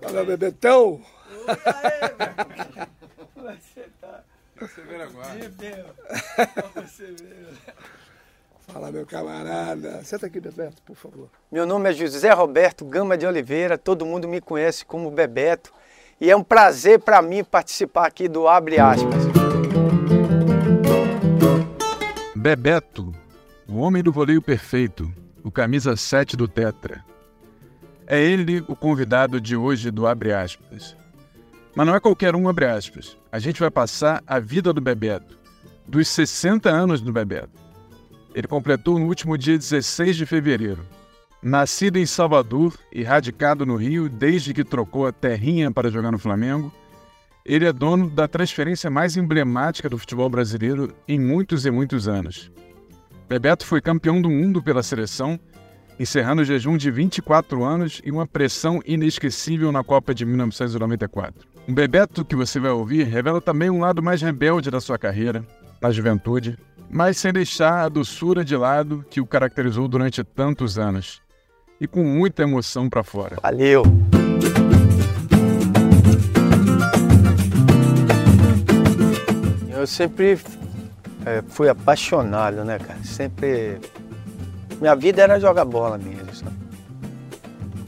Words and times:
Fala, 0.00 0.24
Bebetão. 0.24 1.00
Oi. 1.30 1.56
Como 3.34 3.48
é 3.48 3.56
que 3.56 3.62
você 3.62 3.86
tá? 4.00 4.22
Você 4.60 4.80
vê 4.82 4.96
agora. 4.96 5.28
Você 6.74 7.06
vê, 7.12 7.34
Fala, 8.66 8.90
meu 8.92 9.06
camarada. 9.06 10.02
Senta 10.04 10.26
aqui, 10.26 10.40
Bebeto, 10.40 10.80
por 10.82 10.96
favor. 10.96 11.28
Meu 11.50 11.66
nome 11.66 11.90
é 11.90 11.92
José 11.92 12.30
Roberto 12.32 12.84
Gama 12.84 13.16
de 13.16 13.26
Oliveira, 13.26 13.76
todo 13.76 14.06
mundo 14.06 14.28
me 14.28 14.40
conhece 14.40 14.84
como 14.84 15.10
Bebeto. 15.10 15.72
E 16.20 16.30
é 16.30 16.36
um 16.36 16.44
prazer 16.44 17.00
para 17.00 17.22
mim 17.22 17.42
participar 17.42 18.06
aqui 18.06 18.28
do 18.28 18.46
Abre 18.46 18.78
Aspas. 18.78 19.24
Bebeto, 22.36 23.12
o 23.68 23.78
homem 23.78 24.02
do 24.02 24.12
voleio 24.12 24.42
perfeito, 24.42 25.10
o 25.42 25.50
camisa 25.50 25.96
7 25.96 26.36
do 26.36 26.46
Tetra. 26.46 27.04
É 28.12 28.20
ele 28.20 28.58
o 28.66 28.74
convidado 28.74 29.40
de 29.40 29.54
hoje 29.54 29.88
do 29.88 30.04
Abre 30.04 30.32
Aspas. 30.32 30.96
Mas 31.76 31.86
não 31.86 31.94
é 31.94 32.00
qualquer 32.00 32.34
um 32.34 32.48
abre 32.48 32.64
aspas. 32.66 33.16
A 33.30 33.38
gente 33.38 33.60
vai 33.60 33.70
passar 33.70 34.20
a 34.26 34.40
vida 34.40 34.72
do 34.72 34.80
Bebeto, 34.80 35.38
dos 35.86 36.08
60 36.08 36.68
anos 36.68 37.00
do 37.00 37.12
Bebeto. 37.12 37.52
Ele 38.34 38.48
completou 38.48 38.98
no 38.98 39.06
último 39.06 39.38
dia 39.38 39.56
16 39.56 40.16
de 40.16 40.26
fevereiro. 40.26 40.84
Nascido 41.40 41.98
em 41.98 42.04
Salvador 42.04 42.76
e 42.92 43.04
radicado 43.04 43.64
no 43.64 43.76
Rio 43.76 44.08
desde 44.08 44.52
que 44.52 44.64
trocou 44.64 45.06
a 45.06 45.12
terrinha 45.12 45.70
para 45.70 45.88
jogar 45.88 46.10
no 46.10 46.18
Flamengo, 46.18 46.74
ele 47.46 47.64
é 47.64 47.72
dono 47.72 48.10
da 48.10 48.26
transferência 48.26 48.90
mais 48.90 49.16
emblemática 49.16 49.88
do 49.88 49.96
futebol 49.96 50.28
brasileiro 50.28 50.92
em 51.06 51.20
muitos 51.20 51.64
e 51.64 51.70
muitos 51.70 52.08
anos. 52.08 52.50
Bebeto 53.28 53.64
foi 53.64 53.80
campeão 53.80 54.20
do 54.20 54.28
mundo 54.28 54.60
pela 54.60 54.82
seleção, 54.82 55.38
encerrando 56.00 56.40
o 56.40 56.44
jejum 56.46 56.78
de 56.78 56.90
24 56.90 57.62
anos 57.62 58.00
e 58.02 58.10
uma 58.10 58.26
pressão 58.26 58.80
inesquecível 58.86 59.70
na 59.70 59.84
Copa 59.84 60.14
de 60.14 60.24
1994. 60.24 61.46
O 61.68 61.72
Bebeto 61.72 62.24
que 62.24 62.34
você 62.34 62.58
vai 62.58 62.70
ouvir 62.70 63.04
revela 63.04 63.38
também 63.38 63.68
um 63.68 63.80
lado 63.80 64.02
mais 64.02 64.22
rebelde 64.22 64.70
da 64.70 64.80
sua 64.80 64.98
carreira, 64.98 65.44
na 65.78 65.90
juventude, 65.90 66.58
mas 66.88 67.18
sem 67.18 67.34
deixar 67.34 67.84
a 67.84 67.88
doçura 67.90 68.42
de 68.42 68.56
lado 68.56 69.04
que 69.10 69.20
o 69.20 69.26
caracterizou 69.26 69.86
durante 69.86 70.24
tantos 70.24 70.78
anos, 70.78 71.20
e 71.78 71.86
com 71.86 72.02
muita 72.02 72.44
emoção 72.44 72.88
para 72.88 73.02
fora. 73.02 73.36
Valeu! 73.42 73.82
Eu 79.68 79.86
sempre 79.86 80.38
é, 81.26 81.42
fui 81.46 81.68
apaixonado, 81.68 82.64
né, 82.64 82.78
cara? 82.78 83.04
Sempre. 83.04 83.78
Minha 84.80 84.94
vida 84.94 85.22
era 85.22 85.38
jogar 85.38 85.64
bola 85.64 85.98
mesmo, 85.98 86.34
sabe? 86.34 86.56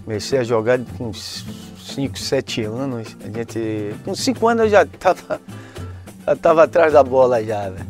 Comecei 0.04 0.40
a 0.40 0.44
jogar 0.44 0.78
com 0.98 1.10
5, 1.12 2.18
7 2.18 2.64
anos. 2.64 3.16
A 3.24 3.30
gente. 3.30 3.94
Com 4.04 4.14
5 4.14 4.48
anos 4.48 4.64
eu 4.64 4.68
já 4.68 4.84
tava, 4.84 5.40
já 6.26 6.36
tava 6.36 6.64
atrás 6.64 6.92
da 6.92 7.02
bola 7.02 7.42
já, 7.42 7.70
velho. 7.70 7.86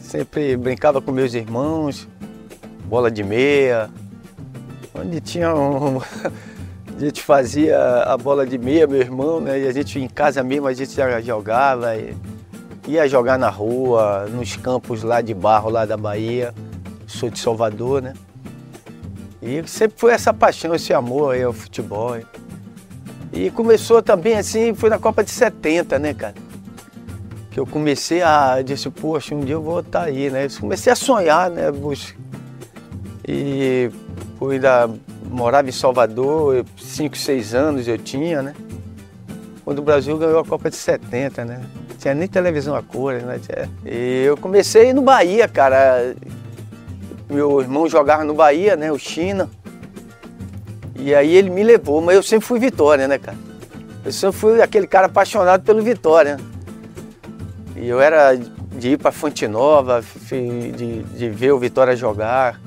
Sempre 0.00 0.56
brincava 0.56 1.02
com 1.02 1.12
meus 1.12 1.34
irmãos, 1.34 2.08
bola 2.86 3.10
de 3.10 3.22
meia. 3.22 3.90
Onde 4.94 5.20
tinha 5.20 5.54
um. 5.54 6.00
A 6.96 7.00
gente 7.00 7.22
fazia 7.22 7.78
a 7.78 8.16
bola 8.16 8.44
de 8.44 8.58
meia, 8.58 8.84
meu 8.84 8.98
irmão, 8.98 9.40
né? 9.40 9.60
E 9.60 9.68
a 9.68 9.72
gente 9.72 10.00
em 10.00 10.08
casa 10.08 10.42
mesmo 10.42 10.66
a 10.66 10.72
gente 10.72 10.96
já 10.96 11.20
jogava. 11.20 11.92
Ia 12.88 13.06
jogar 13.06 13.38
na 13.38 13.48
rua, 13.48 14.26
nos 14.28 14.56
campos 14.56 15.04
lá 15.04 15.20
de 15.20 15.32
barro, 15.32 15.70
lá 15.70 15.86
da 15.86 15.96
Bahia. 15.96 16.52
Sou 17.06 17.30
de 17.30 17.38
Salvador, 17.38 18.02
né? 18.02 18.14
E 19.40 19.66
sempre 19.66 19.98
foi 19.98 20.12
essa 20.12 20.34
paixão, 20.34 20.74
esse 20.74 20.92
amor 20.92 21.34
aí 21.34 21.42
ao 21.42 21.52
futebol. 21.52 22.18
E 23.32 23.50
começou 23.50 24.02
também 24.02 24.36
assim, 24.36 24.74
foi 24.74 24.90
na 24.90 24.98
Copa 24.98 25.22
de 25.22 25.30
70, 25.30 25.98
né, 25.98 26.14
cara? 26.14 26.34
Que 27.50 27.60
eu 27.60 27.66
comecei 27.66 28.22
a. 28.22 28.60
disse, 28.62 28.90
poxa, 28.90 29.34
um 29.34 29.40
dia 29.40 29.54
eu 29.54 29.62
vou 29.62 29.80
estar 29.80 30.02
aí, 30.02 30.30
né? 30.30 30.46
Eu 30.46 30.60
comecei 30.60 30.92
a 30.92 30.96
sonhar, 30.96 31.50
né? 31.50 31.64
E 33.26 33.90
eu 34.40 34.50
ainda 34.50 34.90
morava 35.30 35.68
em 35.68 35.72
Salvador, 35.72 36.64
5, 36.76 37.16
6 37.16 37.54
anos 37.54 37.86
eu 37.86 37.98
tinha, 37.98 38.42
né? 38.42 38.54
Quando 39.64 39.80
o 39.80 39.82
Brasil 39.82 40.16
ganhou 40.16 40.40
a 40.40 40.44
Copa 40.44 40.70
de 40.70 40.76
70, 40.76 41.44
né? 41.44 41.60
Tinha 41.98 42.14
nem 42.14 42.26
televisão 42.26 42.74
a 42.74 42.82
cores, 42.82 43.22
né? 43.22 43.38
E 43.84 44.24
eu 44.24 44.36
comecei 44.36 44.92
no 44.92 45.02
Bahia, 45.02 45.46
cara. 45.46 46.14
Meu 47.28 47.60
irmão 47.60 47.88
jogava 47.88 48.24
no 48.24 48.34
Bahia, 48.34 48.76
né? 48.76 48.90
O 48.90 48.98
China. 48.98 49.50
E 50.96 51.14
aí 51.14 51.34
ele 51.34 51.50
me 51.50 51.62
levou, 51.62 52.00
mas 52.00 52.16
eu 52.16 52.22
sempre 52.22 52.46
fui 52.46 52.58
Vitória, 52.58 53.06
né, 53.06 53.18
cara? 53.18 53.36
Eu 54.04 54.12
sempre 54.12 54.36
fui 54.36 54.62
aquele 54.62 54.86
cara 54.86 55.06
apaixonado 55.06 55.62
pelo 55.62 55.82
Vitória. 55.82 56.36
Né? 56.36 56.44
E 57.76 57.88
eu 57.88 58.00
era 58.00 58.34
de 58.34 58.90
ir 58.90 58.98
para 58.98 59.12
Fonte 59.12 59.46
Nova, 59.46 60.02
de, 60.30 61.02
de 61.02 61.30
ver 61.30 61.52
o 61.52 61.58
Vitória 61.58 61.94
jogar. 61.94 62.60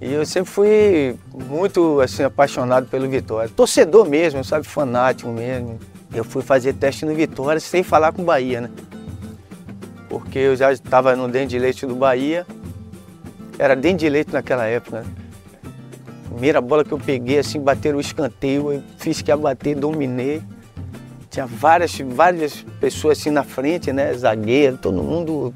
E 0.00 0.12
eu 0.12 0.24
sempre 0.24 0.50
fui 0.50 1.16
muito 1.48 2.00
assim 2.00 2.22
apaixonado 2.22 2.86
pelo 2.86 3.08
Vitória. 3.08 3.50
Torcedor 3.54 4.08
mesmo, 4.08 4.44
sabe, 4.44 4.66
fanático 4.66 5.30
mesmo. 5.30 5.78
Eu 6.14 6.22
fui 6.22 6.42
fazer 6.42 6.74
teste 6.74 7.04
no 7.04 7.14
Vitória 7.14 7.60
sem 7.60 7.82
falar 7.82 8.12
com 8.12 8.22
o 8.22 8.24
Bahia, 8.24 8.60
né? 8.60 8.70
Porque 10.08 10.38
eu 10.38 10.56
já 10.56 10.72
estava 10.72 11.16
no 11.16 11.28
dente 11.28 11.48
de 11.48 11.58
leite 11.58 11.86
do 11.86 11.94
Bahia. 11.94 12.46
Era 13.58 13.74
dente 13.74 14.00
de 14.00 14.08
leite 14.08 14.32
naquela 14.32 14.66
época, 14.66 15.00
né? 15.00 15.06
Primeira 16.28 16.60
bola 16.60 16.84
que 16.84 16.92
eu 16.92 16.98
peguei, 16.98 17.38
assim, 17.38 17.58
bateram 17.58 17.96
o 17.96 18.00
escanteio, 18.00 18.72
eu 18.72 18.82
fiz 18.98 19.22
que 19.22 19.30
ia 19.30 19.36
bater, 19.36 19.74
dominei. 19.74 20.42
Tinha 21.30 21.46
várias, 21.46 21.98
várias 21.98 22.64
pessoas 22.78 23.18
assim 23.18 23.30
na 23.30 23.42
frente, 23.42 23.92
né? 23.92 24.12
Zagueiro, 24.12 24.76
todo 24.76 25.02
mundo 25.02 25.54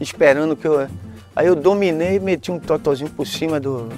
esperando 0.00 0.56
que 0.56 0.66
eu. 0.66 0.88
Aí 1.34 1.46
eu 1.46 1.54
dominei, 1.54 2.18
meti 2.18 2.50
um 2.50 2.58
totozinho 2.58 3.10
por 3.10 3.26
cima 3.26 3.58
do, 3.60 3.88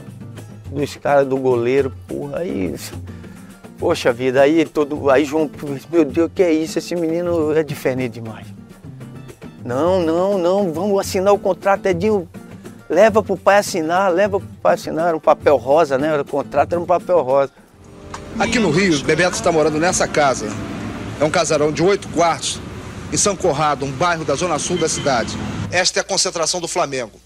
dos 0.71 0.97
caras, 0.97 1.27
do 1.27 1.37
goleiro, 1.37 1.93
porra, 2.07 2.39
aí. 2.39 2.75
Poxa 3.79 4.13
vida, 4.13 4.41
aí 4.41 4.65
todo. 4.65 5.11
Aí 5.11 5.25
João, 5.25 5.51
meu 5.91 6.05
Deus, 6.05 6.31
que 6.35 6.43
é 6.43 6.53
isso? 6.53 6.79
Esse 6.79 6.95
menino 6.95 7.53
é 7.57 7.63
diferente 7.63 8.15
demais. 8.15 8.47
Não, 9.65 10.01
não, 10.01 10.39
não, 10.39 10.73
vamos 10.73 11.01
assinar 11.01 11.33
o 11.33 11.39
contrato, 11.39 11.87
Edinho. 11.87 12.29
Leva 12.95 13.25
pro 13.25 13.37
pai 13.37 13.59
assinar, 13.59 14.09
leva 14.13 14.39
pro 14.39 14.49
pai 14.63 14.75
assinar, 14.75 15.17
um 15.17 15.19
papel 15.19 15.57
rosa, 15.57 15.99
né? 15.99 16.17
O 16.17 16.25
contrato 16.25 16.75
era 16.75 16.81
um 16.81 16.87
papel 16.87 17.21
rosa. 17.23 17.51
Aqui 18.39 18.61
no 18.61 18.71
Rio, 18.71 19.03
Bebeto 19.03 19.35
está 19.35 19.51
morando 19.51 19.81
nessa 19.81 20.07
casa. 20.07 20.47
É 21.21 21.25
um 21.25 21.31
casarão 21.31 21.73
de 21.73 21.83
oito 21.83 22.09
quartos, 22.11 22.61
em 23.13 23.17
São 23.17 23.35
Corrado, 23.35 23.85
um 23.85 23.91
bairro 23.91 24.25
da 24.25 24.37
zona 24.37 24.61
sul 24.61 24.79
da 24.79 24.89
cidade. 24.89 25.37
Esta 25.73 25.99
é 25.99 26.03
a 26.03 26.05
concentração 26.05 26.61
do 26.61 26.69
Flamengo. 26.69 27.19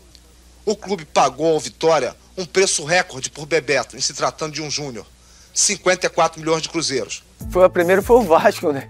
O 0.64 0.74
clube 0.74 1.04
pagou 1.04 1.52
ao 1.52 1.60
Vitória 1.60 2.16
um 2.34 2.46
preço 2.46 2.82
recorde 2.86 3.28
por 3.28 3.44
Bebeto, 3.44 3.94
em 3.94 4.00
se 4.00 4.14
tratando 4.14 4.54
de 4.54 4.62
um 4.62 4.70
júnior. 4.70 5.04
54 5.52 6.40
milhões 6.40 6.62
de 6.62 6.70
cruzeiros. 6.70 7.22
Foi 7.50 7.66
a 7.66 7.68
primeira 7.68 8.00
foi 8.00 8.16
o 8.16 8.22
Vasco, 8.22 8.72
né? 8.72 8.88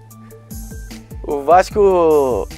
O 1.24 1.42
Vasco 1.42 2.48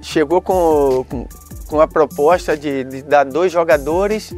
chegou 0.00 0.40
com, 0.40 1.04
com, 1.08 1.26
com 1.68 1.80
a 1.80 1.86
proposta 1.86 2.56
de, 2.56 2.82
de, 2.84 3.02
dar 3.02 3.24
dois 3.24 3.52
jogadores 3.52 4.32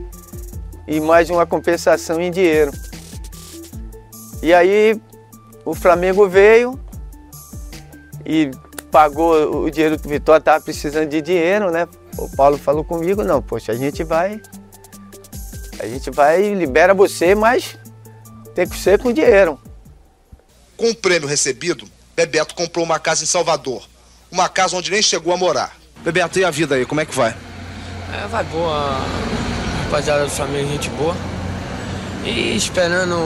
e 0.86 1.00
mais 1.00 1.30
uma 1.30 1.46
compensação 1.46 2.20
em 2.20 2.30
dinheiro. 2.30 2.72
E 4.42 4.52
aí 4.52 5.00
o 5.64 5.74
Flamengo 5.74 6.28
veio 6.28 6.78
e 8.26 8.50
pagou 8.91 9.64
o 9.64 9.70
dinheiro 9.70 9.98
que 9.98 10.06
o 10.06 10.10
Vitória 10.10 10.41
estava 10.41 10.62
precisando 10.62 11.08
de 11.08 11.22
dinheiro, 11.22 11.70
né? 11.70 11.86
O 12.18 12.28
Paulo 12.28 12.58
falou 12.58 12.82
comigo, 12.82 13.22
não, 13.22 13.41
poxa, 13.41 13.72
a 13.72 13.76
gente 13.76 14.02
vai. 14.02 14.42
A 15.78 15.86
gente 15.86 16.10
vai, 16.10 16.52
libera 16.52 16.92
você, 16.92 17.34
mas 17.34 17.78
tem 18.54 18.68
que 18.68 18.76
ser 18.76 18.98
com 19.00 19.12
dinheiro. 19.12 19.59
Com 20.77 20.91
o 20.91 20.94
prêmio 20.94 21.28
recebido, 21.28 21.88
Bebeto 22.16 22.54
comprou 22.54 22.84
uma 22.84 22.98
casa 22.98 23.22
em 23.22 23.27
Salvador. 23.27 23.88
Uma 24.30 24.48
casa 24.48 24.77
onde 24.77 24.91
nem 24.91 25.00
chegou 25.00 25.32
a 25.32 25.36
morar. 25.36 25.79
Bebeto, 26.02 26.38
e 26.38 26.44
a 26.44 26.50
vida 26.50 26.74
aí, 26.74 26.86
como 26.86 27.00
é 27.00 27.04
que 27.04 27.14
vai? 27.14 27.34
É, 28.12 28.26
vai 28.28 28.44
boa. 28.44 28.97
Rapaziada 29.84 30.24
do 30.24 30.30
Flamengo, 30.30 30.68
gente 30.68 30.91
boa. 30.91 31.14
E 32.24 32.56
esperando 32.56 33.16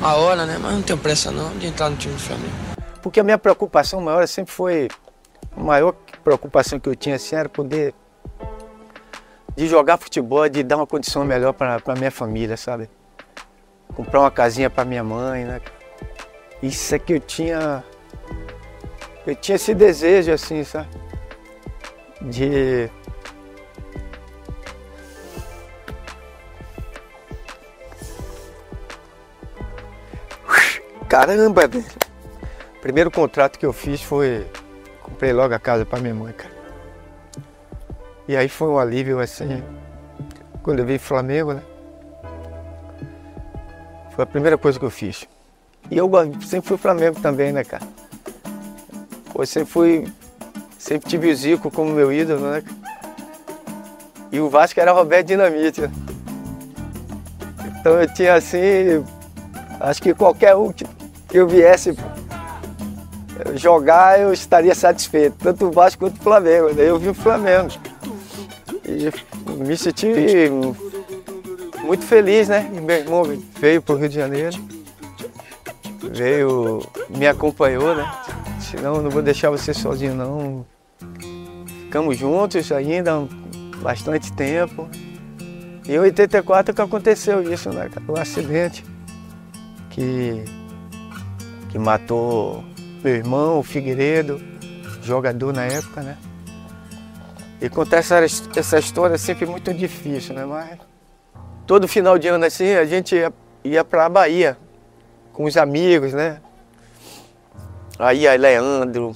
a 0.00 0.14
hora, 0.14 0.46
né? 0.46 0.58
Mas 0.60 0.72
não 0.72 0.82
tenho 0.82 0.98
pressa 0.98 1.30
não 1.30 1.56
de 1.58 1.66
entrar 1.66 1.90
no 1.90 1.96
time 1.96 2.14
do 2.14 2.20
Flamengo. 2.20 2.54
Porque 3.02 3.20
a 3.20 3.24
minha 3.24 3.38
preocupação 3.38 4.00
maior 4.00 4.26
sempre 4.28 4.52
foi. 4.52 4.88
A 5.56 5.60
maior 5.60 5.94
preocupação 6.22 6.80
que 6.80 6.88
eu 6.88 6.96
tinha 6.96 7.16
assim, 7.16 7.36
era 7.36 7.48
poder. 7.48 7.94
de 9.56 9.68
jogar 9.68 9.96
futebol, 9.98 10.48
de 10.48 10.62
dar 10.62 10.76
uma 10.76 10.86
condição 10.86 11.24
melhor 11.24 11.52
para 11.52 11.80
a 11.84 11.94
minha 11.94 12.10
família, 12.10 12.56
sabe? 12.56 12.88
comprar 13.94 14.20
uma 14.20 14.30
casinha 14.30 14.68
para 14.68 14.84
minha 14.84 15.04
mãe, 15.04 15.44
né? 15.44 15.60
Isso 16.62 16.94
é 16.94 16.98
que 16.98 17.14
eu 17.14 17.20
tinha. 17.20 17.84
Eu 19.26 19.34
tinha 19.34 19.56
esse 19.56 19.74
desejo, 19.74 20.32
assim, 20.32 20.64
sabe? 20.64 20.88
De. 22.24 22.90
caramba, 31.08 31.68
velho. 31.68 31.84
Primeiro 32.80 33.10
contrato 33.10 33.58
que 33.58 33.64
eu 33.64 33.72
fiz 33.72 34.02
foi. 34.02 34.46
Comprei 35.02 35.32
logo 35.32 35.54
a 35.54 35.58
casa 35.58 35.86
pra 35.86 36.00
minha 36.00 36.14
mãe, 36.14 36.32
cara. 36.32 36.52
E 38.26 38.36
aí 38.36 38.48
foi 38.48 38.68
um 38.68 38.78
alívio 38.78 39.20
assim. 39.20 39.62
Quando 40.62 40.80
eu 40.80 40.86
vi 40.86 40.98
Flamengo, 40.98 41.52
né? 41.52 41.62
Foi 44.14 44.24
a 44.24 44.26
primeira 44.26 44.56
coisa 44.56 44.78
que 44.78 44.84
eu 44.84 44.90
fiz. 44.90 45.28
E 45.90 45.98
eu 45.98 46.10
sempre 46.44 46.68
fui 46.68 46.78
Flamengo 46.78 47.20
também, 47.20 47.52
né, 47.52 47.62
cara? 47.62 47.86
Pô, 49.32 49.44
sempre 49.44 49.70
fui. 49.70 50.12
Sempre 50.84 51.08
tive 51.08 51.30
o 51.30 51.34
Zico 51.34 51.70
como 51.70 51.94
meu 51.94 52.12
ídolo, 52.12 52.50
né? 52.50 52.62
E 54.30 54.38
o 54.38 54.50
Vasco 54.50 54.78
era 54.78 54.92
Roberto 54.92 55.28
Dinamite, 55.28 55.80
né? 55.80 55.90
Então 57.80 57.98
eu 58.02 58.12
tinha 58.12 58.34
assim. 58.34 59.02
Acho 59.80 60.02
que 60.02 60.12
qualquer 60.12 60.54
um 60.54 60.70
que 60.72 60.84
eu 61.32 61.48
viesse 61.48 61.96
jogar, 63.54 64.20
eu 64.20 64.30
estaria 64.30 64.74
satisfeito. 64.74 65.36
Tanto 65.38 65.68
o 65.68 65.70
Vasco 65.70 66.04
quanto 66.04 66.20
o 66.20 66.22
Flamengo. 66.22 66.74
Daí 66.74 66.88
eu 66.88 66.98
vi 66.98 67.08
o 67.08 67.14
Flamengo. 67.14 67.70
E 68.84 69.10
me 69.56 69.78
senti 69.78 70.06
muito 71.82 72.04
feliz, 72.04 72.46
né? 72.50 72.70
E 72.74 72.78
meu 72.78 72.96
irmão 72.96 73.22
veio 73.58 73.80
para 73.80 73.94
o 73.94 73.98
Rio 73.98 74.10
de 74.10 74.16
Janeiro, 74.16 74.58
veio, 76.12 76.82
me 77.08 77.26
acompanhou, 77.26 77.94
né? 77.94 78.06
Senão 78.60 78.96
eu 78.96 79.02
não 79.02 79.10
vou 79.10 79.22
deixar 79.22 79.48
você 79.48 79.72
sozinho 79.72 80.14
não. 80.14 80.73
Ficamos 81.84 82.18
juntos 82.18 82.70
ainda 82.72 83.26
bastante 83.82 84.32
tempo. 84.32 84.88
E 85.86 85.92
em 85.92 85.98
84 85.98 86.74
que 86.74 86.80
aconteceu 86.80 87.52
isso, 87.52 87.70
né? 87.70 87.90
Um 88.08 88.20
acidente 88.20 88.84
que, 89.90 90.44
que 91.70 91.78
matou 91.78 92.64
meu 93.04 93.16
irmão, 93.16 93.58
o 93.58 93.62
Figueiredo, 93.62 94.40
jogador 95.02 95.52
na 95.52 95.64
época, 95.64 96.00
né? 96.00 96.16
E 97.60 97.68
contar 97.68 97.98
essa, 97.98 98.18
essa 98.56 98.78
história 98.78 99.14
é 99.14 99.18
sempre 99.18 99.44
muito 99.44 99.72
difícil, 99.74 100.34
né? 100.34 100.44
Mas 100.46 100.78
todo 101.66 101.86
final 101.86 102.18
de 102.18 102.28
ano 102.28 102.46
assim 102.46 102.72
a 102.72 102.84
gente 102.86 103.14
ia, 103.14 103.32
ia 103.62 103.84
para 103.84 104.06
a 104.06 104.08
Bahia 104.08 104.56
com 105.34 105.44
os 105.44 105.56
amigos, 105.56 106.14
né? 106.14 106.40
Aí 107.98 108.26
a 108.26 108.34
Leandro, 108.34 109.14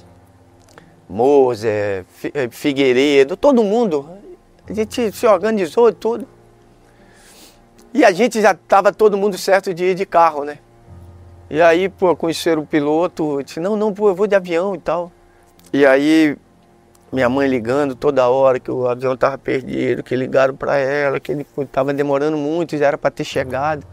Moser, 1.08 2.04
eh, 2.34 2.48
Figueiredo, 2.50 3.36
todo 3.36 3.64
mundo. 3.64 4.08
A 4.68 4.72
gente 4.72 5.10
se 5.12 5.26
organizou 5.26 5.92
tudo. 5.92 6.26
E 7.94 8.04
a 8.04 8.12
gente 8.12 8.40
já 8.40 8.52
estava 8.52 8.92
todo 8.92 9.16
mundo 9.16 9.38
certo 9.38 9.72
de 9.72 9.84
ir 9.84 9.94
de 9.94 10.04
carro, 10.04 10.44
né? 10.44 10.58
E 11.50 11.62
aí, 11.62 11.88
pô, 11.88 12.14
conheceram 12.14 12.62
o 12.62 12.66
piloto, 12.66 13.42
disse, 13.42 13.58
não, 13.58 13.74
não, 13.74 13.92
pô, 13.92 14.10
eu 14.10 14.14
vou 14.14 14.26
de 14.26 14.34
avião 14.34 14.74
e 14.74 14.78
tal. 14.78 15.10
E 15.72 15.86
aí 15.86 16.36
minha 17.10 17.28
mãe 17.28 17.48
ligando 17.48 17.94
toda 17.94 18.28
hora 18.28 18.60
que 18.60 18.70
o 18.70 18.86
avião 18.86 19.14
estava 19.14 19.38
perdido, 19.38 20.02
que 20.02 20.14
ligaram 20.14 20.54
para 20.54 20.76
ela, 20.76 21.18
que 21.18 21.32
ele 21.32 21.46
estava 21.58 21.94
demorando 21.94 22.36
muito, 22.36 22.76
já 22.76 22.86
era 22.86 22.98
para 22.98 23.10
ter 23.10 23.24
chegado. 23.24 23.86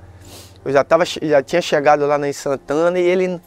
Eu 0.66 0.72
já, 0.72 0.84
tava, 0.84 1.06
já 1.06 1.42
tinha 1.42 1.62
chegado 1.62 2.06
lá 2.06 2.28
em 2.28 2.34
Santana 2.34 3.00
e 3.00 3.04
ele 3.04 3.40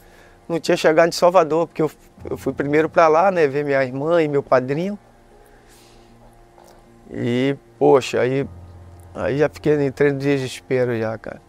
não 0.49 0.59
tinha 0.59 0.75
chegado 0.75 1.07
em 1.07 1.13
Salvador, 1.13 1.67
porque 1.67 1.81
eu, 1.81 1.91
eu 2.29 2.37
fui 2.37 2.51
primeiro 2.51 2.89
para 2.89 3.07
lá, 3.07 3.31
né, 3.31 3.47
ver 3.47 3.63
minha 3.63 3.83
irmã 3.83 4.21
e 4.21 4.27
meu 4.27 4.43
padrinho. 4.43 4.99
E, 7.11 7.55
poxa, 7.77 8.19
aí, 8.19 8.47
aí 9.15 9.37
já 9.37 9.47
fiquei 9.47 9.81
entrando 9.81 10.15
em 10.15 10.17
desespero 10.17 10.97
já, 10.99 11.17
cara. 11.17 11.41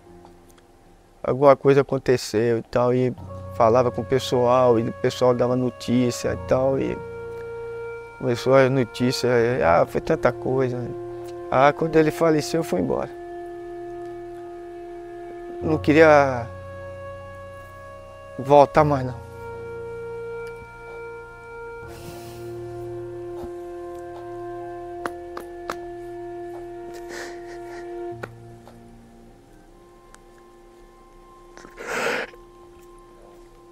Alguma 1.22 1.56
coisa 1.56 1.80
aconteceu 1.80 2.58
e 2.58 2.62
tal, 2.62 2.94
e 2.94 3.12
falava 3.54 3.90
com 3.90 4.02
o 4.02 4.04
pessoal, 4.04 4.78
e 4.78 4.88
o 4.88 4.92
pessoal 4.92 5.34
dava 5.34 5.56
notícia 5.56 6.32
e 6.32 6.48
tal, 6.48 6.78
e 6.78 6.96
Começou 8.20 8.54
as 8.54 8.70
notícias, 8.70 9.32
ah, 9.64 9.86
foi 9.86 9.98
tanta 10.02 10.30
coisa. 10.30 10.76
Ah, 11.50 11.72
quando 11.72 11.96
ele 11.96 12.10
faleceu, 12.10 12.60
eu 12.60 12.64
fui 12.64 12.78
embora. 12.78 13.08
Não 15.62 15.78
queria 15.78 16.46
voltar 18.42 18.84
mais 18.84 19.06
não. 19.06 19.30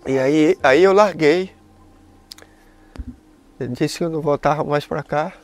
E 0.06 0.18
aí, 0.18 0.56
aí 0.62 0.82
eu 0.82 0.94
larguei. 0.94 1.54
Ele 3.60 3.74
disse 3.74 3.98
que 3.98 4.04
eu 4.04 4.08
não 4.08 4.22
voltava 4.22 4.64
mais 4.64 4.86
para 4.86 5.02
cá. 5.02 5.34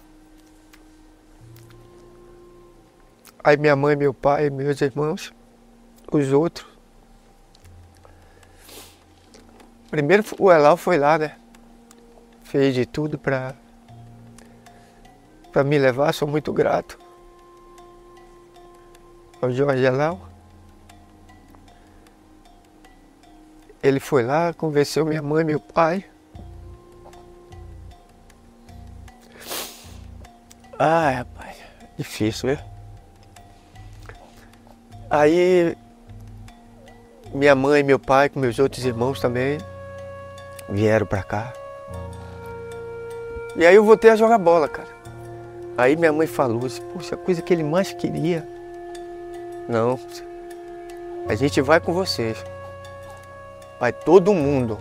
Aí 3.42 3.58
minha 3.58 3.76
mãe, 3.76 3.94
meu 3.94 4.14
pai, 4.14 4.48
meus 4.48 4.80
irmãos, 4.80 5.34
os 6.10 6.32
outros. 6.32 6.73
Primeiro 9.94 10.24
o 10.40 10.50
Elal 10.50 10.76
foi 10.76 10.98
lá, 10.98 11.16
né? 11.16 11.36
Fez 12.42 12.74
de 12.74 12.84
tudo 12.84 13.16
para 13.16 13.54
para 15.52 15.62
me 15.62 15.78
levar, 15.78 16.12
sou 16.12 16.26
muito 16.26 16.52
grato 16.52 16.98
ao 19.40 19.52
Jorge 19.52 19.84
Elal. 19.84 20.20
Ele 23.80 24.00
foi 24.00 24.24
lá, 24.24 24.52
convenceu 24.52 25.06
minha 25.06 25.22
mãe, 25.22 25.44
meu 25.44 25.60
pai. 25.60 26.04
Ah, 30.76 31.10
rapaz, 31.10 31.56
difícil, 31.96 32.48
viu? 32.48 32.58
Aí 35.08 35.76
minha 37.32 37.54
mãe 37.54 37.78
e 37.78 37.84
meu 37.84 38.00
pai, 38.00 38.28
com 38.28 38.40
meus 38.40 38.58
outros 38.58 38.84
irmãos 38.84 39.20
também, 39.20 39.58
vieram 40.74 41.06
pra 41.06 41.22
cá. 41.22 41.52
E 43.56 43.64
aí 43.64 43.74
eu 43.74 43.84
voltei 43.84 44.10
a 44.10 44.16
jogar 44.16 44.38
bola, 44.38 44.68
cara. 44.68 44.88
Aí 45.78 45.96
minha 45.96 46.12
mãe 46.12 46.26
falou 46.26 46.66
assim, 46.66 46.82
poxa, 46.92 47.14
a 47.14 47.18
coisa 47.18 47.40
que 47.40 47.52
ele 47.52 47.62
mais 47.62 47.92
queria. 47.92 48.46
Não, 49.68 49.98
a 51.28 51.34
gente 51.34 51.60
vai 51.60 51.80
com 51.80 51.92
vocês. 51.92 52.36
Vai 53.80 53.92
todo 53.92 54.34
mundo. 54.34 54.78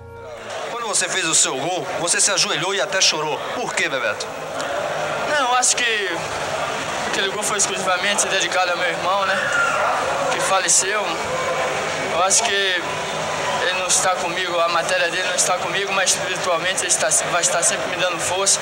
Quando 0.71 0.87
você 0.87 1.07
fez 1.07 1.25
o 1.25 1.35
seu 1.35 1.55
gol, 1.55 1.85
você 1.99 2.19
se 2.19 2.31
ajoelhou 2.31 2.73
e 2.75 2.81
até 2.81 2.99
chorou. 2.99 3.39
Por 3.55 3.73
quê, 3.73 3.87
Bebeto? 3.87 4.27
acho 5.63 5.77
que 5.77 6.09
aquele 7.07 7.29
gol 7.29 7.41
foi 7.41 7.57
exclusivamente 7.57 8.27
dedicado 8.27 8.71
ao 8.71 8.77
meu 8.77 8.89
irmão, 8.89 9.25
né? 9.25 9.33
Que 10.33 10.41
faleceu. 10.41 11.01
Eu 12.11 12.23
acho 12.23 12.43
que 12.43 12.81
não 12.81 13.02
está 13.93 14.15
comigo, 14.15 14.59
a 14.59 14.69
matéria 14.69 15.09
dele 15.09 15.27
não 15.27 15.35
está 15.35 15.57
comigo, 15.59 15.93
mas 15.93 16.11
espiritualmente 16.11 16.81
ele 16.81 16.87
está, 16.87 17.09
vai 17.31 17.41
estar 17.41 17.61
sempre 17.61 17.91
me 17.91 18.01
dando 18.01 18.19
força. 18.19 18.59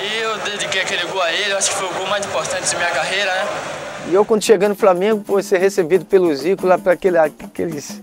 E 0.00 0.18
eu 0.18 0.38
dediquei 0.38 0.80
aquele 0.80 1.04
gol 1.06 1.20
a 1.20 1.32
ele, 1.32 1.52
acho 1.54 1.70
que 1.70 1.76
foi 1.76 1.88
o 1.88 1.94
gol 1.94 2.06
mais 2.06 2.24
importante 2.24 2.70
de 2.70 2.76
minha 2.76 2.90
carreira, 2.90 3.34
né? 3.34 3.48
E 4.08 4.14
eu, 4.14 4.24
quando 4.24 4.42
cheguei 4.42 4.68
no 4.68 4.74
Flamengo, 4.74 5.22
por 5.22 5.42
ser 5.42 5.58
recebido 5.58 6.04
pelo 6.04 6.34
Zico 6.34 6.66
lá 6.66 6.78
para 6.78 6.92
aquele, 6.92 7.18
aqueles 7.18 8.00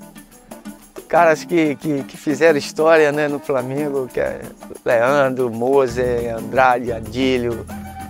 caras 1.08 1.44
que, 1.44 1.76
que, 1.76 2.04
que, 2.04 2.18
fizeram 2.18 2.58
história 2.58 3.12
né, 3.12 3.28
no 3.28 3.40
Flamengo, 3.40 4.10
que 4.14 4.20
é 4.20 4.42
Leandro, 4.86 5.50
Moser, 5.50 6.36
Andrade, 6.38 6.92
Adílio, 6.92 7.66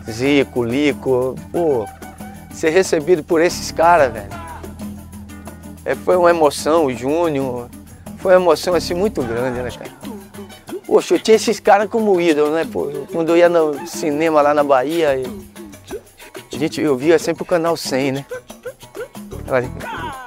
Zico, 0.09 0.63
Lico, 0.63 1.35
pô, 1.51 1.87
ser 2.53 2.71
recebido 2.71 3.23
por 3.23 3.41
esses 3.41 3.71
caras, 3.71 4.11
velho. 4.11 4.49
É, 5.85 5.95
foi 5.95 6.17
uma 6.17 6.29
emoção, 6.29 6.85
o 6.85 6.93
Júnior, 6.93 7.69
foi 8.19 8.33
uma 8.33 8.41
emoção 8.41 8.73
assim 8.73 8.93
muito 8.93 9.21
grande, 9.23 9.61
né, 9.61 9.69
cara? 9.71 9.91
Poxa, 10.85 11.15
eu 11.15 11.19
tinha 11.19 11.35
esses 11.35 11.59
caras 11.59 11.89
como 11.89 12.19
ídolo, 12.19 12.51
né, 12.51 12.67
pô? 12.71 12.89
Quando 13.11 13.29
eu 13.29 13.37
ia 13.37 13.49
no 13.49 13.87
cinema 13.87 14.41
lá 14.41 14.53
na 14.53 14.63
Bahia, 14.63 15.21
a 16.51 16.55
gente, 16.57 16.81
eu 16.81 16.97
via 16.97 17.17
sempre 17.19 17.43
o 17.43 17.45
canal 17.45 17.77
100, 17.77 18.11
né? 18.11 18.25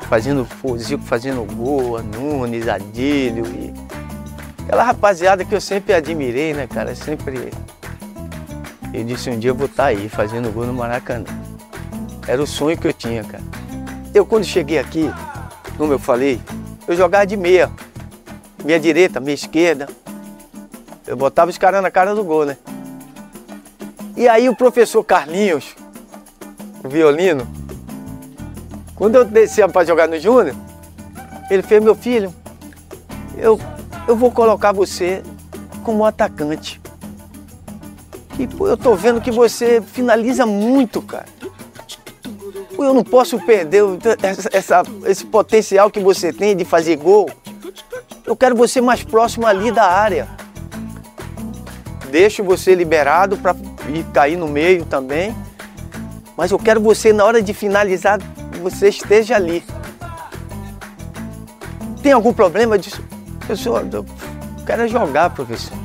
Fazendo, 0.08 0.46
o 0.62 0.78
Zico 0.78 1.04
fazendo 1.04 1.44
gol, 1.54 2.02
Nunes, 2.02 2.68
Adílio 2.68 3.46
e... 3.46 3.72
Aquela 4.64 4.84
rapaziada 4.84 5.44
que 5.44 5.54
eu 5.54 5.60
sempre 5.60 5.92
admirei, 5.92 6.54
né, 6.54 6.66
cara? 6.66 6.94
Sempre 6.94 7.50
eu 8.92 9.04
disse 9.04 9.30
um 9.30 9.38
dia 9.38 9.50
eu 9.50 9.54
vou 9.54 9.66
estar 9.66 9.84
tá 9.84 9.88
aí 9.88 10.08
fazendo 10.08 10.52
gol 10.52 10.66
no 10.66 10.74
Maracanã. 10.74 11.24
Era 12.28 12.42
o 12.42 12.46
sonho 12.46 12.76
que 12.76 12.86
eu 12.86 12.92
tinha, 12.92 13.24
cara. 13.24 13.42
Eu 14.14 14.26
quando 14.26 14.44
cheguei 14.44 14.78
aqui, 14.78 15.10
como 15.78 15.94
eu 15.94 15.98
falei, 15.98 16.40
eu 16.86 16.96
jogava 16.96 17.26
de 17.26 17.36
meia. 17.36 17.70
Minha 18.64 18.78
direita, 18.78 19.20
minha 19.20 19.34
esquerda. 19.34 19.88
Eu 21.06 21.16
botava 21.16 21.50
os 21.50 21.58
caras 21.58 21.82
na 21.82 21.90
cara 21.90 22.14
do 22.14 22.24
gol, 22.24 22.46
né? 22.46 22.56
E 24.16 24.28
aí 24.28 24.48
o 24.48 24.56
professor 24.56 25.02
Carlinhos, 25.02 25.74
o 26.84 26.88
violino, 26.88 27.46
quando 28.94 29.16
eu 29.16 29.24
descia 29.24 29.68
para 29.68 29.86
jogar 29.86 30.06
no 30.06 30.18
Júnior, 30.18 30.54
ele 31.50 31.62
fez, 31.62 31.82
meu 31.82 31.94
filho, 31.94 32.32
eu, 33.36 33.58
eu 34.06 34.14
vou 34.14 34.30
colocar 34.30 34.72
você 34.72 35.22
como 35.82 36.04
atacante. 36.04 36.80
E 38.38 38.46
pô, 38.46 38.68
eu 38.68 38.76
tô 38.76 38.94
vendo 38.94 39.20
que 39.20 39.30
você 39.30 39.80
finaliza 39.80 40.46
muito, 40.46 41.02
cara. 41.02 41.26
Eu 42.84 42.94
não 42.94 43.04
posso 43.04 43.38
perder 43.40 43.82
essa, 44.22 44.48
essa, 44.52 44.82
esse 45.06 45.24
potencial 45.24 45.90
que 45.90 46.00
você 46.00 46.32
tem 46.32 46.56
de 46.56 46.64
fazer 46.64 46.96
gol. 46.96 47.30
Eu 48.26 48.36
quero 48.36 48.54
você 48.54 48.80
mais 48.80 49.02
próximo 49.02 49.46
ali 49.46 49.70
da 49.70 49.84
área. 49.84 50.28
Deixo 52.10 52.44
você 52.44 52.74
liberado 52.74 53.36
para 53.36 53.54
ir 53.88 54.04
cair 54.12 54.36
no 54.36 54.48
meio 54.48 54.84
também. 54.84 55.34
Mas 56.36 56.50
eu 56.50 56.58
quero 56.58 56.80
você, 56.80 57.12
na 57.12 57.24
hora 57.24 57.42
de 57.42 57.54
finalizar, 57.54 58.18
você 58.62 58.88
esteja 58.88 59.36
ali. 59.36 59.64
Tem 62.02 62.12
algum 62.12 62.32
problema 62.32 62.78
disso? 62.78 63.02
Professor, 63.38 63.86
eu 63.92 64.04
quero 64.66 64.88
jogar, 64.88 65.30
professor. 65.30 65.76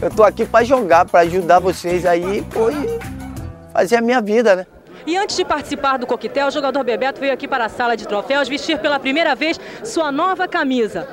Eu 0.00 0.08
estou 0.08 0.24
aqui 0.24 0.46
para 0.46 0.64
jogar, 0.64 1.04
para 1.04 1.20
ajudar 1.20 1.58
vocês 1.58 2.06
aí 2.06 2.40
e 2.40 3.72
fazer 3.72 3.96
a 3.96 4.00
minha 4.00 4.20
vida, 4.20 4.56
né? 4.56 4.66
E 5.06 5.16
antes 5.16 5.36
de 5.36 5.44
participar 5.44 5.96
do 5.96 6.06
coquetel, 6.06 6.48
o 6.48 6.50
jogador 6.50 6.84
Bebeto 6.84 7.20
veio 7.20 7.32
aqui 7.32 7.48
para 7.48 7.64
a 7.64 7.68
sala 7.68 7.96
de 7.96 8.06
troféus 8.06 8.48
vestir 8.48 8.78
pela 8.78 8.98
primeira 8.98 9.34
vez 9.34 9.58
sua 9.84 10.12
nova 10.12 10.46
camisa. 10.46 11.06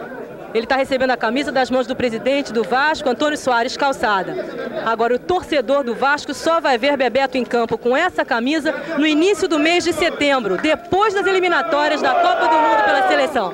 Ele 0.53 0.63
está 0.63 0.75
recebendo 0.75 1.12
a 1.12 1.17
camisa 1.17 1.51
das 1.51 1.70
mãos 1.70 1.86
do 1.86 1.96
presidente 1.96 2.53
do 2.53 2.63
Vasco, 2.63 3.10
Antônio 3.10 3.38
Soares 3.38 3.75
Calçada. 3.75 4.36
Agora, 4.86 5.15
o 5.15 5.20
torcedor 5.20 5.84
do 5.84 5.94
Vasco 5.94 6.34
só 6.34 6.62
vai 6.62 6.77
ver 6.77 6.96
Bebeto 6.98 7.38
em 7.38 7.44
campo 7.44 7.77
com 7.77 7.96
essa 7.96 8.24
camisa 8.24 8.74
no 8.98 9.06
início 9.06 9.48
do 9.48 9.60
mês 9.60 9.84
de 9.84 9.94
setembro, 9.94 10.58
depois 10.58 11.13
das 11.13 11.27
eliminatórias 11.27 12.01
da 12.01 12.13
Copa 12.13 12.48
do 12.48 12.56
Mundo 12.56 12.84
pela 12.84 13.08
seleção. 13.08 13.53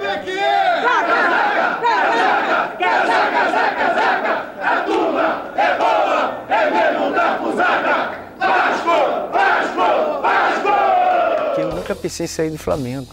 Eu 11.58 11.76
nunca 11.76 11.96
pensei 11.96 12.26
em 12.26 12.30
sair 12.30 12.50
do 12.50 12.58
Flamengo. 12.58 13.08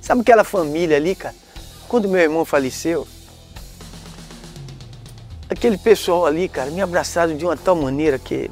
Sabe 0.00 0.22
aquela 0.22 0.44
família 0.44 0.96
ali, 0.96 1.14
cara? 1.14 1.34
Quando 1.86 2.08
meu 2.08 2.20
irmão 2.20 2.44
faleceu, 2.44 3.06
aquele 5.48 5.78
pessoal 5.78 6.26
ali, 6.26 6.48
cara, 6.48 6.70
me 6.70 6.80
abraçaram 6.80 7.36
de 7.36 7.44
uma 7.44 7.56
tal 7.56 7.76
maneira 7.76 8.18
que. 8.18 8.50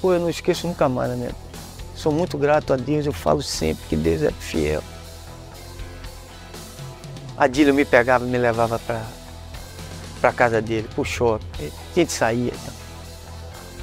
Pô, 0.00 0.12
eu 0.12 0.20
não 0.20 0.28
esqueço 0.28 0.66
nunca 0.66 0.88
mais, 0.88 1.16
né? 1.16 1.30
Sou 1.94 2.12
muito 2.12 2.36
grato 2.36 2.72
a 2.72 2.76
Deus, 2.76 3.06
eu 3.06 3.12
falo 3.12 3.42
sempre 3.42 3.84
que 3.88 3.96
Deus 3.96 4.22
é 4.22 4.30
fiel. 4.30 4.82
A 7.36 7.46
Dília 7.46 7.72
me 7.72 7.84
pegava 7.84 8.24
e 8.24 8.28
me 8.28 8.38
levava 8.38 8.78
pra, 8.78 9.02
pra 10.20 10.32
casa 10.32 10.60
dele, 10.60 10.88
pro 10.94 11.04
shopping. 11.04 11.46
A 11.68 11.94
gente 11.94 12.12
saía. 12.12 12.52
Então. 12.52 12.75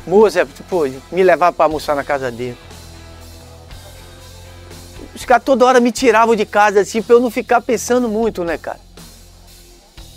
Moça, 0.06 0.48
pô, 0.70 0.88
me 1.12 1.24
levava 1.24 1.54
pra 1.54 1.66
almoçar 1.66 1.96
na 1.96 2.04
casa 2.04 2.30
dele. 2.30 2.58
Os 5.16 5.24
caras 5.24 5.44
toda 5.44 5.66
hora 5.66 5.80
me 5.80 5.92
tiravam 5.92 6.36
de 6.36 6.46
casa 6.46 6.82
assim 6.82 7.02
pra 7.02 7.16
eu 7.16 7.20
não 7.20 7.32
ficar 7.32 7.62
pensando 7.62 8.10
muito, 8.10 8.44
né, 8.44 8.58
cara? 8.58 8.80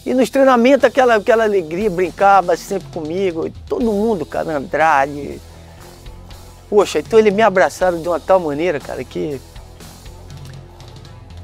E 0.05 0.15
nos 0.15 0.31
treinamentos 0.31 0.85
aquela, 0.85 1.17
aquela 1.17 1.45
alegria, 1.45 1.91
brincava 1.91 2.57
sempre 2.57 2.89
comigo, 2.93 3.51
todo 3.69 3.85
mundo, 3.93 4.25
cara, 4.25 4.57
Andrade. 4.57 5.41
Poxa, 6.71 7.01
então 7.01 7.19
eles 7.19 7.33
me 7.33 7.43
abraçaram 7.43 8.01
de 8.01 8.09
uma 8.09 8.19
tal 8.19 8.41
maneira, 8.41 8.81
cara, 8.81 9.03
que. 9.05 9.41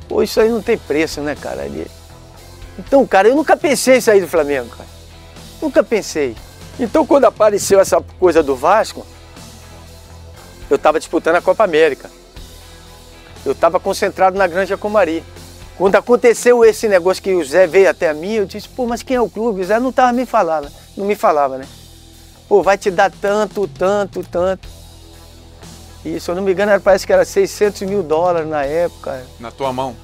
Pô, 0.08 0.22
isso 0.22 0.40
aí 0.40 0.48
não 0.48 0.62
tem 0.62 0.76
preço, 0.76 1.20
né, 1.20 1.34
cara? 1.34 1.68
Então, 2.78 3.06
cara, 3.06 3.28
eu 3.28 3.36
nunca 3.36 3.56
pensei 3.56 3.98
em 3.98 4.00
sair 4.00 4.20
do 4.20 4.28
Flamengo, 4.28 4.68
cara. 4.70 4.88
Nunca 5.60 5.82
pensei. 5.82 6.36
Então, 6.78 7.06
quando 7.06 7.24
apareceu 7.26 7.80
essa 7.80 8.00
coisa 8.18 8.42
do 8.42 8.56
Vasco, 8.56 9.06
eu 10.70 10.76
estava 10.76 10.98
disputando 10.98 11.36
a 11.36 11.42
Copa 11.42 11.64
América. 11.64 12.10
Eu 13.44 13.52
estava 13.52 13.78
concentrado 13.78 14.38
na 14.38 14.46
Granja 14.46 14.76
Comari. 14.76 15.22
Quando 15.76 15.96
aconteceu 15.96 16.64
esse 16.64 16.88
negócio 16.88 17.22
que 17.22 17.32
o 17.32 17.44
Zé 17.44 17.66
veio 17.66 17.90
até 17.90 18.12
mim, 18.12 18.34
eu 18.34 18.46
disse, 18.46 18.68
pô, 18.68 18.86
mas 18.86 19.02
quem 19.02 19.16
é 19.16 19.20
o 19.20 19.28
clube? 19.28 19.62
O 19.62 19.64
Zé 19.64 19.80
não 19.80 19.90
estava 19.90 20.12
me 20.12 20.24
falando, 20.24 20.70
não 20.96 21.04
me 21.04 21.14
falava, 21.14 21.58
né? 21.58 21.66
Pô, 22.48 22.62
vai 22.62 22.78
te 22.78 22.90
dar 22.90 23.10
tanto, 23.10 23.66
tanto, 23.66 24.22
tanto. 24.22 24.68
E 26.04 26.20
se 26.20 26.30
eu 26.30 26.34
não 26.34 26.42
me 26.42 26.52
engano, 26.52 26.78
parece 26.80 27.06
que 27.06 27.12
era 27.12 27.24
600 27.24 27.82
mil 27.82 28.02
dólares 28.02 28.48
na 28.48 28.64
época. 28.64 29.24
Na 29.40 29.50
tua 29.50 29.72
mão, 29.72 29.96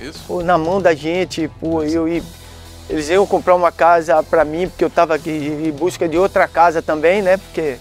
isso? 0.00 0.20
Pô, 0.26 0.42
na 0.42 0.58
mão 0.58 0.80
da 0.80 0.94
gente, 0.94 1.48
pô, 1.60 1.82
eu 1.82 2.06
e 2.08 2.22
eles 2.88 3.08
iam 3.08 3.26
comprar 3.26 3.54
uma 3.54 3.72
casa 3.72 4.22
para 4.22 4.44
mim, 4.44 4.68
porque 4.68 4.84
eu 4.84 4.88
estava 4.88 5.14
aqui 5.14 5.30
em 5.30 5.70
busca 5.72 6.08
de 6.08 6.18
outra 6.18 6.46
casa 6.46 6.82
também, 6.82 7.22
né? 7.22 7.36
Porque 7.38 7.78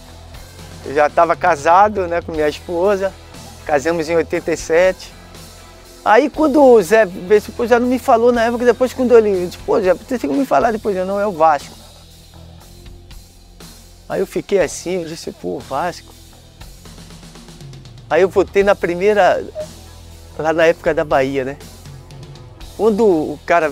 eu 0.86 0.94
já 0.94 1.08
estava 1.08 1.36
casado, 1.36 2.08
né, 2.08 2.22
com 2.22 2.32
minha 2.32 2.48
esposa. 2.48 3.14
Casamos 3.66 4.10
em 4.10 4.16
87. 4.16 5.12
Aí 6.06 6.30
quando 6.30 6.62
o 6.62 6.82
Zé 6.82 7.06
pô, 7.56 7.66
já 7.66 7.80
não 7.80 7.88
me 7.88 8.00
falou 8.00 8.32
na 8.32 8.44
época, 8.44 8.66
depois 8.66 8.94
quando 8.94 9.18
ele 9.18 9.46
disse, 9.46 9.58
pô, 9.60 9.80
Zé, 9.80 9.94
você 9.94 10.18
tem 10.20 10.30
que 10.30 10.36
me 10.36 10.46
falar 10.46 10.72
depois, 10.72 10.96
não, 11.06 11.20
é 11.20 11.26
o 11.26 11.32
Vasco. 11.32 11.74
Aí 14.08 14.20
eu 14.20 14.28
fiquei 14.28 14.60
assim, 14.60 15.02
eu 15.02 15.08
disse, 15.08 15.32
pô, 15.32 15.60
Vasco. 15.60 16.14
Aí 18.10 18.22
eu 18.22 18.30
voltei 18.30 18.64
na 18.64 18.76
primeira, 18.76 19.44
lá 20.38 20.54
na 20.54 20.66
época 20.66 20.94
da 20.94 21.06
Bahia, 21.06 21.46
né? 21.46 21.58
Quando 22.76 23.06
o 23.06 23.40
cara 23.46 23.72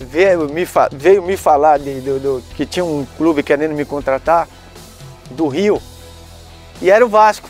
veio 0.00 0.48
me, 0.48 0.66
veio 0.92 1.22
me 1.22 1.36
falar 1.36 1.78
de, 1.78 2.00
do, 2.00 2.20
do, 2.20 2.42
que 2.54 2.64
tinha 2.64 2.84
um 2.84 3.06
clube 3.16 3.42
querendo 3.42 3.74
me 3.74 3.84
contratar, 3.84 4.48
do 5.30 5.46
Rio, 5.48 5.80
e 6.80 6.90
era 6.90 7.04
o 7.04 7.08
Vasco. 7.08 7.48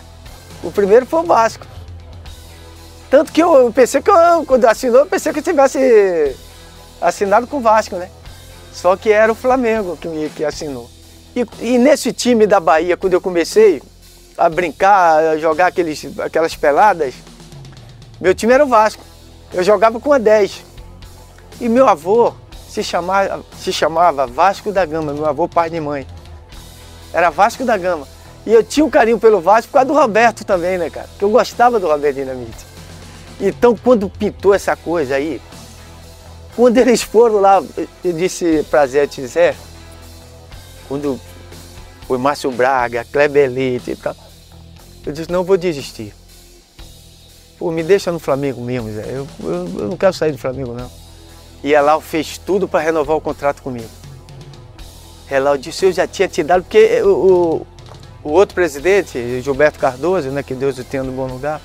O 0.62 0.70
primeiro 0.72 1.06
foi 1.06 1.20
o 1.20 1.24
Vasco. 1.24 1.66
Tanto 3.10 3.32
que 3.32 3.42
eu 3.42 3.72
pensei 3.72 4.02
que 4.02 4.10
eu, 4.10 4.44
quando 4.46 4.64
assinou, 4.66 5.00
eu 5.00 5.06
pensei 5.06 5.32
que 5.32 5.38
eu 5.38 5.42
tivesse 5.42 6.36
assinado 7.00 7.46
com 7.46 7.58
o 7.58 7.60
Vasco, 7.60 7.96
né? 7.96 8.10
Só 8.72 8.96
que 8.96 9.10
era 9.10 9.30
o 9.32 9.34
Flamengo 9.34 9.96
que, 9.96 10.08
me, 10.08 10.28
que 10.28 10.44
assinou. 10.44 10.90
E, 11.34 11.46
e, 11.60 11.78
nesse 11.78 12.12
time 12.12 12.46
da 12.46 12.60
Bahia, 12.60 12.96
quando 12.96 13.14
eu 13.14 13.20
comecei 13.20 13.82
a 14.36 14.48
brincar, 14.48 15.18
a 15.18 15.38
jogar 15.38 15.68
aqueles, 15.68 16.06
aquelas 16.18 16.54
peladas, 16.54 17.14
meu 18.20 18.34
time 18.34 18.52
era 18.52 18.64
o 18.64 18.68
Vasco. 18.68 19.02
Eu 19.52 19.62
jogava 19.62 19.98
com 19.98 20.12
a 20.12 20.18
10. 20.18 20.67
E 21.60 21.68
meu 21.68 21.88
avô 21.88 22.32
se 22.68 22.82
chamava, 22.84 23.44
se 23.58 23.72
chamava 23.72 24.26
Vasco 24.26 24.70
da 24.70 24.84
Gama, 24.84 25.12
meu 25.12 25.26
avô 25.26 25.48
pai 25.48 25.70
de 25.70 25.80
mãe. 25.80 26.06
Era 27.12 27.30
Vasco 27.30 27.64
da 27.64 27.76
Gama. 27.76 28.06
E 28.46 28.52
eu 28.52 28.62
tinha 28.62 28.84
um 28.84 28.90
carinho 28.90 29.18
pelo 29.18 29.40
Vasco 29.40 29.68
por 29.68 29.74
causa 29.74 29.88
do 29.88 29.94
Roberto 29.94 30.44
também, 30.44 30.78
né, 30.78 30.88
cara? 30.88 31.08
Porque 31.08 31.24
eu 31.24 31.30
gostava 31.30 31.80
do 31.80 31.88
Roberto 31.88 32.16
Dinamite. 32.16 32.66
Então, 33.40 33.76
quando 33.76 34.08
pintou 34.08 34.54
essa 34.54 34.76
coisa 34.76 35.16
aí, 35.16 35.40
quando 36.54 36.78
eles 36.78 37.02
foram 37.02 37.40
lá, 37.40 37.62
eu 38.04 38.12
disse 38.12 38.64
pra 38.70 38.86
Zé 38.86 39.06
Zé, 39.06 39.54
quando 40.88 41.20
foi 42.06 42.18
Márcio 42.18 42.50
Braga, 42.50 43.04
Kleber 43.04 43.50
Leite 43.50 43.92
e 43.92 43.96
tal, 43.96 44.16
eu 45.06 45.12
disse, 45.12 45.30
não, 45.30 45.44
vou 45.44 45.56
desistir. 45.56 46.14
Pô, 47.58 47.70
me 47.70 47.82
deixa 47.82 48.12
no 48.12 48.18
Flamengo 48.18 48.60
mesmo, 48.60 48.90
Zé. 48.92 49.04
Eu, 49.08 49.26
eu, 49.42 49.54
eu 49.78 49.88
não 49.88 49.96
quero 49.96 50.12
sair 50.12 50.32
do 50.32 50.38
Flamengo, 50.38 50.72
não. 50.74 51.07
E 51.62 51.74
ela 51.74 52.00
fez 52.00 52.38
tudo 52.38 52.68
para 52.68 52.80
renovar 52.80 53.16
o 53.16 53.20
contrato 53.20 53.62
comigo. 53.62 53.88
Ela 55.30 55.56
disse, 55.58 55.86
eu 55.86 55.92
já 55.92 56.06
tinha 56.06 56.28
te 56.28 56.42
dado, 56.42 56.62
porque 56.62 57.02
o, 57.02 57.66
o 58.22 58.30
outro 58.30 58.54
presidente, 58.54 59.40
Gilberto 59.40 59.78
Cardoso, 59.78 60.30
né, 60.30 60.42
que 60.42 60.54
Deus 60.54 60.78
o 60.78 60.84
tenha 60.84 61.02
no 61.02 61.12
bom 61.12 61.26
lugar, 61.26 61.60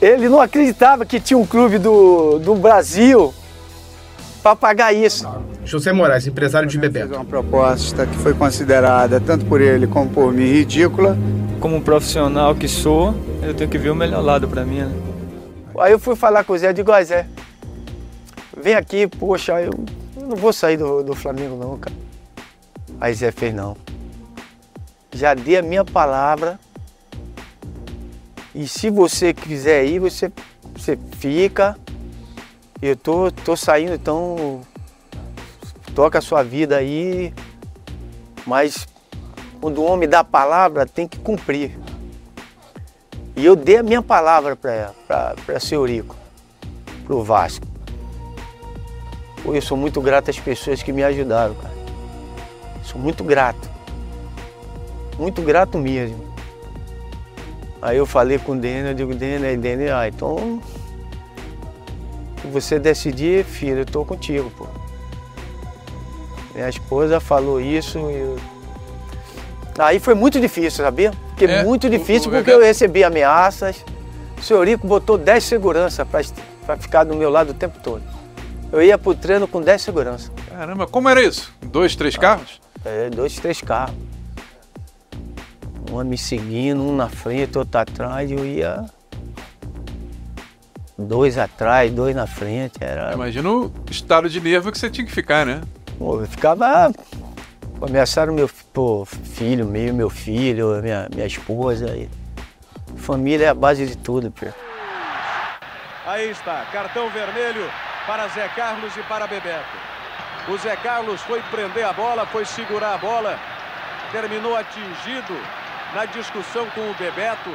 ele 0.00 0.28
não 0.28 0.40
acreditava 0.40 1.04
que 1.04 1.20
tinha 1.20 1.36
um 1.36 1.44
clube 1.44 1.78
do, 1.78 2.38
do 2.38 2.54
Brasil 2.54 3.34
para 4.42 4.54
pagar 4.54 4.94
isso. 4.94 5.28
José 5.64 5.92
Moraes, 5.92 6.26
empresário 6.26 6.68
de 6.68 6.78
Bebeto. 6.78 7.14
uma 7.14 7.24
proposta 7.24 8.06
que 8.06 8.16
foi 8.16 8.32
considerada, 8.32 9.20
tanto 9.20 9.44
por 9.44 9.60
ele 9.60 9.86
como 9.86 10.08
por 10.08 10.32
mim, 10.32 10.46
ridícula. 10.46 11.18
Como 11.60 11.76
um 11.76 11.80
profissional 11.80 12.54
que 12.54 12.68
sou, 12.68 13.14
eu 13.42 13.52
tenho 13.52 13.68
que 13.68 13.76
ver 13.76 13.90
o 13.90 13.94
melhor 13.94 14.22
lado 14.22 14.46
para 14.46 14.64
mim. 14.64 14.78
Né? 14.78 14.92
Aí 15.80 15.92
eu 15.92 15.98
fui 15.98 16.14
falar 16.14 16.44
com 16.44 16.52
o 16.52 16.58
Zé, 16.58 16.68
eu 16.68 16.72
digo, 16.72 16.92
Zé, 17.02 17.26
vem 18.62 18.74
aqui, 18.74 19.06
poxa, 19.06 19.60
eu, 19.60 19.72
não 20.16 20.36
vou 20.36 20.52
sair 20.52 20.76
do, 20.76 21.02
do 21.02 21.14
Flamengo 21.14 21.56
não, 21.56 21.78
cara. 21.78 21.96
Aí 23.00 23.14
Zé 23.14 23.30
fez, 23.30 23.54
não 23.54 23.76
já 25.12 25.34
dei 25.34 25.56
a 25.56 25.62
minha 25.62 25.84
palavra. 25.84 26.58
E 28.54 28.66
se 28.66 28.90
você 28.90 29.32
quiser 29.32 29.84
ir, 29.84 29.98
você, 29.98 30.30
você 30.74 30.98
fica. 31.18 31.76
Eu 32.80 32.96
tô, 32.96 33.30
tô 33.30 33.56
saindo, 33.56 33.94
então 33.94 34.60
toca 35.94 36.18
a 36.18 36.22
sua 36.22 36.42
vida 36.42 36.76
aí. 36.76 37.34
Mas 38.46 38.86
quando 39.60 39.78
o 39.78 39.84
homem 39.84 40.08
dá 40.08 40.20
a 40.20 40.24
palavra, 40.24 40.86
tem 40.86 41.06
que 41.06 41.18
cumprir. 41.18 41.76
E 43.36 43.44
eu 43.44 43.54
dei 43.54 43.78
a 43.78 43.82
minha 43.82 44.02
palavra 44.02 44.56
para 44.56 44.92
para 45.06 45.34
o 45.46 45.74
Eurico, 45.74 46.16
para 47.04 47.14
o 47.14 47.22
Vasco. 47.22 47.66
Pô, 49.48 49.54
eu 49.54 49.62
sou 49.62 49.78
muito 49.78 49.98
grato 50.02 50.28
às 50.28 50.38
pessoas 50.38 50.82
que 50.82 50.92
me 50.92 51.02
ajudaram, 51.02 51.54
cara. 51.54 51.72
Sou 52.84 53.00
muito 53.00 53.24
grato. 53.24 53.66
Muito 55.18 55.40
grato 55.40 55.78
mesmo. 55.78 56.22
Aí 57.80 57.96
eu 57.96 58.04
falei 58.04 58.38
com 58.38 58.52
o 58.52 58.56
Dênia, 58.58 58.90
eu 58.90 58.94
digo, 58.94 59.14
Dênia, 59.14 59.56
Dênia, 59.56 59.96
ah, 59.96 60.06
então. 60.06 60.60
Se 62.42 62.46
você 62.48 62.78
decidir, 62.78 63.42
filho, 63.42 63.78
eu 63.78 63.86
tô 63.86 64.04
contigo, 64.04 64.50
pô. 64.50 64.66
Minha 66.54 66.68
esposa 66.68 67.18
falou 67.18 67.58
isso 67.58 67.98
e. 67.98 68.16
eu- 68.20 68.36
Aí 69.78 69.98
foi 69.98 70.12
muito 70.14 70.38
difícil, 70.38 70.84
sabia? 70.84 71.10
Porque 71.30 71.46
É, 71.46 71.64
muito 71.64 71.86
o- 71.86 71.90
difícil 71.90 72.28
o 72.28 72.32
porque 72.34 72.50
Bebeto- 72.50 72.58
eu 72.58 72.66
recebi 72.66 73.02
ameaças. 73.02 73.82
O 74.38 74.42
senhor 74.42 74.68
Rico 74.68 74.86
botou 74.86 75.16
10 75.16 75.42
segurança 75.44 76.04
para 76.04 76.76
ficar 76.76 77.04
do 77.04 77.14
meu 77.14 77.30
lado 77.30 77.52
o 77.52 77.54
tempo 77.54 77.78
todo. 77.82 78.17
Eu 78.70 78.82
ia 78.82 78.98
pro 78.98 79.14
treino 79.14 79.48
com 79.48 79.62
10 79.62 79.80
segurança. 79.80 80.30
Caramba, 80.50 80.86
como 80.86 81.08
era 81.08 81.22
isso? 81.22 81.52
Dois, 81.62 81.96
três 81.96 82.16
carros? 82.16 82.60
É, 82.84 83.08
dois, 83.08 83.36
três 83.36 83.62
carros. 83.62 83.96
Um 85.90 86.04
me 86.04 86.18
seguindo, 86.18 86.82
um 86.82 86.94
na 86.94 87.08
frente, 87.08 87.56
outro 87.56 87.80
atrás, 87.80 88.30
eu 88.30 88.44
ia. 88.44 88.84
Dois 90.98 91.38
atrás, 91.38 91.90
dois 91.90 92.14
na 92.14 92.26
frente. 92.26 92.74
Era. 92.78 93.14
Imagina 93.14 93.50
o 93.50 93.72
estado 93.90 94.28
de 94.28 94.38
nervo 94.38 94.70
que 94.70 94.78
você 94.78 94.90
tinha 94.90 95.06
que 95.06 95.12
ficar, 95.12 95.46
né? 95.46 95.62
Pô, 95.98 96.20
eu 96.20 96.26
ficava. 96.26 96.92
Ameaçaram 97.80 98.34
meu 98.34 98.50
pô, 98.74 99.06
filho, 99.06 99.64
meu, 99.64 99.94
meu 99.94 100.10
filho, 100.10 100.82
minha, 100.82 101.08
minha 101.14 101.26
esposa. 101.26 101.96
E... 101.96 102.10
Família 102.96 103.46
é 103.46 103.48
a 103.48 103.54
base 103.54 103.86
de 103.86 103.96
tudo, 103.96 104.30
pô. 104.30 104.46
Aí 106.04 106.30
está, 106.30 106.66
cartão 106.70 107.08
vermelho 107.10 107.64
para 108.08 108.26
Zé 108.28 108.48
Carlos 108.56 108.96
e 108.96 109.02
para 109.02 109.26
Bebeto. 109.26 109.76
O 110.48 110.56
Zé 110.56 110.74
Carlos 110.76 111.20
foi 111.20 111.42
prender 111.50 111.84
a 111.84 111.92
bola, 111.92 112.24
foi 112.26 112.44
segurar 112.46 112.94
a 112.94 112.98
bola, 112.98 113.38
terminou 114.10 114.56
atingido 114.56 115.36
na 115.94 116.06
discussão 116.06 116.66
com 116.74 116.80
o 116.90 116.94
Bebeto. 116.94 117.50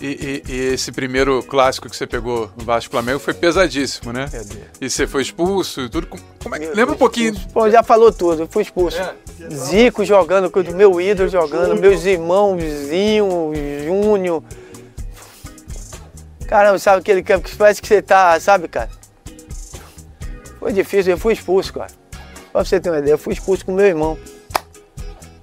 E, 0.00 0.42
e- 0.48 0.52
e 0.52 0.60
esse 0.74 0.90
primeiro 0.90 1.40
clássico 1.44 1.88
que 1.88 1.96
você 1.96 2.04
pegou 2.08 2.50
no 2.56 2.64
Vasco 2.64 2.90
Flamengo 2.90 3.20
foi 3.20 3.32
pesadíssimo, 3.32 4.12
né? 4.12 4.28
E 4.80 4.90
você 4.90 5.06
foi 5.06 5.22
expulso 5.22 5.82
e 5.82 5.88
tudo. 5.88 6.08
Como 6.42 6.56
é 6.56 6.58
que... 6.58 6.66
Lembra 6.66 6.96
um 6.96 6.98
pouquinho. 6.98 7.32
Pô, 7.52 7.70
já 7.70 7.80
falou 7.84 8.12
tudo, 8.12 8.42
eu 8.42 8.48
fui 8.48 8.62
expulso. 8.64 8.98
É. 9.00 9.14
Zico 9.48 10.04
jogando, 10.04 10.50
com 10.50 10.58
o 10.60 10.74
meu 10.74 11.00
ídolo 11.00 11.28
jogando, 11.28 11.76
meus 11.80 12.04
irmãos, 12.04 12.60
Zinho, 12.60 13.52
Júnior. 13.86 14.42
Caramba, 16.48 16.78
sabe 16.80 16.98
aquele 16.98 17.22
campo 17.22 17.48
que 17.48 17.54
parece 17.56 17.80
que 17.80 17.86
você 17.86 18.02
tá, 18.02 18.38
sabe, 18.40 18.66
cara? 18.66 18.90
Foi 20.64 20.72
difícil, 20.72 21.12
eu 21.12 21.18
fui 21.18 21.34
expulso, 21.34 21.74
cara. 21.74 21.90
Pra 22.50 22.64
você 22.64 22.80
ter 22.80 22.88
uma 22.88 22.98
ideia, 22.98 23.12
eu 23.12 23.18
fui 23.18 23.34
expulso 23.34 23.66
com 23.66 23.72
meu 23.72 23.84
irmão. 23.84 24.16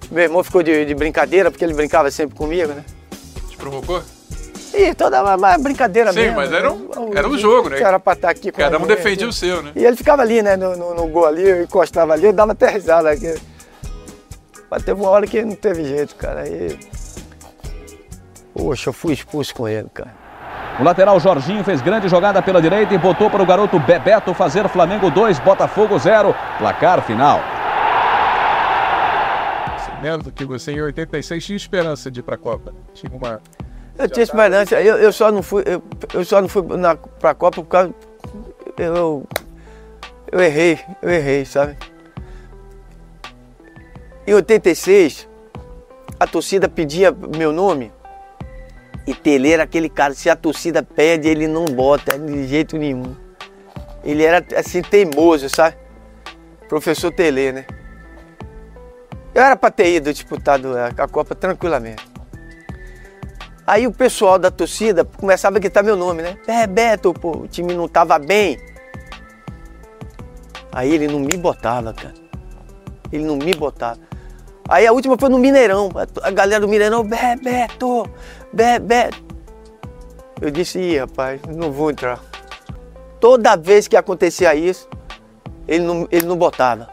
Meu 0.09 0.23
irmão 0.23 0.43
ficou 0.43 0.63
de, 0.63 0.83
de 0.83 0.95
brincadeira, 0.95 1.51
porque 1.51 1.63
ele 1.63 1.75
brincava 1.75 2.09
sempre 2.09 2.35
comigo, 2.35 2.73
né? 2.73 2.83
Te 3.47 3.55
provocou? 3.55 4.01
Ih, 4.73 4.95
toda 4.95 5.21
uma, 5.21 5.35
uma 5.35 5.57
brincadeira 5.59 6.11
Sim, 6.11 6.21
mesmo. 6.21 6.37
mas 6.37 6.51
era 6.51 6.73
um- 6.73 6.89
era 7.15 7.27
um 7.27 7.37
jogo, 7.37 7.69
né? 7.69 7.79
Era 7.79 7.99
pra 7.99 8.13
estar 8.13 8.31
aqui 8.31 8.51
com 8.51 8.57
Cada 8.57 8.79
um 8.79 8.87
defendia 8.87 9.27
o 9.29 9.31
seu, 9.31 9.61
né? 9.61 9.73
E 9.75 9.85
ele 9.85 9.95
ficava 9.95 10.23
ali, 10.23 10.41
né, 10.41 10.55
no, 10.57 10.75
no, 10.75 10.95
no 10.95 11.07
gol 11.07 11.27
ali, 11.27 11.47
eu 11.47 11.61
encostava 11.65 12.13
ali, 12.13 12.25
eu 12.25 12.33
dava 12.33 12.53
até 12.53 12.67
risada 12.71 13.11
aqui. 13.11 13.35
Mas 14.71 14.81
teve 14.83 14.99
uma 14.99 15.11
hora 15.11 15.27
que 15.27 15.39
não 15.43 15.53
teve 15.55 15.83
jeito, 15.83 16.15
cara. 16.15 16.41
Aí. 16.41 16.79
Poxa, 18.55 18.89
eu 18.89 18.93
fui 18.93 19.13
expulso 19.13 19.53
com 19.53 19.67
ele, 19.67 19.87
cara. 19.93 20.15
O 20.79 20.83
lateral 20.83 21.19
Jorginho 21.19 21.63
fez 21.63 21.81
grande 21.81 22.07
jogada 22.07 22.41
pela 22.41 22.61
direita 22.61 22.93
e 22.93 22.97
botou 22.97 23.29
para 23.29 23.43
o 23.43 23.45
garoto 23.45 23.79
Bebeto 23.79 24.33
fazer 24.33 24.67
Flamengo 24.67 25.11
2, 25.11 25.39
Botafogo 25.39 25.99
0. 25.99 26.35
Placar 26.57 27.01
final. 27.01 27.39
Você 29.77 29.91
lembra 30.01 30.31
que 30.31 30.45
você 30.45 30.71
em 30.71 30.81
86 30.81 31.45
tinha 31.45 31.55
esperança 31.55 32.09
de 32.09 32.21
ir 32.21 32.23
pra 32.23 32.37
Copa? 32.37 32.73
Tinha 32.93 33.11
uma. 33.13 33.41
Eu 33.97 34.09
tinha 34.09 34.23
esperança, 34.23 34.81
eu, 34.81 34.97
eu 34.97 35.11
só 35.11 35.31
não 35.31 35.43
fui, 35.43 35.63
eu, 35.65 35.83
eu 36.13 36.25
só 36.25 36.41
não 36.41 36.47
fui 36.47 36.63
na, 36.77 36.95
pra 36.95 37.35
Copa 37.35 37.61
por 37.61 37.67
causa. 37.67 37.93
Eu, 38.77 39.27
eu 40.31 40.39
errei, 40.39 40.79
eu 41.01 41.09
errei, 41.09 41.45
sabe? 41.45 41.77
Em 44.25 44.33
86, 44.33 45.27
a 46.19 46.25
torcida 46.25 46.69
pedia 46.69 47.11
meu 47.37 47.51
nome. 47.51 47.91
E 49.11 49.13
Tele 49.13 49.51
era 49.51 49.63
aquele 49.63 49.89
cara, 49.89 50.13
se 50.13 50.29
a 50.29 50.37
torcida 50.37 50.81
pede, 50.81 51.27
ele 51.27 51.45
não 51.45 51.65
bota 51.65 52.17
de 52.17 52.47
jeito 52.47 52.77
nenhum. 52.77 53.13
Ele 54.05 54.23
era 54.23 54.41
assim, 54.55 54.81
teimoso, 54.81 55.49
sabe? 55.49 55.75
Professor 56.69 57.11
Tele, 57.11 57.51
né? 57.51 57.65
Eu 59.35 59.43
era 59.43 59.57
pra 59.57 59.69
ter 59.69 59.93
ido 59.93 60.13
disputado 60.13 60.69
a 60.77 61.07
Copa 61.09 61.35
tranquilamente. 61.35 62.01
Aí 63.67 63.85
o 63.85 63.91
pessoal 63.91 64.39
da 64.39 64.49
torcida 64.49 65.03
começava 65.03 65.57
a 65.57 65.59
gritar 65.59 65.83
meu 65.83 65.97
nome, 65.97 66.21
né? 66.21 66.37
Bebeto, 66.47 67.13
pô, 67.13 67.31
o 67.31 67.47
time 67.49 67.73
não 67.73 67.89
tava 67.89 68.17
bem. 68.17 68.57
Aí 70.71 70.93
ele 70.93 71.09
não 71.09 71.19
me 71.19 71.35
botava, 71.35 71.93
cara. 71.93 72.13
Ele 73.11 73.25
não 73.25 73.35
me 73.35 73.53
botava. 73.53 73.99
Aí 74.71 74.87
a 74.87 74.93
última 74.93 75.17
foi 75.17 75.27
no 75.27 75.37
Mineirão. 75.37 75.89
A, 76.23 76.31
galera 76.31 76.61
do 76.61 76.67
Mineirão, 76.69 77.03
Bebeto, 77.03 78.09
Bebeto. 78.53 79.21
Eu 80.39 80.49
disse, 80.49 80.79
ih, 80.79 80.97
rapaz, 80.97 81.41
não 81.53 81.73
vou 81.73 81.91
entrar. 81.91 82.21
Toda 83.19 83.57
vez 83.57 83.89
que 83.89 83.97
acontecia 83.97 84.55
isso, 84.55 84.87
ele 85.67 85.83
não, 85.83 86.07
ele 86.09 86.25
não 86.25 86.37
botava. 86.37 86.87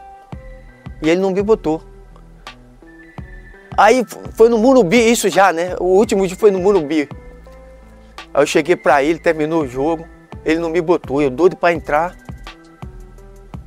E 1.01 1.09
ele 1.09 1.21
não 1.21 1.31
me 1.31 1.41
botou. 1.41 1.81
Aí 3.77 4.05
foi 4.33 4.49
no 4.49 4.57
Murubi, 4.57 5.09
isso 5.09 5.29
já, 5.29 5.53
né? 5.53 5.77
O 5.79 5.85
último 5.85 6.27
dia 6.27 6.35
foi 6.35 6.51
no 6.51 6.59
Murubi. 6.59 7.07
Aí 8.33 8.43
eu 8.43 8.45
cheguei 8.45 8.75
pra 8.75 9.01
ele, 9.01 9.19
terminou 9.19 9.63
o 9.63 9.67
jogo, 9.67 10.05
ele 10.43 10.59
não 10.59 10.69
me 10.69 10.81
botou, 10.81 11.21
eu 11.21 11.29
doido 11.29 11.55
pra 11.55 11.71
entrar. 11.71 12.13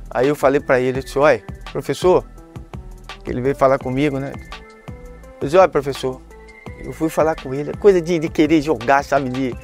Aí 0.07 0.27
eu 0.27 0.35
falei 0.35 0.61
pra 0.61 0.79
ele, 0.79 0.99
eu 0.99 1.03
disse, 1.03 1.17
olha, 1.17 1.43
professor, 1.71 2.23
que 3.23 3.31
ele 3.31 3.41
veio 3.41 3.55
falar 3.55 3.79
comigo, 3.79 4.19
né? 4.19 4.33
Eu 5.39 5.47
disse, 5.47 5.57
olha, 5.57 5.67
professor, 5.67 6.21
eu 6.83 6.91
fui 6.91 7.09
falar 7.09 7.35
com 7.35 7.53
ele, 7.53 7.73
coisa 7.77 8.01
de, 8.01 8.19
de 8.19 8.29
querer 8.29 8.61
jogar, 8.61 9.03
sabe? 9.03 9.29
De, 9.29 9.55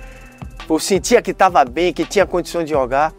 eu 0.70 0.80
sentia 0.80 1.22
que 1.22 1.32
estava 1.32 1.64
bem, 1.66 1.92
que 1.92 2.06
tinha 2.06 2.26
condição 2.26 2.64
de 2.64 2.72
jogar. 2.72 3.14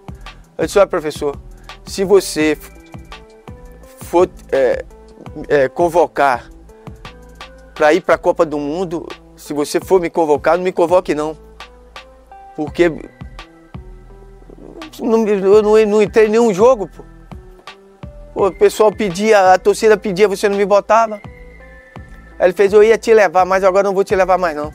Eu 0.56 0.66
disse, 0.66 0.78
olha, 0.78 0.86
professor, 0.86 1.36
se 1.84 2.04
você 2.04 2.56
for 4.02 4.28
é, 4.52 4.84
é, 5.48 5.68
convocar 5.68 6.50
para 7.74 7.92
ir 7.92 8.00
para 8.00 8.14
a 8.14 8.18
Copa 8.18 8.44
do 8.46 8.58
Mundo, 8.58 9.06
se 9.36 9.52
você 9.52 9.80
for 9.80 10.00
me 10.00 10.10
convocar, 10.10 10.56
não 10.56 10.64
me 10.64 10.72
convoque 10.72 11.14
não. 11.14 11.36
Porque 12.54 12.92
eu 15.00 15.62
não, 15.62 15.86
não 15.86 16.02
entrei 16.02 16.26
em 16.26 16.30
nenhum 16.30 16.52
jogo, 16.52 16.88
pô. 16.88 17.02
O 18.34 18.50
pessoal 18.50 18.92
pedia, 18.92 19.52
a 19.52 19.58
torcida 19.58 19.96
pedia, 19.96 20.28
você 20.28 20.48
não 20.48 20.56
me 20.56 20.64
botava. 20.64 21.20
Aí 22.38 22.46
ele 22.46 22.52
fez, 22.52 22.72
eu 22.72 22.82
ia 22.82 22.96
te 22.96 23.12
levar, 23.12 23.44
mas 23.44 23.64
agora 23.64 23.84
não 23.84 23.94
vou 23.94 24.04
te 24.04 24.14
levar 24.14 24.38
mais 24.38 24.56
não. 24.56 24.72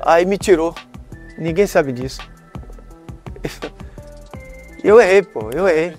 Aí 0.00 0.26
me 0.26 0.36
tirou. 0.36 0.74
Ninguém 1.38 1.66
sabe 1.66 1.92
disso. 1.92 2.20
Eu 4.84 5.00
errei, 5.00 5.22
pô, 5.22 5.48
eu 5.52 5.68
errei. 5.68 5.96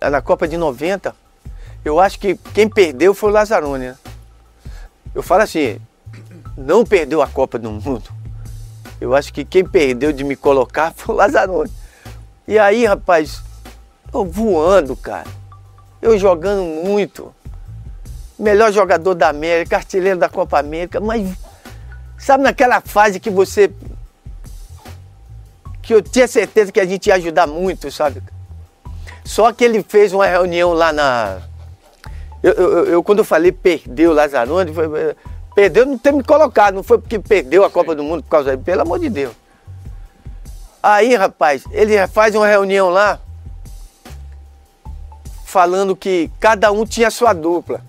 Na 0.00 0.20
Copa 0.20 0.48
de 0.48 0.56
90, 0.56 1.14
eu 1.84 2.00
acho 2.00 2.18
que 2.18 2.34
quem 2.52 2.68
perdeu 2.68 3.14
foi 3.14 3.30
o 3.30 3.32
Lazzaroni, 3.32 3.86
né? 3.86 3.96
Eu 5.14 5.22
falo 5.22 5.42
assim, 5.42 5.80
não 6.56 6.84
perdeu 6.84 7.22
a 7.22 7.28
Copa 7.28 7.60
do 7.60 7.70
Mundo. 7.70 8.10
Eu 9.00 9.14
acho 9.14 9.32
que 9.32 9.44
quem 9.44 9.64
perdeu 9.64 10.12
de 10.12 10.24
me 10.24 10.34
colocar 10.34 10.92
foi 10.96 11.14
o 11.14 11.18
Lazzaroni. 11.18 11.70
E 12.46 12.58
aí, 12.58 12.84
rapaz, 12.84 13.40
eu 14.12 14.24
voando, 14.24 14.96
cara. 14.96 15.28
Eu 16.00 16.18
jogando 16.18 16.62
muito. 16.62 17.34
Melhor 18.38 18.72
jogador 18.72 19.14
da 19.14 19.28
América, 19.28 19.76
artilheiro 19.76 20.18
da 20.18 20.28
Copa 20.28 20.58
América, 20.58 21.00
mas 21.00 21.28
sabe 22.16 22.44
naquela 22.44 22.80
fase 22.80 23.18
que 23.18 23.30
você. 23.30 23.70
que 25.82 25.94
eu 25.94 26.02
tinha 26.02 26.28
certeza 26.28 26.70
que 26.70 26.78
a 26.80 26.84
gente 26.86 27.06
ia 27.08 27.14
ajudar 27.14 27.46
muito, 27.46 27.90
sabe? 27.90 28.22
Só 29.24 29.52
que 29.52 29.64
ele 29.64 29.82
fez 29.82 30.12
uma 30.12 30.26
reunião 30.26 30.72
lá 30.72 30.92
na. 30.92 31.38
Eu, 32.42 32.52
eu- 32.52 32.84
eu- 32.86 33.02
quando 33.02 33.18
eu 33.18 33.24
falei 33.24 33.50
perdeu 33.50 34.10
o 34.10 34.14
Lazzaroni, 34.14 34.72
foi, 34.72 34.86
perdeu 35.54 35.84
não 35.84 35.98
ter 35.98 36.12
me 36.12 36.22
colocado, 36.22 36.74
não 36.74 36.82
foi 36.84 36.98
porque 36.98 37.18
perdeu 37.18 37.64
a 37.64 37.70
Copa 37.70 37.94
do 37.94 38.04
Mundo 38.04 38.22
por 38.22 38.28
causa 38.30 38.50
dele, 38.50 38.62
pelo 38.62 38.82
amor 38.82 39.00
de 39.00 39.08
Deus. 39.10 39.32
Aí, 40.82 41.16
rapaz, 41.16 41.64
ele 41.72 42.06
faz 42.06 42.34
uma 42.36 42.46
reunião 42.46 42.88
lá, 42.90 43.18
falando 45.52 45.96
que 45.96 46.30
cada 46.38 46.70
um 46.70 46.84
tinha 46.84 47.10
sua 47.10 47.32
dupla. 47.32 47.80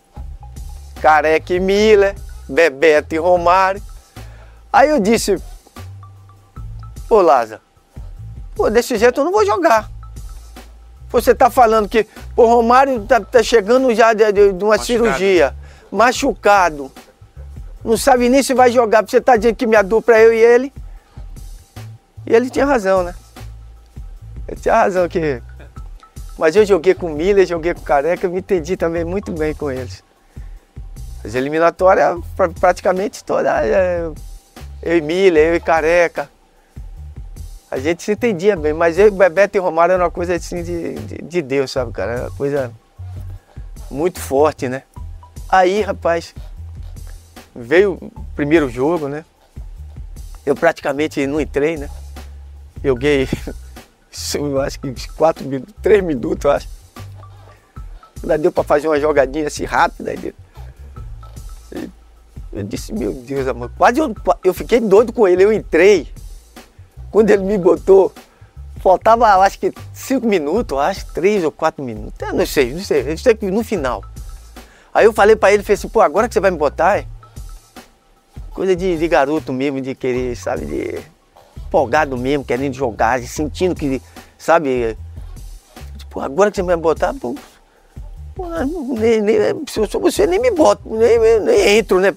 Careca 1.02 1.54
e 1.54 1.60
Miller, 1.60 2.16
Bebeto 2.48 3.14
e 3.14 3.18
Romário. 3.18 3.82
Aí 4.72 4.90
eu 4.90 4.98
disse, 5.00 5.36
ô 7.10 7.22
Lázaro, 7.22 7.62
pô, 8.56 8.70
desse 8.70 8.98
jeito 8.98 9.20
eu 9.20 9.26
não 9.26 9.32
vou 9.34 9.46
jogar. 9.46 9.92
Você 11.10 11.36
tá 11.36 11.50
falando 11.50 11.90
que, 11.90 12.08
O 12.38 12.46
Romário 12.46 13.04
tá, 13.06 13.20
tá 13.20 13.44
chegando 13.44 13.94
já 13.94 14.14
de, 14.14 14.32
de- 14.32 14.54
de 14.54 14.64
uma 14.64 14.78
cirurgia, 14.78 15.54
machucado. 15.92 16.90
Não 17.84 17.98
sabe 17.98 18.30
nem 18.30 18.42
se 18.42 18.54
vai 18.54 18.72
jogar, 18.72 19.04
porque 19.04 19.12
você 19.18 19.22
tá 19.22 19.36
dizendo 19.36 19.56
que 19.58 19.68
minha 19.68 19.82
dupla 19.82 20.16
é 20.16 20.26
eu 20.26 20.34
e 20.34 20.38
ele. 20.38 20.74
E 22.26 22.34
ele 22.34 22.50
tinha 22.50 22.66
razão, 22.66 23.04
né? 23.04 23.14
Ele 24.48 24.62
tinha 24.62 24.76
razão 24.76 25.10
que. 25.10 25.42
Mas 26.40 26.56
eu 26.56 26.66
joguei 26.66 26.94
com 26.96 27.08
o 27.08 27.14
Miller, 27.14 27.46
joguei 27.46 27.74
com 27.74 27.82
o 27.82 27.84
Careca, 27.84 28.26
eu 28.26 28.32
me 28.32 28.40
entendi 28.40 28.78
também 28.78 29.04
muito 29.04 29.30
bem 29.34 29.54
com 29.54 29.70
eles. 29.70 30.02
As 31.24 31.36
eliminatórias, 31.36 32.18
pra- 32.34 32.48
praticamente 32.48 33.26
todas, 33.26 33.52
é, 33.52 34.10
eu 34.82 34.98
e 34.98 35.02
Miller, 35.02 35.50
eu 35.50 35.56
e 35.56 35.60
Careca. 35.60 36.30
A 37.70 37.78
gente 37.78 38.02
se 38.04 38.14
entendia 38.14 38.56
bem, 38.56 38.72
mas 38.72 38.98
eu, 38.98 39.12
Bebeto 39.12 39.58
e 39.58 39.60
Romário 39.60 39.92
era 39.94 40.04
uma 40.06 40.10
coisa 40.10 40.34
assim 40.34 40.64
de, 40.64 40.94
de, 40.94 41.18
de 41.22 41.42
Deus, 41.42 41.72
sabe, 41.72 41.92
cara? 41.92 42.14
Era 42.14 42.22
uma 42.22 42.32
coisa 42.32 42.72
muito 43.92 44.22
forte, 44.22 44.70
né? 44.70 44.84
Aí, 45.50 45.82
rapaz, 45.82 46.34
veio 47.54 47.96
o 48.02 48.26
primeiro 48.34 48.70
jogo, 48.70 49.10
né? 49.10 49.26
Eu 50.46 50.56
praticamente 50.56 51.28
não 51.28 51.42
entrei, 51.42 51.76
né? 51.76 51.90
Joguei, 52.82 53.28
eu 54.36 54.62
acho 54.62 54.80
que 54.80 54.88
uns 54.90 55.06
quatro 55.08 55.46
minutos, 55.46 55.74
três 55.82 56.04
minutos, 56.04 56.44
eu 56.46 56.52
acho. 56.52 56.68
Ainda 58.22 58.38
deu 58.38 58.52
pra 58.52 58.64
fazer 58.64 58.88
uma 58.88 59.00
jogadinha 59.00 59.48
assim 59.48 59.64
rápida. 59.66 60.16
deu- 60.16 60.34
Eu 62.52 62.64
disse, 62.64 62.92
meu 62.92 63.14
Deus, 63.14 63.48
amor, 63.48 63.72
quase 63.78 64.00
eu, 64.00 64.14
eu 64.44 64.54
fiquei 64.54 64.80
doido 64.80 65.14
com 65.14 65.28
ele, 65.28 65.44
eu 65.44 65.54
entrei. 65.54 66.12
Quando 67.12 67.30
ele 67.30 67.44
me 67.44 67.58
botou, 67.58 68.12
faltava 68.82 69.28
acho 69.44 69.60
que 69.60 69.72
cinco 69.94 70.26
minutos, 70.28 70.78
acho, 70.78 71.06
três 71.14 71.44
ou 71.44 71.52
quatro 71.52 71.84
minutos. 71.84 72.20
Eu 72.20 72.34
não 72.34 72.46
sei, 72.46 72.74
não 72.74 72.84
sei, 72.84 73.12
eu 73.12 73.18
sei 73.18 73.36
que 73.36 73.50
no 73.52 73.64
final. 73.64 74.04
Aí 74.94 75.06
eu 75.06 75.14
falei 75.14 75.36
pra 75.36 75.52
ele, 75.54 75.62
falei 75.62 75.76
assim, 75.76 75.88
pô, 75.90 76.02
agora 76.02 76.28
que 76.28 76.34
você 76.34 76.40
vai 76.40 76.50
me 76.52 76.58
botar, 76.58 76.98
é? 76.98 77.06
Coisa 78.52 78.76
de, 78.76 78.98
de 78.98 79.08
garoto 79.08 79.54
mesmo, 79.54 79.80
de 79.80 79.94
querer, 79.94 80.36
sabe, 80.36 80.66
de 80.66 81.00
empolgado 81.70 82.18
mesmo, 82.18 82.44
querendo 82.44 82.74
jogar, 82.74 83.22
sentindo 83.22 83.76
que, 83.76 84.02
sabe, 84.38 84.98
tipo, 85.98 86.20
agora 86.20 86.50
que 86.50 86.58
você 86.58 86.64
vai 86.64 86.76
me 86.76 86.82
botar, 86.82 87.14
pô, 87.14 87.36
pô, 88.36 88.48
nem, 88.98 89.22
nem, 89.22 89.38
se 89.68 89.80
eu 89.80 89.88
sou 89.88 90.02
você, 90.02 90.26
nem 90.26 90.40
me 90.40 90.50
bota, 90.52 90.82
nem, 90.86 91.40
nem 91.40 91.78
entro, 91.78 92.00
né? 92.00 92.14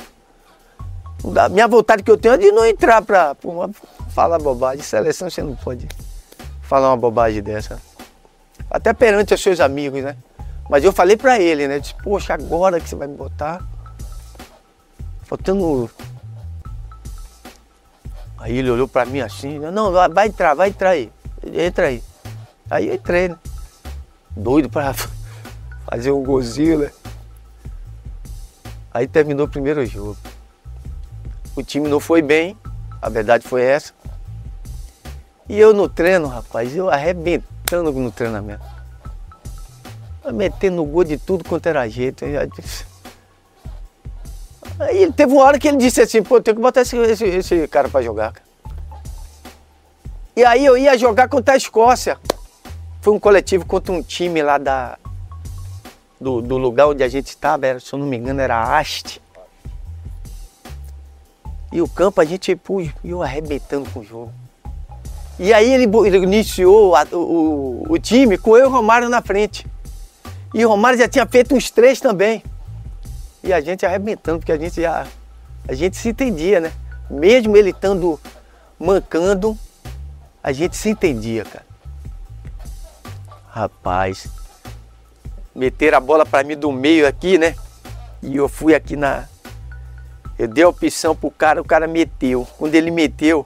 A 1.41 1.49
minha 1.49 1.69
vontade 1.69 2.03
que 2.03 2.11
eu 2.11 2.17
tenho 2.17 2.35
é 2.35 2.39
de 2.39 2.51
não 2.51 2.67
entrar 2.67 3.01
pra, 3.03 3.37
falar 4.09 4.39
bobagem. 4.41 4.83
Seleção 4.83 5.31
você 5.31 5.41
não 5.41 5.55
pode 5.55 5.87
falar 6.63 6.89
uma 6.91 6.97
bobagem 6.97 7.41
dessa. 7.41 7.81
Até 8.69 8.93
perante 8.93 9.33
os 9.33 9.41
seus 9.41 9.61
amigos, 9.61 10.03
né? 10.03 10.17
Mas 10.69 10.83
eu 10.83 10.93
falei 10.93 11.17
pra 11.17 11.39
ele, 11.39 11.69
né? 11.69 11.79
Disse, 11.79 11.95
poxa, 12.03 12.35
agora 12.35 12.81
que 12.81 12.89
você 12.89 12.97
vai 12.97 13.07
me 13.07 13.17
botar. 13.17 13.63
Faltando. 15.23 15.89
Aí 18.43 18.59
ele 18.59 18.69
olhou 18.73 18.89
pra 18.89 19.07
mim 19.07 19.21
assim, 19.21 19.61
não, 19.61 19.93
vai, 19.93 20.27
entrar, 20.27 20.53
vai 20.55 20.69
entrar 20.69 20.91
aí. 20.91 21.13
Entra 21.55 21.87
aí. 21.87 22.03
Aí 22.69 22.89
eu 22.89 22.95
entrei, 22.95 23.29
né? 23.29 23.39
Doido 24.37 24.69
pra 24.69 24.93
fazer 25.89 26.11
um 26.11 26.25
né? 26.79 26.91
Aí 28.93 29.07
terminou 29.07 29.47
o 29.47 29.49
primeiro 29.49 29.87
jogo. 29.87 30.17
O 31.55 31.63
time 31.63 31.89
não 31.89 32.01
foi 32.01 32.21
bem, 32.21 32.59
a 33.01 33.09
verdade 33.09 33.47
foi 33.47 33.63
essa. 33.63 33.93
E 35.49 35.57
eu 35.57 35.73
no 35.73 35.89
treino, 35.89 36.27
rapaz, 36.27 36.75
eu 36.75 36.91
arrebentando 36.91 37.93
no 37.93 38.11
treinamento. 38.11 38.65
Metendo 40.35 40.85
gol 40.85 41.05
de 41.05 41.17
tudo 41.17 41.45
quanto 41.45 41.69
era 41.69 41.89
jeito. 41.89 42.25
eu. 42.25 42.41
Aí 44.85 45.13
teve 45.13 45.33
uma 45.33 45.45
hora 45.45 45.59
que 45.59 45.69
ele 45.69 45.77
disse 45.77 46.01
assim, 46.01 46.23
pô, 46.23 46.41
tem 46.41 46.55
que 46.55 46.61
botar 46.61 46.83
esse, 46.83 46.97
esse, 46.97 47.25
esse 47.25 47.69
cara 47.69 47.89
pra 47.89 48.03
jogar. 48.03 48.35
E 50.35 50.45
aí 50.45 50.65
eu 50.65 50.77
ia 50.77 50.97
jogar 50.97 51.29
contra 51.29 51.55
a 51.55 51.57
Escócia. 51.57 52.19
Foi 53.01 53.13
um 53.13 53.19
coletivo 53.19 53.67
contra 53.67 53.93
um 53.93 54.03
time 54.03 54.43
lá 54.43 54.59
da, 54.59 54.97
do, 56.21 56.41
do 56.41 56.57
lugar 56.57 56.87
onde 56.89 57.03
a 57.03 57.09
gente 57.09 57.29
estava, 57.29 57.79
se 57.81 57.93
eu 57.93 57.99
não 57.99 58.07
me 58.07 58.17
engano, 58.17 58.41
era 58.41 58.61
Haste. 58.79 59.21
E 61.73 61.81
o 61.81 61.89
campo 61.89 62.21
a 62.21 62.25
gente 62.25 62.55
pô, 62.55 62.83
eu 63.05 63.23
arrebentando 63.23 63.89
com 63.91 64.01
o 64.01 64.05
jogo. 64.05 64.33
E 65.39 65.53
aí 65.53 65.73
ele, 65.73 65.85
ele 66.07 66.19
iniciou 66.19 66.95
a- 66.95 67.07
o- 67.13 67.85
o 67.89 67.99
time 67.99 68.37
com 68.39 68.57
eu 68.57 68.65
e 68.65 68.69
o 68.69 68.71
Romário 68.71 69.09
na 69.09 69.23
frente. 69.23 69.67
E 70.55 70.65
o 70.65 70.69
Romário 70.69 70.99
já 70.99 71.09
tinha 71.09 71.27
feito 71.27 71.55
uns 71.55 71.71
três 71.71 71.99
também. 71.99 72.43
E 73.43 73.53
a 73.53 73.61
gente 73.61 73.85
arrebentando, 73.85 74.39
porque 74.39 74.53
a 74.53 74.59
gente 74.59 74.81
já. 74.81 75.07
A 75.67 75.75
gente 75.75 75.97
se 75.97 76.09
entendia, 76.09 76.61
né? 76.61 76.73
Mesmo 77.11 77.57
ele 77.57 77.71
estando 77.71 78.19
mancando, 78.79 79.59
a 80.43 80.53
gente 80.53 80.77
se 80.77 80.91
entendia, 80.91 81.45
cara. 81.45 81.65
Rapaz, 83.49 84.29
meteram 85.55 85.99
a 85.99 86.01
bola 86.01 86.25
para 86.25 86.47
mim 86.47 86.57
do 86.57 86.73
meio 86.73 87.07
aqui, 87.07 87.37
né? 87.37 87.55
E 88.23 88.37
eu 88.37 88.49
fui 88.49 88.75
aqui 88.75 88.97
na. 88.97 89.27
Eu 90.39 90.49
dei 90.49 90.65
a 90.65 90.69
opção 90.69 91.15
pro 91.15 91.31
cara, 91.31 91.61
o 91.61 91.65
cara 91.65 91.87
meteu. 91.87 92.47
Quando 92.59 92.75
ele 92.75 92.91
meteu, 92.91 93.45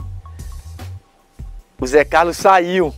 o 1.79 1.87
Zé 1.87 2.05
Carlos 2.05 2.37
saiu. 2.37 2.95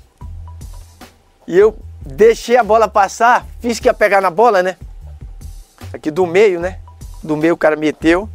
E 1.46 1.56
eu 1.56 1.76
deixei 2.04 2.56
a 2.56 2.62
bola 2.62 2.88
passar, 2.88 3.46
fiz 3.60 3.80
que 3.80 3.88
ia 3.88 3.94
pegar 3.94 4.20
na 4.20 4.30
bola, 4.30 4.62
né? 4.62 4.76
Aqui 5.92 6.10
do 6.10 6.26
meio, 6.26 6.60
né? 6.60 6.78
Do 7.22 7.36
meio 7.36 7.54
o 7.54 7.58
cara 7.58 7.76
meteu. 7.76 8.28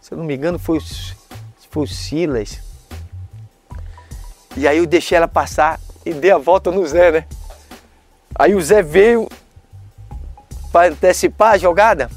Se 0.00 0.12
eu 0.12 0.18
não 0.18 0.24
me 0.24 0.34
engano, 0.34 0.58
foi 0.58 0.78
foi 1.70 1.84
o 1.84 1.86
Silas. 1.86 2.60
E 4.56 4.66
aí 4.66 4.78
eu 4.78 4.86
deixei 4.86 5.16
ela 5.16 5.28
passar 5.28 5.78
e 6.04 6.12
dei 6.12 6.30
a 6.30 6.38
volta 6.38 6.70
no 6.70 6.86
Zé, 6.86 7.12
né? 7.12 7.26
Aí 8.34 8.54
o 8.54 8.60
Zé 8.60 8.82
veio 8.82 9.28
para 10.72 10.88
antecipar 10.92 11.54
a 11.54 11.58
jogada. 11.58 12.10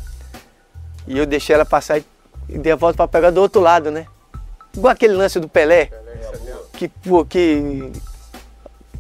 E 1.07 1.17
eu 1.17 1.25
deixei 1.25 1.53
ela 1.55 1.65
passar 1.65 1.97
e 1.99 2.05
e 2.49 2.57
dei 2.57 2.73
a 2.73 2.75
volta 2.75 2.97
para 2.97 3.07
pegar 3.07 3.29
do 3.31 3.39
outro 3.39 3.61
lado, 3.61 3.89
né? 3.91 4.05
Igual 4.75 4.91
aquele 4.91 5.13
lance 5.13 5.39
do 5.39 5.47
Pelé, 5.47 5.89
que, 6.73 6.89
pô, 6.89 7.23
que 7.23 7.89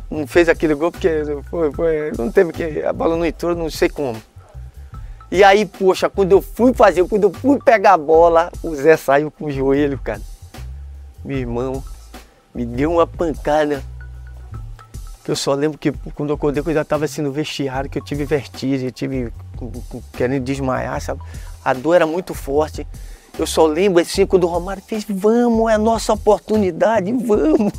não 0.09 0.25
fez 0.25 0.47
aquele 0.47 0.73
gol 0.73 0.89
porque 0.89 1.09
foi, 1.49 1.71
foi- 1.73 2.11
não 2.17 2.31
teve 2.31 2.53
que. 2.53 2.81
A 2.81 2.93
bola 2.93 3.17
não 3.17 3.25
entrou, 3.25 3.53
não 3.53 3.69
sei 3.69 3.89
como. 3.89 4.21
E 5.31 5.45
aí, 5.45 5.65
poxa, 5.65 6.09
quando 6.09 6.33
eu 6.33 6.41
fui 6.41 6.73
fazer, 6.73 7.07
quando 7.07 7.23
eu 7.23 7.31
fui 7.31 7.57
pegar 7.57 7.93
a 7.93 7.97
bola, 7.97 8.51
o 8.61 8.75
Zé 8.75 8.97
saiu 8.97 9.31
com 9.31 9.45
o 9.45 9.51
joelho, 9.51 9.97
cara. 9.97 10.21
Meu 11.23 11.37
irmão, 11.37 11.81
me 12.53 12.65
deu 12.65 12.91
uma 12.91 13.07
pancada. 13.07 13.81
Que 15.23 15.31
eu 15.31 15.35
só 15.35 15.53
lembro 15.53 15.77
que 15.77 15.93
quando 16.13 16.31
eu 16.31 16.35
acordei, 16.35 16.61
eu 16.65 16.73
já 16.73 16.81
estava 16.81 17.05
assim 17.05 17.21
no 17.21 17.31
vestiário, 17.31 17.89
que 17.89 17.97
eu 17.97 18.03
tive 18.03 18.25
vertigem, 18.25 18.87
eu 18.87 18.91
tive 18.91 19.31
querendo 20.17 20.43
desmaiar, 20.43 20.99
sabe? 20.99 21.21
A 21.63 21.73
dor 21.73 21.93
era 21.93 22.05
muito 22.05 22.33
forte. 22.33 22.85
Eu 23.39 23.47
só 23.47 23.65
lembro 23.65 24.01
assim 24.01 24.25
quando 24.25 24.43
o 24.43 24.47
Romário 24.47 24.83
fez, 24.85 25.05
vamos, 25.07 25.71
é 25.71 25.75
a 25.75 25.77
nossa 25.77 26.11
oportunidade, 26.11 27.09
vamos. 27.13 27.71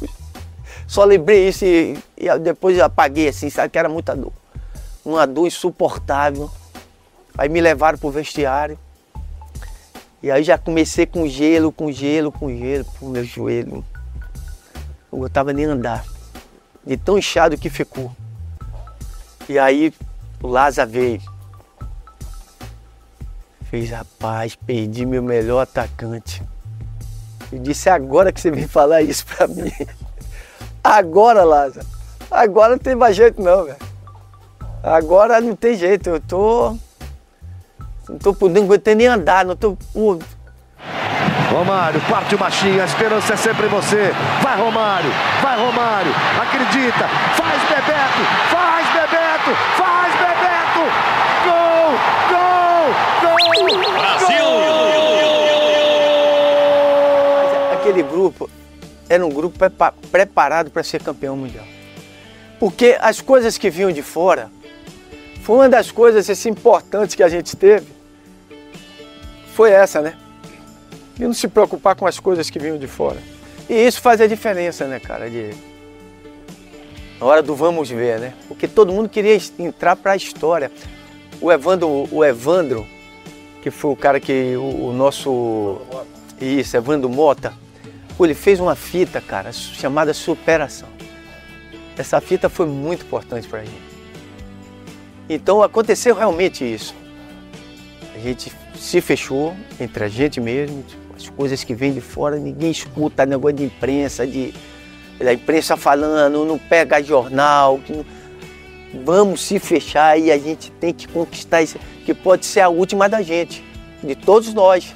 Só 0.86 1.04
lembrei 1.04 1.48
isso 1.48 1.66
e, 1.66 1.98
e 2.16 2.38
depois 2.38 2.80
apaguei 2.80 3.28
assim, 3.28 3.50
sabe 3.50 3.68
que 3.68 3.78
era 3.78 3.90
muita 3.90 4.16
dor. 4.16 4.32
Uma 5.04 5.26
dor 5.26 5.46
insuportável. 5.46 6.50
Aí 7.36 7.48
me 7.48 7.60
levaram 7.60 7.98
pro 7.98 8.10
vestiário. 8.10 8.78
E 10.22 10.30
aí 10.30 10.44
já 10.44 10.56
comecei 10.56 11.04
com 11.06 11.26
gelo, 11.26 11.72
com 11.72 11.90
gelo, 11.90 12.30
com 12.30 12.48
gelo, 12.48 12.84
pro 12.84 13.08
meu 13.08 13.24
joelho. 13.24 13.84
Não 15.10 15.18
gostava 15.18 15.52
nem 15.52 15.64
andar. 15.64 16.04
De 16.86 16.96
tão 16.96 17.18
inchado 17.18 17.58
que 17.58 17.68
ficou. 17.68 18.14
E 19.48 19.58
aí 19.58 19.92
o 20.42 20.46
Lázaro 20.46 20.90
veio. 20.90 21.20
Fez, 23.64 23.90
rapaz, 23.90 24.54
perdi 24.54 25.04
meu 25.06 25.22
melhor 25.22 25.62
atacante. 25.62 26.42
Eu 27.50 27.58
disse, 27.58 27.88
"É 27.88 27.92
agora 27.92 28.32
que 28.32 28.40
você 28.40 28.50
vem 28.50 28.66
falar 28.66 29.02
isso 29.02 29.26
pra 29.26 29.46
mim. 29.46 29.72
Agora, 30.82 31.44
Lázaro. 31.44 31.86
Agora 32.30 32.70
não 32.70 32.78
tem 32.78 32.94
mais 32.94 33.14
jeito 33.14 33.40
não, 33.40 33.64
velho. 33.64 33.76
Agora 34.82 35.40
não 35.40 35.54
tem 35.54 35.76
jeito. 35.76 36.10
Eu 36.10 36.20
tô. 36.20 36.76
Não 38.08 38.18
tô 38.18 38.34
podendo 38.34 38.66
nem 38.96 39.06
andar, 39.06 39.44
não 39.44 39.54
tô. 39.56 39.76
pô, 39.92 40.18
Romário, 41.50 42.00
parte 42.08 42.34
o 42.34 42.38
machinho, 42.38 42.80
a 42.82 42.86
esperança 42.86 43.34
é 43.34 43.36
sempre 43.36 43.66
você. 43.68 44.12
Vai 44.42 44.58
Romário, 44.58 45.10
vai 45.42 45.56
Romário, 45.58 46.12
acredita, 46.40 47.08
faz 47.36 47.62
Bebeto, 47.68 48.22
faz 48.50 48.86
Bebeto, 48.88 49.50
faz 49.76 50.14
Bebeto! 50.14 50.82
Gol, 51.44 51.92
gol, 52.30 53.70
gol! 53.70 53.92
Brasil! 53.92 54.52
aquele 57.74 58.02
grupo 58.02 58.48
era 59.08 59.26
um 59.26 59.28
grupo 59.28 59.58
prepa- 59.58 59.92
preparado 60.10 60.70
para 60.70 60.82
ser 60.82 61.02
campeão 61.02 61.36
mundial. 61.36 61.66
Porque 62.58 62.96
as 63.00 63.20
coisas 63.20 63.58
que 63.58 63.68
vinham 63.68 63.92
de 63.92 64.02
fora 64.02 64.50
Foi 65.42 65.56
uma 65.56 65.68
das 65.68 65.90
coisas 65.90 66.30
assim, 66.30 66.50
importantes 66.50 67.16
que 67.16 67.22
a 67.22 67.28
gente 67.28 67.56
teve. 67.56 67.86
Foi 69.54 69.72
essa, 69.72 70.00
né? 70.00 70.16
E 71.18 71.24
não 71.24 71.34
se 71.34 71.48
preocupar 71.48 71.96
com 71.96 72.06
as 72.06 72.20
coisas 72.20 72.48
que 72.48 72.60
vinham 72.60 72.78
de 72.78 72.86
fora. 72.86 73.18
E 73.68 73.74
isso 73.74 74.00
faz 74.00 74.20
a 74.20 74.26
diferença, 74.28 74.86
né, 74.86 75.00
cara? 75.00 75.28
De... 75.28 75.50
Na 77.18 77.26
hora 77.26 77.42
do 77.42 77.56
vamos 77.56 77.90
ver, 77.90 78.20
né? 78.20 78.34
Porque 78.46 78.68
todo 78.68 78.92
mundo 78.92 79.08
queria 79.08 79.36
entrar 79.58 79.96
para 79.96 80.12
a 80.12 80.16
história. 80.16 80.70
O 81.40 81.50
Evandro, 81.50 82.08
o 82.12 82.24
Evandro, 82.24 82.86
que 83.62 83.70
foi 83.70 83.90
o 83.90 83.96
cara 83.96 84.20
que 84.20 84.56
o, 84.56 84.90
o 84.90 84.92
nosso. 84.92 85.80
Isso, 86.40 86.76
Evandro 86.76 87.08
Mota, 87.08 87.52
pô, 88.16 88.24
ele 88.24 88.34
fez 88.34 88.60
uma 88.60 88.76
fita, 88.76 89.20
cara, 89.20 89.52
chamada 89.52 90.14
Superação. 90.14 90.88
Essa 91.98 92.20
fita 92.20 92.48
foi 92.48 92.66
muito 92.66 93.04
importante 93.04 93.48
para 93.48 93.60
a 93.60 93.64
gente. 93.64 93.91
Então 95.28 95.62
aconteceu 95.62 96.14
realmente 96.14 96.64
isso. 96.64 96.94
A 98.14 98.18
gente 98.18 98.52
se 98.78 99.00
fechou 99.00 99.54
entre 99.80 100.04
a 100.04 100.08
gente 100.08 100.40
mesmo, 100.40 100.82
tipo, 100.82 101.02
as 101.16 101.28
coisas 101.28 101.64
que 101.64 101.74
vêm 101.74 101.92
de 101.92 102.00
fora, 102.00 102.36
ninguém 102.36 102.70
escuta 102.70 103.24
negócio 103.24 103.56
de 103.56 103.64
imprensa, 103.64 104.26
de 104.26 104.52
da 105.18 105.32
imprensa 105.32 105.76
falando, 105.76 106.44
não 106.44 106.58
pega 106.58 107.02
jornal, 107.02 107.80
não... 107.88 108.04
vamos 109.04 109.40
se 109.40 109.58
fechar 109.58 110.18
e 110.18 110.32
a 110.32 110.38
gente 110.38 110.70
tem 110.72 110.92
que 110.92 111.06
conquistar 111.06 111.62
isso, 111.62 111.78
que 112.04 112.12
pode 112.12 112.44
ser 112.44 112.60
a 112.60 112.68
última 112.68 113.08
da 113.08 113.22
gente, 113.22 113.64
de 114.02 114.16
todos 114.16 114.52
nós. 114.52 114.92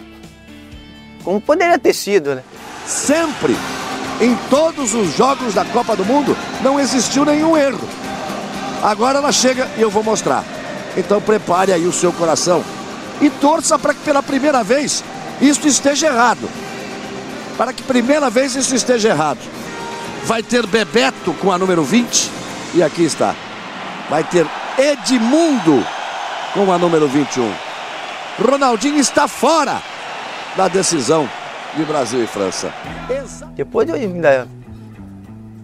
Como 1.23 1.41
poderia 1.41 1.79
ter 1.79 1.93
sido, 1.93 2.35
né? 2.35 2.43
Sempre, 2.87 3.55
em 4.21 4.37
todos 4.49 4.95
os 4.95 5.15
jogos 5.17 5.55
da 5.55 5.65
Copa 5.65 5.95
do 5.95 6.05
Mundo, 6.05 6.37
não 6.62 6.79
existiu 6.81 7.25
nenhum 7.25 7.57
erro. 7.57 7.87
Agora 8.87 9.18
ela 9.18 9.33
chega 9.33 9.68
e 9.77 9.83
eu 9.83 9.90
vou 9.90 10.05
mostrar. 10.05 10.44
Então 10.96 11.20
prepare 11.20 11.72
aí 11.72 11.88
o 11.88 11.92
seu 11.92 12.12
coração 12.12 12.62
e 13.20 13.29
torça 13.29 13.77
para 13.77 13.92
que 13.92 13.99
pela 14.03 14.22
primeira 14.22 14.62
vez 14.62 15.03
isso 15.40 15.66
esteja 15.66 16.07
errado. 16.07 16.49
Para 17.59 17.72
que 17.72 17.83
primeira 17.83 18.31
vez 18.31 18.55
isso 18.55 18.77
esteja 18.77 19.09
errado. 19.09 19.40
Vai 20.22 20.40
ter 20.40 20.64
Bebeto 20.68 21.35
com 21.35 21.51
a 21.51 21.59
número 21.59 21.83
20 21.83 22.31
e 22.75 22.83
aqui 22.85 23.03
está. 23.03 23.35
Vai 24.09 24.22
ter 24.22 24.46
Edmundo 24.79 25.85
com 26.55 26.70
a 26.70 26.79
número 26.79 27.09
21. 27.09 27.53
Ronaldinho 28.40 28.99
está 29.01 29.27
fora 29.27 29.83
da 30.57 30.68
decisão 30.68 31.29
de 31.77 31.85
Brasil 31.85 32.22
e 32.22 32.27
França. 32.29 32.72
Depois 33.57 33.88
eu 33.88 33.96
ainda 33.96 34.46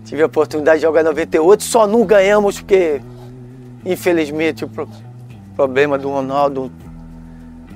tive 0.04 0.22
a 0.22 0.26
oportunidade 0.26 0.80
de 0.80 0.82
jogar 0.82 1.04
98, 1.04 1.62
só 1.62 1.86
não 1.86 2.04
ganhamos 2.04 2.58
porque, 2.58 3.00
infelizmente, 3.84 4.64
o 4.64 4.70
problema 5.54 5.98
do 5.98 6.08
Ronaldo 6.08 6.70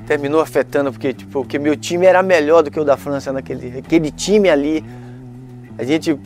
terminou 0.06 0.40
afetando, 0.40 0.92
porque, 0.92 1.12
tipo, 1.12 1.32
porque 1.32 1.58
meu 1.58 1.76
time 1.76 2.06
era 2.06 2.22
melhor 2.22 2.62
do 2.62 2.70
que 2.70 2.78
o 2.78 2.84
da 2.84 2.96
França 2.96 3.32
naquele 3.32 3.78
aquele 3.78 4.10
time 4.10 4.48
ali. 4.48 4.84
A 5.76 5.84
gente 5.84 6.18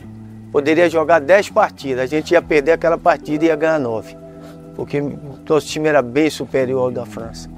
poderia 0.51 0.89
jogar 0.89 1.19
10 1.19 1.49
partidas, 1.49 2.03
a 2.03 2.05
gente 2.05 2.31
ia 2.31 2.41
perder 2.41 2.73
aquela 2.73 2.97
partida 2.97 3.45
e 3.45 3.47
ia 3.47 3.55
ganhar 3.55 3.79
9. 3.79 4.15
Porque 4.75 5.01
nosso 5.47 5.67
time 5.67 5.89
era 5.89 6.01
bem 6.01 6.29
superior 6.29 6.83
ao 6.83 6.91
da 6.91 7.05
França. 7.05 7.49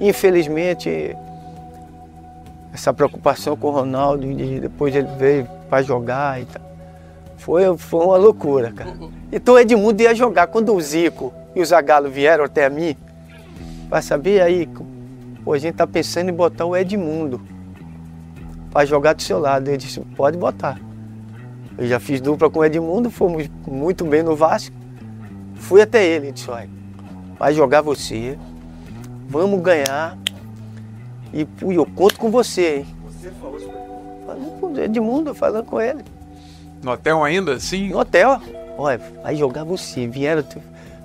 Infelizmente, 0.00 1.16
essa 2.72 2.92
preocupação 2.92 3.56
com 3.56 3.68
o 3.68 3.70
Ronaldo, 3.70 4.26
e 4.26 4.60
depois 4.60 4.94
ele 4.94 5.08
veio 5.18 5.48
para 5.68 5.82
jogar 5.82 6.40
e 6.40 6.44
tal. 6.44 6.62
Foi, 7.36 7.76
foi 7.76 8.04
uma 8.04 8.16
loucura, 8.16 8.72
cara. 8.72 8.94
Então 9.32 9.54
o 9.54 9.58
Edmundo 9.58 10.02
ia 10.02 10.14
jogar. 10.14 10.48
Quando 10.48 10.74
o 10.74 10.80
Zico 10.80 11.32
e 11.54 11.60
o 11.60 11.64
Zagallo 11.66 12.10
vieram 12.10 12.44
até 12.44 12.68
mim, 12.68 12.96
para 13.88 14.02
saber 14.02 14.40
aí 14.42 14.68
Pô, 15.48 15.54
a 15.54 15.58
gente 15.58 15.76
tá 15.76 15.86
pensando 15.86 16.28
em 16.28 16.34
botar 16.34 16.66
o 16.66 16.76
Edmundo 16.76 17.40
para 18.70 18.84
jogar 18.84 19.14
do 19.14 19.22
seu 19.22 19.38
lado. 19.38 19.68
Ele 19.68 19.78
disse, 19.78 19.98
pode 20.14 20.36
botar. 20.36 20.78
Eu 21.78 21.86
já 21.86 21.98
fiz 21.98 22.20
dupla 22.20 22.50
com 22.50 22.58
o 22.58 22.64
Edmundo, 22.66 23.10
fomos 23.10 23.48
muito 23.66 24.04
bem 24.04 24.22
no 24.22 24.36
Vasco. 24.36 24.76
Fui 25.54 25.80
até 25.80 26.04
ele, 26.04 26.26
ele 26.26 26.32
disse, 26.32 26.50
olha, 26.50 26.68
vai 27.38 27.54
jogar 27.54 27.80
você, 27.80 28.38
vamos 29.26 29.62
ganhar. 29.62 30.18
E 31.32 31.46
pô, 31.46 31.72
eu 31.72 31.86
conto 31.86 32.18
com 32.18 32.30
você, 32.30 32.80
hein? 32.80 32.86
Você 33.06 33.30
falou 33.40 33.56
isso 33.56 33.70
Falando 34.26 34.60
com 34.60 34.66
o 34.66 34.78
Edmundo, 34.78 35.34
falando 35.34 35.64
com 35.64 35.80
ele. 35.80 36.04
No 36.82 36.90
hotel 36.90 37.24
ainda, 37.24 37.58
sim? 37.58 37.88
No 37.88 38.00
hotel. 38.00 38.38
Olha, 38.76 39.00
vai 39.22 39.34
jogar 39.34 39.64
você. 39.64 40.06
Vieram, 40.06 40.44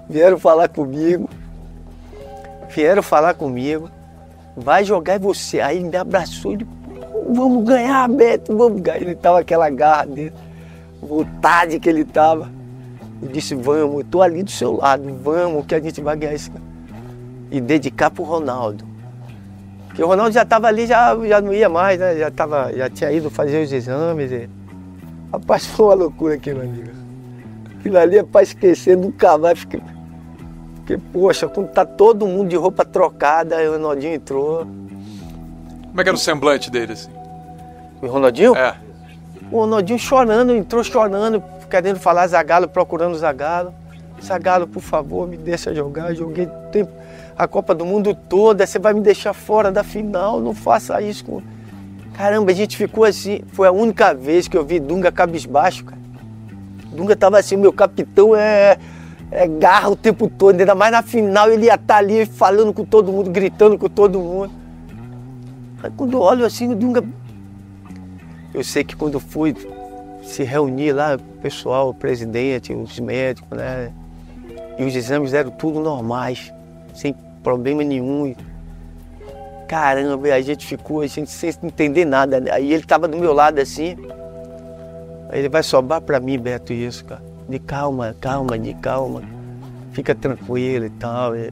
vieram 0.09 0.39
falar 0.39 0.67
comigo. 0.69 1.29
Vieram 2.69 3.03
falar 3.03 3.33
comigo 3.33 3.89
vai 4.55 4.83
jogar 4.83 5.19
você. 5.19 5.59
Aí 5.59 5.77
ele 5.77 5.89
me 5.89 5.97
abraçou 5.97 6.53
e 6.53 6.67
vamos 7.29 7.63
ganhar, 7.65 8.07
Beto, 8.09 8.55
vamos 8.55 8.81
ganhar. 8.81 9.01
Ele 9.01 9.15
tava 9.15 9.39
aquela 9.39 9.69
garra 9.69 10.05
dele, 10.05 10.33
vontade 11.01 11.79
que 11.79 11.89
ele 11.89 12.05
tava. 12.05 12.49
Eu 13.21 13.29
disse, 13.29 13.55
vamos, 13.55 13.99
eu 13.99 14.03
tô 14.03 14.21
ali 14.21 14.43
do 14.43 14.51
seu 14.51 14.77
lado, 14.77 15.03
vamos, 15.23 15.65
que 15.65 15.75
a 15.75 15.79
gente 15.79 16.01
vai 16.01 16.15
ganhar 16.15 16.33
isso. 16.33 16.51
E 17.49 17.61
dedicar 17.61 18.11
pro 18.11 18.23
Ronaldo. 18.23 18.85
Porque 19.87 20.03
o 20.03 20.07
Ronaldo 20.07 20.31
já 20.31 20.41
estava 20.41 20.67
ali, 20.67 20.87
já, 20.87 21.15
já 21.27 21.39
não 21.39 21.53
ia 21.53 21.69
mais, 21.69 21.99
né? 21.99 22.17
Já, 22.17 22.31
tava, 22.31 22.73
já 22.75 22.89
tinha 22.89 23.11
ido 23.11 23.29
fazer 23.29 23.63
os 23.63 23.71
exames. 23.71 24.31
E... 24.31 24.49
Rapaz, 25.31 25.65
foi 25.67 25.85
uma 25.85 25.93
loucura 25.93 26.33
aquilo 26.33 26.61
ali. 26.61 26.83
Aquilo 27.77 27.97
ali 27.97 28.17
é 28.17 28.23
para 28.23 28.41
esquecer, 28.41 28.97
nunca 28.97 29.37
mais. 29.37 29.59
Fiquei... 29.59 29.79
Porque, 30.85 30.97
poxa, 30.97 31.47
quando 31.47 31.69
tá 31.69 31.85
todo 31.85 32.27
mundo 32.27 32.49
de 32.49 32.57
roupa 32.57 32.83
trocada, 32.83 33.55
aí 33.55 33.67
o 33.67 33.71
Ronaldinho 33.71 34.15
entrou. 34.15 34.67
Como 35.87 36.01
é 36.01 36.03
que 36.03 36.09
era 36.09 36.15
o 36.15 36.19
semblante 36.19 36.69
dele, 36.69 36.91
assim? 36.91 37.09
O 38.01 38.07
Ronaldinho? 38.07 38.53
É. 38.53 38.75
O 39.49 39.59
Ronaldinho 39.61 39.97
chorando, 39.97 40.53
entrou 40.53 40.83
chorando, 40.83 41.41
querendo 41.69 41.99
falar 41.99 42.27
Zagalo, 42.27 42.67
procurando 42.67 43.15
Zagalo. 43.17 43.73
Zagalo, 44.21 44.67
por 44.67 44.81
favor, 44.81 45.25
me 45.25 45.37
deixa 45.37 45.73
jogar. 45.73 46.13
Joguei 46.13 46.47
tempo, 46.69 46.91
a 47.37 47.47
Copa 47.47 47.73
do 47.73 47.85
Mundo 47.85 48.13
toda, 48.13 48.67
você 48.67 48.77
vai 48.77 48.93
me 48.93 48.99
deixar 48.99 49.33
fora 49.33 49.71
da 49.71 49.83
final, 49.83 50.41
não 50.41 50.53
faça 50.53 51.01
isso. 51.01 51.23
Com... 51.23 51.41
Caramba, 52.13 52.51
a 52.51 52.53
gente 52.53 52.75
ficou 52.75 53.05
assim. 53.05 53.41
Foi 53.53 53.69
a 53.69 53.71
única 53.71 54.13
vez 54.13 54.49
que 54.49 54.57
eu 54.57 54.65
vi 54.65 54.81
Dunga 54.81 55.13
cabisbaixo, 55.13 55.85
cara. 55.85 56.01
Dunga 56.91 57.15
tava 57.15 57.39
assim, 57.39 57.55
meu 57.55 57.71
capitão 57.71 58.35
é 58.35 58.77
é, 59.31 59.47
garra 59.47 59.89
o 59.89 59.95
tempo 59.95 60.29
todo, 60.29 60.59
ainda 60.59 60.75
mais 60.75 60.91
na 60.91 61.01
final 61.01 61.49
ele 61.49 61.65
ia 61.65 61.75
estar 61.75 61.95
tá 61.95 61.97
ali 61.97 62.25
falando 62.25 62.73
com 62.73 62.85
todo 62.85 63.11
mundo, 63.11 63.29
gritando 63.29 63.77
com 63.77 63.89
todo 63.89 64.19
mundo. 64.19 64.51
Aí 65.81 65.91
quando 65.95 66.13
eu 66.13 66.21
olho 66.21 66.45
assim, 66.45 66.71
o 66.71 66.75
Dunga. 66.75 67.03
Eu 68.53 68.63
sei 68.63 68.83
que 68.83 68.95
quando 68.95 69.19
fui 69.19 69.55
se 70.21 70.43
reunir 70.43 70.91
lá, 70.91 71.15
o 71.15 71.41
pessoal, 71.41 71.89
o 71.89 71.93
presidente, 71.93 72.71
os 72.73 72.99
médicos, 72.99 73.57
né? 73.57 73.91
E 74.77 74.83
os 74.83 74.95
exames 74.95 75.33
eram 75.33 75.51
tudo 75.51 75.79
normais, 75.79 76.53
sem 76.93 77.15
problema 77.41 77.83
nenhum. 77.83 78.35
Caramba, 79.67 80.27
a 80.33 80.41
gente 80.41 80.67
ficou, 80.67 81.01
a 81.01 81.07
gente 81.07 81.31
sem 81.31 81.51
entender 81.63 82.05
nada. 82.05 82.39
Né? 82.39 82.51
Aí 82.51 82.71
ele 82.71 82.83
estava 82.83 83.07
do 83.07 83.17
meu 83.17 83.33
lado 83.33 83.59
assim. 83.59 83.95
Aí 85.29 85.39
ele 85.39 85.49
vai 85.49 85.63
sobrar 85.63 86.01
para 86.01 86.19
mim, 86.19 86.37
Beto, 86.37 86.71
isso, 86.71 87.03
cara 87.03 87.32
de 87.47 87.59
calma, 87.59 88.15
calma, 88.19 88.57
de 88.57 88.73
calma, 88.75 89.21
fica 89.91 90.15
tranquilo 90.15 90.85
e 90.85 90.89
tal. 90.89 91.35
É 91.35 91.51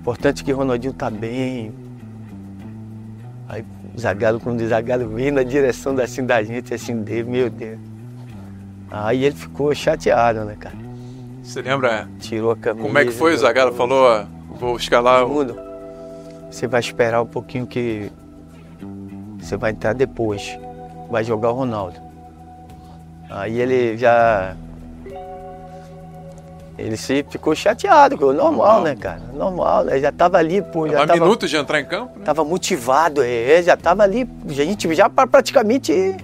importante 0.00 0.44
que 0.44 0.52
o 0.52 0.56
Ronaldinho 0.56 0.92
tá 0.92 1.10
bem. 1.10 1.72
Aí 3.48 3.64
o 3.94 4.00
Zagallo, 4.00 4.40
quando 4.40 4.60
o 4.60 4.68
Zagallo 4.68 5.08
veio 5.08 5.32
na 5.32 5.42
direção 5.42 5.94
da, 5.94 6.04
assim, 6.04 6.24
da 6.24 6.42
gente, 6.42 6.74
assim, 6.74 7.02
dele, 7.02 7.30
meu 7.30 7.50
Deus. 7.50 7.78
Aí 8.90 9.24
ele 9.24 9.34
ficou 9.34 9.74
chateado, 9.74 10.44
né, 10.44 10.56
cara? 10.58 10.76
Você 11.42 11.62
lembra? 11.62 12.08
Tirou 12.18 12.50
a 12.50 12.56
camisa. 12.56 12.86
Como 12.86 12.98
é 12.98 13.04
que 13.04 13.12
foi? 13.12 13.34
O 13.34 13.38
Zagallo 13.38 13.72
falou, 13.72 14.26
vou 14.58 14.76
escalar 14.76 15.24
o... 15.24 15.28
Mundo, 15.28 15.56
você 16.50 16.66
vai 16.66 16.80
esperar 16.80 17.22
um 17.22 17.26
pouquinho 17.26 17.66
que 17.66 18.10
você 19.38 19.56
vai 19.56 19.70
entrar 19.70 19.92
depois. 19.92 20.58
Vai 21.10 21.22
jogar 21.22 21.50
o 21.50 21.54
Ronaldo. 21.54 22.05
Aí 23.30 23.60
ele 23.60 23.96
já. 23.96 24.54
Ele 26.78 26.96
se 26.96 27.24
ficou 27.30 27.54
chateado, 27.54 28.16
normal, 28.16 28.52
normal. 28.52 28.82
né, 28.82 28.94
cara? 28.94 29.20
Normal, 29.32 29.84
né? 29.84 29.98
Já 29.98 30.12
tava 30.12 30.36
ali, 30.36 30.60
pô. 30.60 30.86
Já 30.86 31.06
tava 31.06 31.20
minutos 31.20 31.48
de 31.48 31.56
entrar 31.56 31.80
em 31.80 31.86
campo, 31.86 32.18
né? 32.18 32.24
Tava 32.24 32.44
motivado, 32.44 33.22
é, 33.22 33.62
já 33.62 33.76
tava 33.76 34.02
ali, 34.02 34.28
a 34.46 34.52
gente 34.52 34.94
já 34.94 35.08
praticamente 35.08 36.14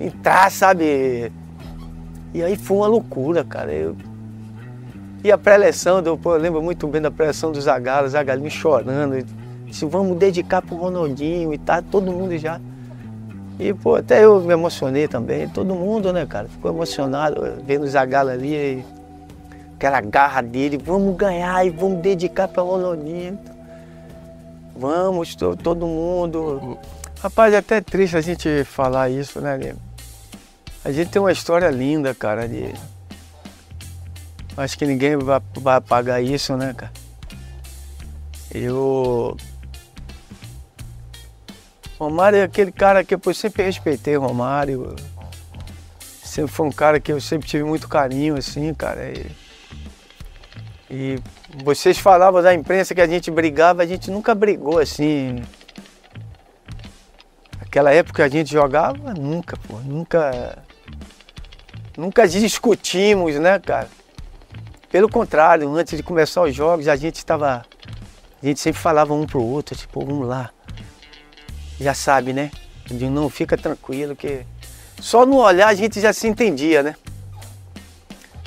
entrar, 0.00 0.50
sabe? 0.50 1.30
E 2.32 2.42
aí 2.42 2.56
foi 2.56 2.78
uma 2.78 2.86
loucura, 2.86 3.44
cara. 3.44 3.72
Eu... 3.72 3.96
E 5.22 5.30
a 5.30 5.36
pré-eleção, 5.36 6.02
eu, 6.04 6.18
eu 6.24 6.36
lembro 6.36 6.62
muito 6.62 6.86
bem 6.86 7.02
da 7.02 7.10
pré-eleção 7.10 7.52
do 7.52 7.60
Zagallo, 7.60 8.08
Zagalinho 8.08 8.50
chorando. 8.50 9.24
Disse, 9.66 9.84
vamos 9.84 10.16
dedicar 10.16 10.62
pro 10.62 10.76
Ronaldinho 10.76 11.52
e 11.52 11.58
tá, 11.58 11.82
todo 11.82 12.10
mundo 12.10 12.36
já. 12.38 12.60
E, 13.58 13.72
pô, 13.72 13.96
até 13.96 14.24
eu 14.24 14.40
me 14.40 14.52
emocionei 14.52 15.08
também. 15.08 15.48
Todo 15.48 15.74
mundo, 15.74 16.12
né, 16.12 16.26
cara? 16.26 16.48
Ficou 16.48 16.70
emocionado 16.70 17.42
vendo 17.64 17.84
o 17.84 17.88
Zagalo 17.88 18.30
ali. 18.30 18.84
aquela 19.76 20.00
garra 20.00 20.42
dele, 20.42 20.76
vamos 20.76 21.16
ganhar 21.16 21.66
e 21.66 21.70
vamos 21.70 22.00
dedicar 22.00 22.48
para 22.48 22.62
Londrina. 22.62 23.38
Vamos, 24.76 25.34
to, 25.34 25.56
todo 25.56 25.86
mundo. 25.86 26.78
Rapaz, 27.20 27.54
é 27.54 27.58
até 27.58 27.80
triste 27.80 28.16
a 28.16 28.20
gente 28.20 28.62
falar 28.64 29.08
isso, 29.08 29.40
né, 29.40 29.56
Lima? 29.56 29.78
A 30.84 30.92
gente 30.92 31.10
tem 31.10 31.20
uma 31.20 31.32
história 31.32 31.68
linda, 31.70 32.14
cara, 32.14 32.46
de. 32.46 32.72
Acho 34.56 34.78
que 34.78 34.86
ninguém 34.86 35.16
vai, 35.16 35.40
vai 35.60 35.76
apagar 35.76 36.22
isso, 36.22 36.56
né, 36.56 36.74
cara? 36.76 36.92
Eu. 38.54 39.36
Romário 41.98 42.38
é 42.38 42.42
aquele 42.42 42.70
cara 42.70 43.02
que 43.02 43.14
eu 43.14 43.34
sempre 43.34 43.62
respeitei, 43.62 44.16
Romário. 44.16 44.94
Sempre 46.22 46.52
foi 46.52 46.66
um 46.66 46.72
cara 46.72 47.00
que 47.00 47.10
eu 47.10 47.20
sempre 47.20 47.48
tive 47.48 47.64
muito 47.64 47.88
carinho, 47.88 48.36
assim, 48.36 48.74
cara. 48.74 49.10
E, 49.10 49.26
e 50.90 51.18
vocês 51.64 51.98
falavam 51.98 52.42
da 52.42 52.52
imprensa 52.52 52.94
que 52.94 53.00
a 53.00 53.06
gente 53.06 53.30
brigava, 53.30 53.82
a 53.82 53.86
gente 53.86 54.10
nunca 54.10 54.34
brigou 54.34 54.78
assim. 54.78 55.42
Aquela 57.58 57.92
época 57.92 58.16
que 58.16 58.22
a 58.22 58.28
gente 58.28 58.52
jogava, 58.52 59.14
nunca, 59.14 59.56
pô, 59.56 59.78
nunca. 59.78 60.58
Nunca 61.96 62.28
discutimos, 62.28 63.36
né, 63.36 63.58
cara? 63.58 63.88
Pelo 64.90 65.08
contrário, 65.08 65.74
antes 65.74 65.96
de 65.96 66.02
começar 66.02 66.42
os 66.42 66.54
jogos, 66.54 66.88
a 66.88 66.96
gente 66.96 67.16
estava. 67.16 67.64
A 68.42 68.46
gente 68.46 68.60
sempre 68.60 68.80
falava 68.80 69.14
um 69.14 69.24
pro 69.24 69.42
outro, 69.42 69.74
tipo, 69.74 70.04
vamos 70.04 70.28
lá. 70.28 70.50
Já 71.80 71.94
sabe, 71.94 72.32
né? 72.32 72.50
De 72.86 73.08
não 73.08 73.28
fica 73.28 73.56
tranquilo 73.56 74.16
que. 74.16 74.44
Só 75.00 75.26
no 75.26 75.36
olhar 75.36 75.68
a 75.68 75.74
gente 75.74 76.00
já 76.00 76.12
se 76.12 76.26
entendia, 76.26 76.82
né? 76.82 76.96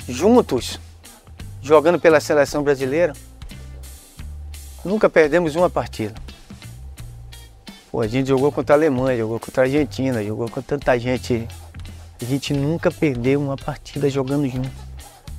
Juntos, 0.08 0.80
jogando 1.62 2.00
pela 2.00 2.20
seleção 2.20 2.62
brasileira, 2.62 3.12
nunca 4.84 5.08
perdemos 5.08 5.54
uma 5.54 5.70
partida. 5.70 6.14
Pô, 7.90 8.00
a 8.00 8.06
gente 8.06 8.28
jogou 8.28 8.50
contra 8.50 8.74
a 8.74 8.78
Alemanha, 8.78 9.18
jogou 9.18 9.38
contra 9.38 9.62
a 9.62 9.66
Argentina, 9.66 10.22
jogou 10.22 10.48
com 10.48 10.62
tanta 10.62 10.98
gente. 10.98 11.46
A 12.20 12.24
gente 12.24 12.52
nunca 12.52 12.90
perdeu 12.90 13.40
uma 13.40 13.56
partida 13.56 14.08
jogando 14.10 14.48
junto 14.48 14.70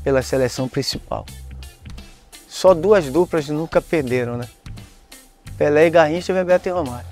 pela 0.03 0.21
seleção 0.21 0.67
principal. 0.67 1.25
Só 2.47 2.73
duas 2.73 3.05
duplas 3.09 3.47
nunca 3.47 3.81
perderam, 3.81 4.37
né? 4.37 4.47
Pelé 5.57 5.87
e 5.87 5.89
Garrincha, 5.89 6.33
Bebeto 6.33 6.67
e 6.67 6.71
Romário. 6.71 7.07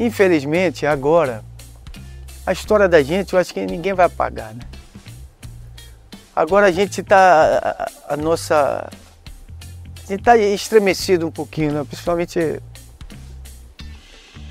Infelizmente, 0.00 0.86
agora, 0.86 1.44
a 2.46 2.52
história 2.52 2.88
da 2.88 3.02
gente, 3.02 3.34
eu 3.34 3.38
acho 3.38 3.52
que 3.52 3.66
ninguém 3.66 3.92
vai 3.92 4.06
apagar, 4.06 4.54
né? 4.54 4.62
Agora 6.34 6.68
a 6.68 6.70
gente 6.70 7.02
está, 7.02 7.90
a, 8.08 8.14
a, 8.14 8.16
nossa, 8.16 8.88
a 8.88 10.06
gente 10.06 10.20
está 10.20 10.38
estremecido 10.38 11.26
um 11.26 11.30
pouquinho, 11.30 11.72
né? 11.72 11.84
principalmente 11.84 12.62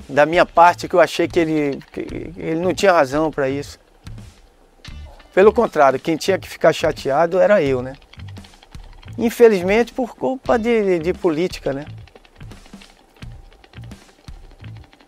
da 0.08 0.24
minha 0.24 0.46
parte, 0.46 0.88
que 0.88 0.94
eu 0.94 1.00
achei 1.00 1.28
que 1.28 1.40
ele, 1.40 1.80
que 1.92 2.02
ele 2.38 2.60
não 2.60 2.72
tinha 2.72 2.94
razão 2.94 3.32
para 3.32 3.50
isso. 3.50 3.80
Pelo 5.34 5.52
contrário, 5.52 6.00
quem 6.00 6.16
tinha 6.16 6.38
que 6.38 6.48
ficar 6.48 6.74
chateado 6.74 7.40
era 7.40 7.60
eu, 7.60 7.82
né? 7.82 7.96
Infelizmente 9.18 9.94
por 9.94 10.16
culpa 10.16 10.60
de, 10.60 11.00
de 11.00 11.12
política, 11.12 11.74
né? 11.74 11.88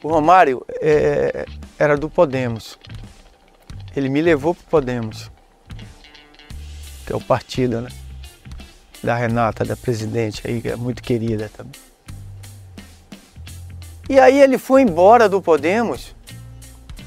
O 0.04 0.08
Romário 0.08 0.66
é, 0.82 1.46
era 1.78 1.96
do 1.96 2.10
Podemos. 2.10 2.78
Ele 3.96 4.10
me 4.10 4.22
levou 4.22 4.56
para 4.56 4.64
o 4.64 4.70
Podemos, 4.70 5.32
que 7.06 7.14
é 7.14 7.16
o 7.16 7.22
partido, 7.22 7.82
né? 7.82 7.90
Da 9.04 9.16
Renata, 9.16 9.64
da 9.64 9.76
presidente 9.76 10.42
aí, 10.48 10.62
que 10.62 10.70
é 10.70 10.76
muito 10.76 11.04
querida 11.04 11.52
também. 11.56 11.80
E 14.10 14.20
aí 14.20 14.42
ele 14.42 14.58
foi 14.58 14.82
embora 14.82 15.30
do 15.30 15.42
Podemos 15.42 16.16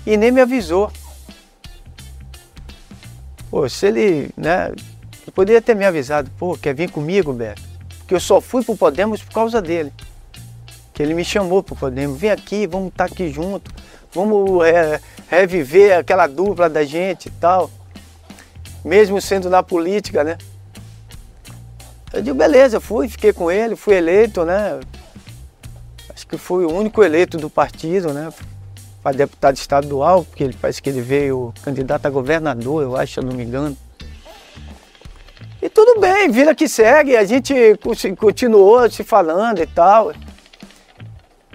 e 0.07 0.17
nem 0.17 0.31
me 0.31 0.41
avisou. 0.41 0.93
Pô, 3.51 3.69
se 3.69 3.87
ele, 3.87 4.31
né? 4.37 4.73
Poderia 5.35 5.61
ter 5.61 5.75
me 5.75 5.85
avisado, 5.85 6.31
pô, 6.39 6.57
quer 6.57 6.75
vir 6.75 6.91
comigo, 6.91 7.33
Beto? 7.33 7.63
Porque 7.99 8.15
eu 8.15 8.21
só 8.21 8.41
fui 8.41 8.63
pro 8.63 8.77
Podemos 8.77 9.21
por 9.23 9.33
causa 9.33 9.61
dele 9.61 9.93
que 10.95 11.03
ele 11.03 11.13
me 11.13 11.25
chamou 11.25 11.61
para 11.61 11.75
o 11.75 11.77
Podemos, 11.77 12.19
vem 12.19 12.31
aqui, 12.31 12.69
vamos 12.69 12.89
estar 12.89 13.09
tá 13.09 13.13
aqui 13.13 13.29
junto, 13.29 13.71
vamos 14.15 14.65
é, 14.65 15.01
reviver 15.29 15.99
aquela 15.99 16.29
dupla 16.29 16.71
da 16.71 16.85
gente 16.85 17.27
e 17.27 17.31
tal, 17.33 17.69
mesmo 18.85 19.21
sendo 19.21 19.51
na 19.51 19.61
política, 19.61 20.23
né? 20.23 20.39
Eu 22.13 22.23
digo, 22.23 22.37
beleza, 22.37 22.79
fui, 22.79 23.09
fiquei 23.09 23.33
com 23.33 23.51
ele, 23.51 23.75
fui 23.75 23.97
eleito, 23.97 24.45
né? 24.45 24.79
Acho 26.15 26.25
que 26.29 26.39
fui 26.39 26.65
o 26.65 26.73
único 26.73 27.03
eleito 27.03 27.39
do 27.39 27.51
partido, 27.51 28.13
né? 28.13 28.33
Para 29.03 29.17
deputado 29.17 29.57
estadual, 29.57 30.25
porque 30.25 30.45
ele 30.45 30.57
parece 30.59 30.81
que 30.81 30.89
ele 30.89 31.01
veio 31.01 31.53
candidato 31.65 32.07
a 32.07 32.11
governador, 32.11 32.85
eu 32.85 32.97
acho, 32.97 33.15
se 33.15 33.19
eu 33.19 33.25
não 33.25 33.33
me 33.33 33.43
engano. 33.43 33.77
E 35.61 35.69
tudo 35.69 36.01
bem, 36.01 36.31
vida 36.31 36.55
que 36.55 36.69
segue, 36.69 37.17
a 37.17 37.25
gente 37.25 37.53
continuou 38.17 38.89
se 38.89 39.03
falando 39.03 39.61
e 39.61 39.67
tal. 39.67 40.13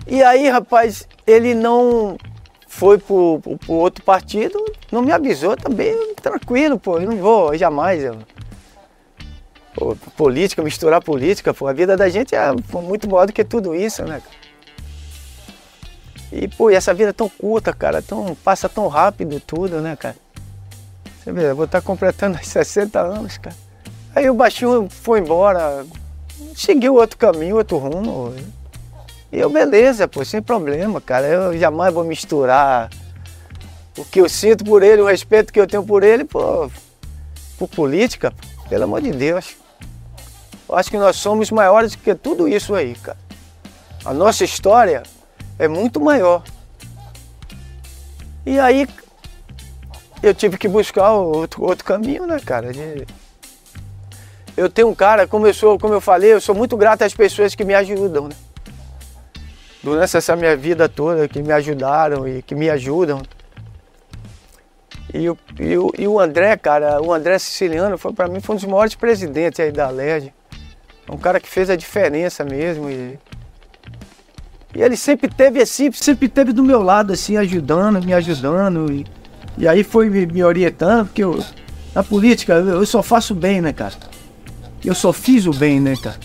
E 0.09 0.23
aí, 0.23 0.49
rapaz, 0.49 1.07
ele 1.27 1.53
não 1.53 2.17
foi 2.67 2.97
pro, 2.97 3.39
pro, 3.43 3.57
pro, 3.59 3.73
outro 3.73 4.03
partido, 4.03 4.57
não 4.91 5.03
me 5.03 5.11
avisou 5.11 5.55
também, 5.55 6.15
tranquilo, 6.15 6.79
pô, 6.79 6.97
eu 6.97 7.07
não 7.11 7.17
vou 7.17 7.55
jamais. 7.55 8.03
Eu, 8.03 8.17
pô, 9.75 9.95
política, 10.17 10.63
misturar 10.63 11.03
política, 11.03 11.53
pô, 11.53 11.67
a 11.67 11.73
vida 11.73 11.95
da 11.95 12.09
gente 12.09 12.33
é 12.33 12.41
muito 12.81 13.07
maior 13.07 13.27
do 13.27 13.33
que 13.33 13.43
tudo 13.43 13.75
isso, 13.75 14.03
né? 14.03 14.19
E, 16.31 16.47
pô, 16.47 16.71
e 16.71 16.75
essa 16.75 16.91
vida 16.91 17.11
é 17.11 17.13
tão 17.13 17.29
curta, 17.29 17.71
cara, 17.71 18.01
tão, 18.01 18.35
passa 18.43 18.67
tão 18.67 18.87
rápido 18.87 19.39
tudo, 19.39 19.79
né, 19.79 19.95
cara? 19.95 20.15
Você 21.19 21.31
vê, 21.31 21.51
eu 21.51 21.55
vou 21.55 21.65
estar 21.65 21.81
completando 21.81 22.43
60 22.43 22.97
anos, 22.99 23.37
cara. 23.37 23.55
Aí 24.15 24.27
o 24.27 24.33
baixinho 24.33 24.87
foi 24.89 25.19
embora, 25.19 25.85
seguiu 26.55 26.95
outro 26.95 27.15
caminho, 27.15 27.57
outro 27.57 27.77
rumo. 27.77 28.33
E 29.31 29.39
eu, 29.39 29.49
beleza, 29.49 30.07
pô, 30.07 30.25
sem 30.25 30.41
problema, 30.41 30.99
cara. 30.99 31.27
Eu 31.27 31.57
jamais 31.57 31.93
vou 31.93 32.03
misturar 32.03 32.89
o 33.97 34.03
que 34.03 34.21
eu 34.21 34.29
sinto 34.29 34.63
por 34.63 34.81
ele, 34.81 35.01
o 35.01 35.07
respeito 35.07 35.53
que 35.53 35.59
eu 35.59 35.67
tenho 35.67 35.83
por 35.83 36.03
ele, 36.03 36.23
pô, 36.23 36.69
por 37.57 37.67
política, 37.67 38.33
pelo 38.67 38.85
amor 38.85 39.01
de 39.01 39.11
Deus. 39.11 39.55
Eu 40.67 40.75
acho 40.75 40.89
que 40.89 40.97
nós 40.97 41.15
somos 41.15 41.51
maiores 41.51 41.95
que 41.95 42.15
tudo 42.15 42.47
isso 42.47 42.73
aí, 42.73 42.95
cara. 42.95 43.17
A 44.05 44.13
nossa 44.13 44.43
história 44.43 45.03
é 45.57 45.67
muito 45.67 45.99
maior. 45.99 46.43
E 48.45 48.59
aí 48.59 48.87
eu 50.23 50.33
tive 50.33 50.57
que 50.57 50.67
buscar 50.67 51.11
outro, 51.11 51.63
outro 51.63 51.85
caminho, 51.85 52.25
né, 52.25 52.39
cara? 52.39 52.71
De... 52.71 53.05
Eu 54.55 54.69
tenho 54.69 54.89
um 54.89 54.95
cara, 54.95 55.27
como 55.27 55.45
eu 55.45 55.53
sou, 55.53 55.77
como 55.77 55.93
eu 55.93 56.01
falei, 56.01 56.33
eu 56.33 56.41
sou 56.41 56.55
muito 56.55 56.75
grato 56.75 57.03
às 57.03 57.13
pessoas 57.13 57.53
que 57.53 57.63
me 57.63 57.73
ajudam, 57.73 58.27
né? 58.27 58.35
Durante 59.83 60.17
essa 60.17 60.35
minha 60.35 60.55
vida 60.55 60.89
toda, 60.89 61.27
que 61.27 61.41
me 61.41 61.51
ajudaram 61.51 62.27
e 62.27 62.41
que 62.41 62.53
me 62.55 62.69
ajudam. 62.69 63.21
E 65.13 65.29
o, 65.29 65.37
e 65.59 66.01
e 66.03 66.07
o 66.07 66.19
André, 66.19 66.55
cara, 66.57 67.01
o 67.01 67.11
André 67.11 67.39
Siciliano, 67.39 67.97
foi 67.97 68.13
para 68.13 68.27
mim 68.27 68.39
foi 68.39 68.55
um 68.55 68.59
dos 68.59 68.67
maiores 68.67 68.95
presidentes 68.95 69.59
aí 69.59 69.71
da. 69.71 69.89
É 69.91 70.31
um 71.11 71.17
cara 71.17 71.39
que 71.39 71.49
fez 71.49 71.69
a 71.69 71.75
diferença 71.75 72.43
mesmo. 72.43 72.89
E, 72.89 73.17
e 74.75 74.81
ele 74.81 74.95
sempre 74.95 75.27
teve 75.27 75.61
assim, 75.61 75.91
sempre 75.91 76.29
teve 76.29 76.53
do 76.53 76.63
meu 76.63 76.83
lado, 76.83 77.13
assim, 77.13 77.37
ajudando, 77.37 78.03
me 78.03 78.13
ajudando. 78.13 78.91
E, 78.91 79.05
e 79.57 79.67
aí 79.67 79.83
foi 79.83 80.09
me, 80.09 80.27
me 80.27 80.43
orientando, 80.43 81.07
porque 81.07 81.23
eu, 81.23 81.43
na 81.95 82.03
política 82.03 82.53
eu 82.53 82.85
só 82.85 83.01
faço 83.01 83.33
bem, 83.33 83.61
né, 83.61 83.73
cara? 83.73 83.95
Eu 84.85 84.93
só 84.93 85.11
fiz 85.11 85.47
o 85.47 85.51
bem, 85.51 85.79
né, 85.79 85.95
cara? 85.95 86.19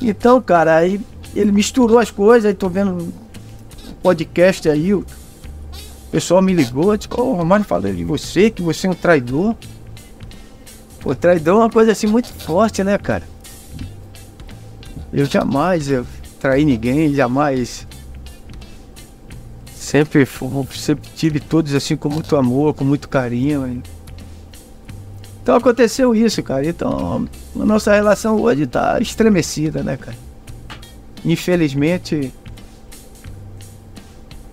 Então, 0.00 0.40
cara, 0.40 0.76
aí 0.76 0.98
ele 1.34 1.52
misturou 1.52 1.98
as 1.98 2.10
coisas, 2.10 2.46
aí 2.46 2.54
tô 2.54 2.68
vendo 2.68 2.92
um 2.92 3.12
podcast 4.02 4.68
aí, 4.68 4.94
o 4.94 5.04
pessoal 6.10 6.40
me 6.40 6.52
ligou, 6.54 6.96
disse, 6.96 7.08
ô 7.12 7.22
oh, 7.22 7.34
Romário 7.34 7.64
falou 7.64 7.92
de 7.92 8.04
você, 8.04 8.50
que 8.50 8.62
você 8.62 8.86
é 8.86 8.90
um 8.90 8.94
traidor. 8.94 9.54
Pô, 11.00 11.14
traidor 11.14 11.56
é 11.56 11.58
uma 11.64 11.70
coisa 11.70 11.92
assim 11.92 12.06
muito 12.06 12.28
forte, 12.28 12.82
né, 12.82 12.96
cara? 12.96 13.24
Eu 15.12 15.26
jamais 15.26 15.90
eu 15.90 16.06
traí 16.40 16.64
ninguém, 16.64 17.14
jamais. 17.14 17.86
Sempre, 19.74 20.26
sempre 20.70 21.08
tive 21.14 21.40
todos 21.40 21.74
assim 21.74 21.96
com 21.96 22.08
muito 22.08 22.36
amor, 22.36 22.74
com 22.74 22.84
muito 22.84 23.08
carinho. 23.08 23.82
Então 25.42 25.56
aconteceu 25.56 26.14
isso, 26.14 26.42
cara. 26.42 26.66
Então 26.66 27.26
a 27.58 27.64
nossa 27.64 27.94
relação 27.94 28.40
hoje 28.40 28.66
tá 28.66 28.98
estremecida, 29.00 29.82
né, 29.82 29.96
cara? 29.96 30.27
Infelizmente. 31.24 32.32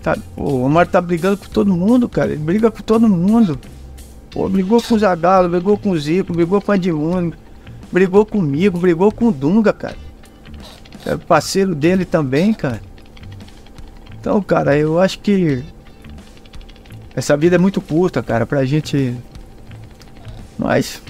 Tá, 0.02 0.16
o 0.36 0.62
Omar 0.62 0.86
tá 0.86 1.00
brigando 1.00 1.38
com 1.38 1.48
todo 1.48 1.74
mundo, 1.74 2.08
cara. 2.08 2.32
Ele 2.32 2.42
briga 2.42 2.70
com 2.70 2.82
todo 2.82 3.08
mundo. 3.08 3.58
Pô, 4.30 4.48
brigou 4.48 4.82
com 4.82 4.94
o 4.94 4.98
Zagallo, 4.98 5.48
brigou 5.48 5.78
com 5.78 5.90
o 5.90 5.98
Zico, 5.98 6.32
brigou 6.32 6.60
com 6.60 6.70
o 6.70 6.74
Adilune, 6.74 7.32
brigou 7.90 8.24
comigo, 8.26 8.78
brigou 8.78 9.10
com 9.10 9.28
o 9.28 9.32
Dunga, 9.32 9.72
cara. 9.72 9.96
É 11.06 11.16
parceiro 11.16 11.74
dele 11.74 12.04
também, 12.04 12.52
cara. 12.52 12.82
Então, 14.20 14.42
cara, 14.42 14.76
eu 14.76 14.98
acho 14.98 15.20
que 15.20 15.64
essa 17.14 17.36
vida 17.36 17.56
é 17.56 17.58
muito 17.58 17.80
curta, 17.80 18.22
cara, 18.22 18.44
pra 18.44 18.64
gente. 18.64 19.16
Mas. 20.58 21.00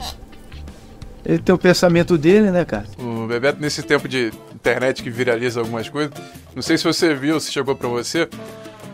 Ele 1.29 1.39
tem 1.39 1.53
o 1.55 1.59
pensamento 1.59 2.17
dele, 2.17 2.51
né, 2.53 2.65
cara? 2.65 2.85
O 2.99 3.27
Bebeto, 3.27 3.61
nesse 3.61 3.83
tempo 3.83 4.07
de 4.07 4.33
internet 4.55 5.03
que 5.03 5.11
viraliza 5.11 5.59
algumas 5.61 5.89
coisas, 5.89 6.13
não 6.55 6.63
sei 6.63 6.79
se 6.79 6.85
você 6.85 7.15
viu, 7.15 7.41
se 7.41 7.51
chegou 7.51 7.75
pra 7.75 7.89
você. 7.89 8.29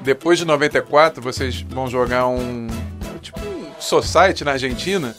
Depois 0.02 0.38
de 0.38 0.44
94, 0.46 1.22
vocês 1.22 1.60
vão 1.68 1.86
jogar 1.88 2.26
um. 2.26 2.66
Tipo 3.20 3.38
um 3.40 3.66
society 3.78 4.44
na 4.44 4.52
Argentina 4.52 5.14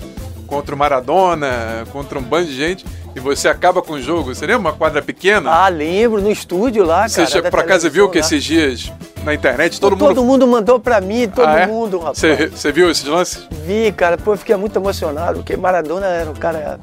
contra 0.47 0.73
o 0.75 0.77
Maradona, 0.77 1.85
contra 1.91 2.17
um 2.19 2.21
bando 2.21 2.47
de 2.47 2.55
gente, 2.55 2.85
e 3.15 3.19
você 3.19 3.47
acaba 3.47 3.81
com 3.81 3.93
o 3.93 4.01
jogo. 4.01 4.33
Você 4.35 4.45
lembra 4.45 4.59
uma 4.59 4.73
quadra 4.73 5.01
pequena? 5.01 5.49
Ah, 5.51 5.67
lembro, 5.69 6.21
no 6.21 6.29
estúdio 6.31 6.83
lá, 6.83 7.07
Você 7.07 7.25
cara. 7.25 7.49
pra 7.51 7.63
casa 7.63 7.87
e 7.87 7.89
viu 7.89 8.09
que 8.09 8.19
lá. 8.19 8.25
esses 8.25 8.43
dias 8.43 8.91
na 9.23 9.33
internet 9.33 9.79
todo 9.79 9.95
Todo 9.95 10.15
mundo. 10.21 10.23
mundo 10.23 10.47
mandou 10.47 10.79
pra 10.79 10.99
mim, 10.99 11.29
todo 11.33 11.47
Ah, 11.47 11.59
é? 11.61 11.67
mundo, 11.67 11.97
rapaz. 11.99 12.17
Você 12.19 12.47
você 12.47 12.71
viu 12.71 12.89
esses 12.91 13.05
lances? 13.05 13.47
Vi, 13.65 13.91
cara, 13.93 14.17
pô, 14.17 14.33
eu 14.33 14.37
fiquei 14.37 14.55
muito 14.57 14.77
emocionado, 14.77 15.37
porque 15.39 15.55
Maradona 15.55 16.07
era 16.07 16.29
um 16.29 16.33
cara. 16.35 16.79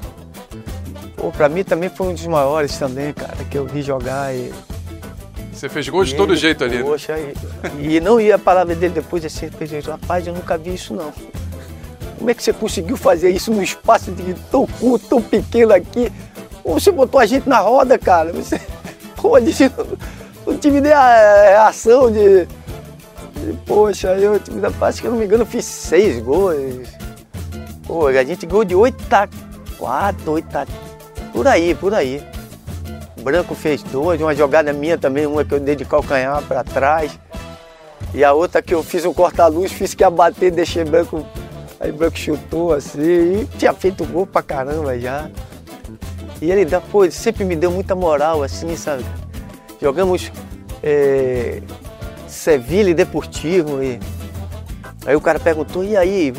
Pô, 1.21 1.31
pra 1.31 1.51
mim 1.51 1.63
também 1.63 1.91
foi 1.91 2.07
um 2.09 2.15
dos 2.15 2.27
maiores 2.27 2.79
também, 2.79 3.13
cara, 3.13 3.37
que 3.51 3.59
eu 3.59 3.67
vi 3.67 3.83
jogar 3.83 4.35
e. 4.35 4.51
Você 5.53 5.69
fez 5.69 5.87
gol 5.91 6.03
de 6.03 6.15
todo 6.15 6.33
ele, 6.33 6.41
jeito 6.41 6.65
ali. 6.65 6.79
né? 6.79 6.83
Poxa, 6.83 7.15
e, 7.79 7.97
e 7.97 8.01
não 8.01 8.19
ia 8.19 8.37
a 8.37 8.39
palavra 8.39 8.75
dele 8.75 8.95
depois 8.95 9.23
assim, 9.23 9.51
fez, 9.51 9.85
rapaz, 9.85 10.27
eu 10.27 10.33
nunca 10.33 10.57
vi 10.57 10.73
isso 10.73 10.95
não. 10.95 11.13
Como 12.17 12.31
é 12.31 12.33
que 12.33 12.43
você 12.43 12.55
conseguiu 12.55 12.97
fazer 12.97 13.29
isso 13.29 13.53
num 13.53 13.63
espaço 13.63 14.11
de 14.13 14.33
tão 14.51 14.67
curto, 14.67 15.09
tão 15.09 15.21
pequeno 15.21 15.75
aqui? 15.75 16.11
Você 16.65 16.91
botou 16.91 17.21
a 17.21 17.27
gente 17.27 17.47
na 17.47 17.59
roda, 17.59 17.99
cara. 17.99 18.33
Você, 18.33 18.59
pô, 19.17 19.39
não, 20.47 20.57
tive 20.57 20.81
nem 20.81 20.93
a 20.93 21.43
reação 21.51 22.11
de. 22.11 22.47
de, 22.47 23.53
Poxa, 23.67 24.09
eu 24.17 24.41
tive, 24.41 24.59
acho 24.81 25.01
que 25.03 25.07
eu 25.07 25.11
não 25.11 25.19
me 25.19 25.27
engano, 25.27 25.43
eu 25.43 25.47
fiz 25.47 25.67
seis 25.67 26.19
gols. 26.23 26.89
Pô, 27.87 28.07
a 28.07 28.25
gente 28.25 28.47
gol 28.47 28.65
de 28.65 28.75
8 28.75 29.13
a 29.13 29.29
4, 29.77 30.33
8 30.33 30.57
a. 30.57 30.90
Por 31.33 31.47
aí, 31.47 31.75
por 31.75 31.95
aí. 31.95 32.23
Branco 33.23 33.55
fez 33.55 33.83
dois, 33.83 34.21
uma 34.21 34.35
jogada 34.35 34.73
minha 34.73 34.97
também, 34.97 35.27
uma 35.27 35.45
que 35.45 35.53
eu 35.53 35.61
dei 35.61 35.77
de 35.77 35.85
calcanhar 35.85 36.43
para 36.43 36.65
trás. 36.65 37.19
E 38.15 38.25
a 38.25 38.33
outra 38.33 38.61
que 38.61 38.75
eu 38.75 38.83
fiz 38.83 39.05
um 39.05 39.13
corta-luz, 39.13 39.71
fiz 39.71 39.95
que 39.95 40.03
ia 40.03 40.11
bater, 40.11 40.51
deixei 40.51 40.85
branco. 40.85 41.25
Aí 41.79 41.93
branco 41.93 42.19
chutou 42.19 42.73
assim, 42.73 43.01
e 43.01 43.49
tinha 43.59 43.73
feito 43.73 44.05
gol 44.05 44.27
pra 44.27 44.43
caramba 44.43 44.99
já. 44.99 45.31
E 46.43 46.51
ele 46.51 46.65
dá, 46.65 46.81
pô, 46.81 47.05
ele 47.05 47.13
sempre 47.13 47.45
me 47.45 47.55
deu 47.55 47.71
muita 47.71 47.95
moral, 47.95 48.43
assim, 48.43 48.75
sabe? 48.77 49.05
Jogamos 49.81 50.33
é, 50.83 51.61
Sevilha 52.27 52.91
e 52.91 52.95
Deportivo. 52.95 53.83
E... 53.83 54.01
Aí 55.07 55.15
o 55.15 55.21
cara 55.21 55.39
perguntou, 55.39 55.85
e 55.85 55.97
aí, 55.97 56.33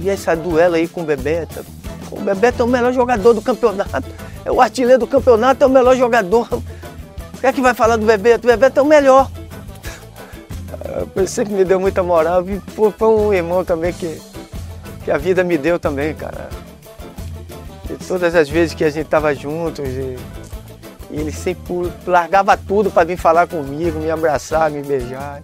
e 0.00 0.08
essa 0.08 0.36
duelo 0.36 0.74
aí 0.74 0.86
com 0.86 1.00
o 1.00 1.04
Bebeto? 1.04 1.64
O 2.10 2.20
Bebeto 2.20 2.62
é 2.62 2.64
o 2.64 2.68
melhor 2.68 2.92
jogador 2.92 3.32
do 3.32 3.42
campeonato. 3.42 4.08
É 4.46 4.52
o 4.52 4.60
artilheiro 4.60 5.00
do 5.00 5.08
campeonato, 5.08 5.64
é 5.64 5.66
o 5.66 5.70
melhor 5.70 5.96
jogador. 5.96 6.46
O 6.52 7.38
que 7.40 7.48
é 7.48 7.52
que 7.52 7.60
vai 7.60 7.74
falar 7.74 7.96
do 7.96 8.06
Bebeto? 8.06 8.46
O 8.46 8.50
Bebeto 8.50 8.78
é 8.78 8.82
o 8.82 8.86
melhor. 8.86 9.28
Ele 11.16 11.26
sempre 11.26 11.52
me 11.52 11.64
deu 11.64 11.80
muita 11.80 12.00
moral. 12.00 12.48
E, 12.48 12.60
pô, 12.76 12.92
foi 12.92 13.08
um 13.08 13.34
irmão 13.34 13.64
também 13.64 13.92
que, 13.92 14.22
que 15.04 15.10
a 15.10 15.18
vida 15.18 15.42
me 15.42 15.58
deu 15.58 15.80
também, 15.80 16.14
cara. 16.14 16.48
E 17.90 17.94
todas 18.04 18.36
as 18.36 18.48
vezes 18.48 18.72
que 18.72 18.84
a 18.84 18.90
gente 18.90 19.08
tava 19.08 19.34
juntos, 19.34 19.84
e, 19.88 20.16
e 21.10 21.20
ele 21.20 21.32
sempre 21.32 21.92
largava 22.06 22.56
tudo 22.56 22.88
para 22.88 23.04
vir 23.04 23.16
falar 23.16 23.48
comigo, 23.48 23.98
me 23.98 24.12
abraçar, 24.12 24.70
me 24.70 24.80
beijar. 24.80 25.42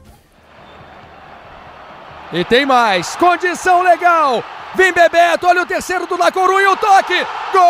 E 2.32 2.44
tem 2.44 2.64
mais. 2.64 3.16
Condição 3.16 3.82
legal. 3.82 4.44
Vem 4.74 4.92
Bebeto. 4.92 5.46
Olha 5.46 5.62
o 5.62 5.66
terceiro 5.66 6.06
do 6.06 6.16
La 6.16 6.32
Corunha. 6.32 6.70
O 6.70 6.76
toque. 6.76 7.26
Gol! 7.52 7.62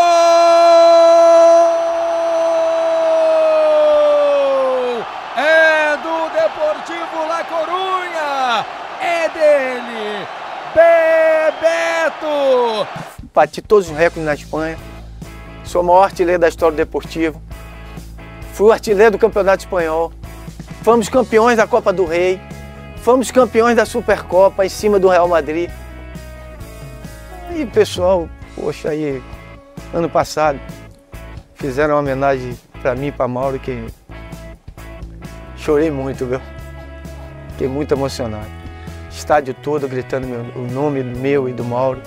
É 5.37 5.97
do 5.97 6.29
Deportivo 6.31 7.27
La 7.29 7.45
Corunha. 7.45 8.65
É 9.01 9.29
dele. 9.29 10.27
Bebeto. 10.75 12.87
Bati 13.35 13.63
todos 13.63 13.91
os 13.91 13.97
recordes 13.97 14.25
na 14.25 14.35
Espanha. 14.35 14.79
Sou 15.65 15.83
o 15.83 15.85
maior 15.85 16.05
artilheiro 16.05 16.41
da 16.41 16.49
história 16.49 16.73
do 16.73 16.77
Deportivo. 16.77 17.43
Fui 18.53 18.69
o 18.69 18.73
artilheiro 18.73 19.13
do 19.13 19.19
Campeonato 19.19 19.65
Espanhol. 19.65 20.13
Fomos 20.83 21.09
campeões 21.09 21.57
da 21.57 21.67
Copa 21.67 21.93
do 21.93 22.05
Rei. 22.05 22.41
Fomos 22.99 23.31
campeões 23.31 23.75
da 23.75 23.85
Supercopa 23.85 24.65
em 24.65 24.69
cima 24.69 24.99
do 24.99 25.09
Real 25.09 25.27
Madrid. 25.27 25.71
E 27.55 27.67
pessoal, 27.67 28.29
poxa, 28.55 28.91
aí, 28.91 29.23
ano 29.93 30.09
passado, 30.09 30.59
fizeram 31.55 31.95
uma 31.95 32.01
homenagem 32.01 32.59
para 32.81 32.95
mim 32.95 33.09
e 33.09 33.13
para 33.13 33.29
Mauro 33.29 33.59
que 33.59 33.87
chorei 35.57 35.91
muito, 35.91 36.27
viu? 36.27 36.41
Fiquei 37.51 37.69
muito 37.69 37.93
emocionado. 37.93 38.47
Estádio 39.11 39.55
todo 39.55 39.87
gritando 39.87 40.27
meu- 40.27 40.41
o 40.63 40.67
nome 40.73 41.03
meu 41.03 41.49
e 41.49 41.53
do 41.53 41.65
Mauro. 41.65 42.01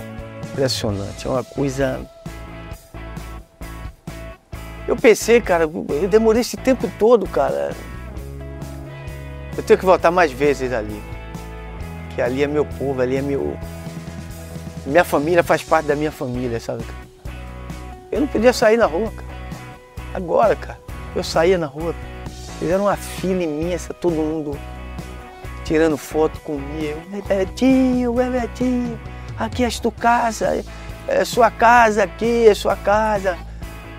Impressionante, 0.51 1.27
é 1.27 1.29
uma 1.29 1.43
coisa. 1.43 2.01
Eu 4.87 4.95
pensei, 4.95 5.39
cara, 5.41 5.63
eu 5.63 6.07
demorei 6.09 6.41
esse 6.41 6.57
tempo 6.57 6.89
todo, 6.97 7.27
cara. 7.27 7.71
Eu 9.55 9.63
tenho 9.63 9.79
que 9.79 9.85
voltar 9.85 10.11
mais 10.11 10.31
vezes 10.31 10.71
ali. 10.73 11.01
Que 12.13 12.21
ali 12.21 12.43
é 12.43 12.47
meu 12.47 12.65
povo, 12.65 13.01
ali 13.01 13.17
é 13.17 13.21
meu. 13.21 13.57
Minha 14.85 15.03
família 15.03 15.43
faz 15.43 15.63
parte 15.63 15.87
da 15.87 15.95
minha 15.95 16.11
família, 16.11 16.59
sabe? 16.59 16.83
Eu 18.11 18.21
não 18.21 18.27
podia 18.27 18.53
sair 18.53 18.77
na 18.77 18.85
rua, 18.85 19.11
cara. 19.11 19.27
Agora, 20.13 20.55
cara, 20.55 20.79
eu 21.15 21.23
saía 21.23 21.57
na 21.57 21.65
rua. 21.65 21.93
Fizeram 22.59 22.85
uma 22.85 22.95
fila 22.95 23.43
imensa, 23.43 23.93
todo 23.93 24.15
mundo 24.15 24.57
tirando 25.65 25.97
foto 25.97 26.39
comigo. 26.41 27.01
Bebetinho, 27.09 28.13
Bebetinho, 28.13 28.97
aqui 29.37 29.65
é 29.65 29.69
tua 29.69 29.91
casa, 29.91 30.63
é 31.07 31.25
sua 31.25 31.51
casa 31.51 32.03
aqui, 32.03 32.47
é 32.47 32.53
sua 32.53 32.75
casa. 32.75 33.37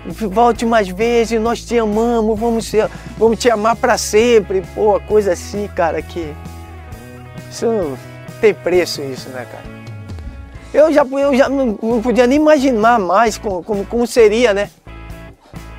Volte 0.05 0.65
mais 0.65 0.87
vezes, 0.87 1.39
nós 1.39 1.63
te 1.63 1.77
amamos, 1.77 2.39
vamos, 2.39 2.65
ser, 2.65 2.89
vamos 3.17 3.37
te 3.37 3.49
amar 3.51 3.75
para 3.75 3.97
sempre. 3.97 4.63
Pô, 4.73 4.99
coisa 5.01 5.33
assim, 5.33 5.67
cara, 5.67 6.01
que. 6.01 6.33
Isso 7.51 7.65
não 7.65 7.97
tem 8.39 8.53
preço, 8.53 9.01
isso, 9.01 9.29
né, 9.29 9.45
cara? 9.51 9.76
Eu 10.77 10.93
já, 10.93 11.03
eu 11.03 11.35
já 11.35 11.49
não, 11.49 11.75
não 11.81 12.01
podia 12.03 12.27
nem 12.27 12.37
imaginar 12.37 12.99
mais 12.99 13.35
como, 13.35 13.63
como, 13.63 13.83
como 13.83 14.05
seria, 14.05 14.53
né? 14.53 14.69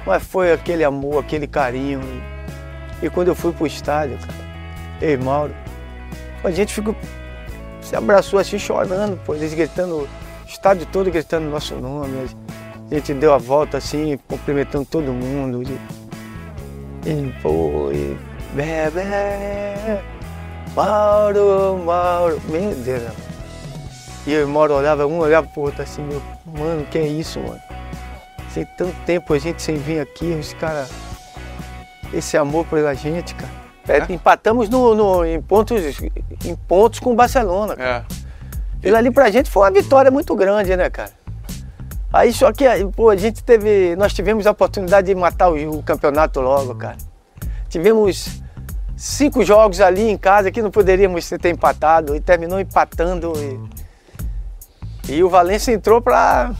Mas 0.05 0.25
foi 0.25 0.53
aquele 0.53 0.83
amor, 0.83 1.23
aquele 1.23 1.47
carinho. 1.47 2.01
E, 3.01 3.09
quando 3.09 3.29
eu 3.29 3.35
fui 3.37 3.53
pro 3.53 3.65
estádio, 3.65 4.19
cara, 4.19 4.35
eu 5.01 5.13
e 5.13 5.17
Mauro, 5.17 5.55
a 6.43 6.51
gente 6.51 6.75
ficou. 6.75 6.97
Se 7.81 7.95
abraçou 7.95 8.41
assim 8.41 8.59
chorando, 8.59 9.17
pô, 9.25 9.37
eles 9.37 9.55
gritando, 9.55 9.99
o 9.99 10.09
estádio 10.49 10.85
todo 10.87 11.09
gritando 11.13 11.49
nosso 11.49 11.77
nome. 11.77 12.29
A 12.91 12.95
gente 12.97 13.15
deu 13.15 13.33
a 13.33 13.39
volta 13.39 13.79
assim, 13.79 14.19
cumprimentando 14.27 14.85
todo 14.85 15.13
mundo. 15.13 15.63
E, 15.63 17.09
e 17.09 17.33
pô, 17.41 17.93
e. 17.93 18.19
Bebê, 18.53 20.03
Mauro, 20.75 21.85
Mauro. 21.85 22.43
Meu 22.49 22.75
Deus. 22.75 23.28
E 24.29 24.33
eu 24.35 24.43
e 24.43 24.45
o 24.45 24.49
Mauro 24.49 24.75
olhava, 24.75 25.07
um 25.07 25.19
olhava 25.21 25.47
pro 25.47 25.63
outro 25.63 25.83
assim, 25.83 26.03
meu, 26.03 26.21
mano, 26.45 26.85
que 26.91 26.99
é 26.99 27.07
isso, 27.07 27.41
mano? 27.41 27.59
Tem 28.53 28.67
tanto 28.77 28.95
tempo 29.07 29.33
a 29.33 29.39
gente 29.39 29.63
sem 29.63 29.77
vir 29.77 30.01
aqui, 30.01 30.27
os 30.39 30.53
caras. 30.53 30.91
Esse 32.13 32.37
amor 32.37 32.67
pela 32.67 32.93
gente, 32.95 33.35
cara. 33.35 33.51
É, 33.89 34.13
Empatamos 34.13 34.69
no, 34.69 34.95
no- 34.95 35.25
em, 35.25 35.41
pontos, 35.41 35.81
em 36.45 36.55
pontos 36.55 37.01
com 37.01 37.13
o 37.13 37.15
Barcelona. 37.15 37.75
Cara. 37.75 38.05
Aquilo 38.79 38.97
ali 38.97 39.11
pra 39.11 39.31
gente 39.31 39.51
foi 39.51 39.63
uma 39.63 39.71
vitória 39.71 40.11
muito 40.11 40.35
grande, 40.37 40.77
né, 40.77 40.91
cara? 40.91 41.11
Aí 42.13 42.31
só 42.33 42.53
que 42.53 42.65
pô, 42.95 43.09
a 43.09 43.17
gente 43.17 43.43
teve. 43.43 43.97
Nós 43.97 44.13
tivemos 44.13 44.47
a 44.47 44.51
oportunidade 44.51 45.07
de 45.07 45.15
matar 45.15 45.49
o, 45.51 45.79
o 45.79 45.83
campeonato 45.83 46.41
logo, 46.41 46.75
cara. 46.75 46.97
Tivemos 47.69 48.43
cinco 48.97 49.43
jogos 49.45 49.81
ali 49.81 50.09
em 50.11 50.19
casa 50.19 50.51
que 50.51 50.61
não 50.61 50.71
poderíamos 50.71 51.27
ter 51.29 51.51
empatado 51.51 52.15
e 52.15 52.21
terminou 52.21 52.61
empatando. 52.61 53.33
E, 53.37 53.88
e 55.09 55.23
o 55.23 55.29
Valência 55.29 55.73
entrou 55.73 56.01
pra. 56.01 56.53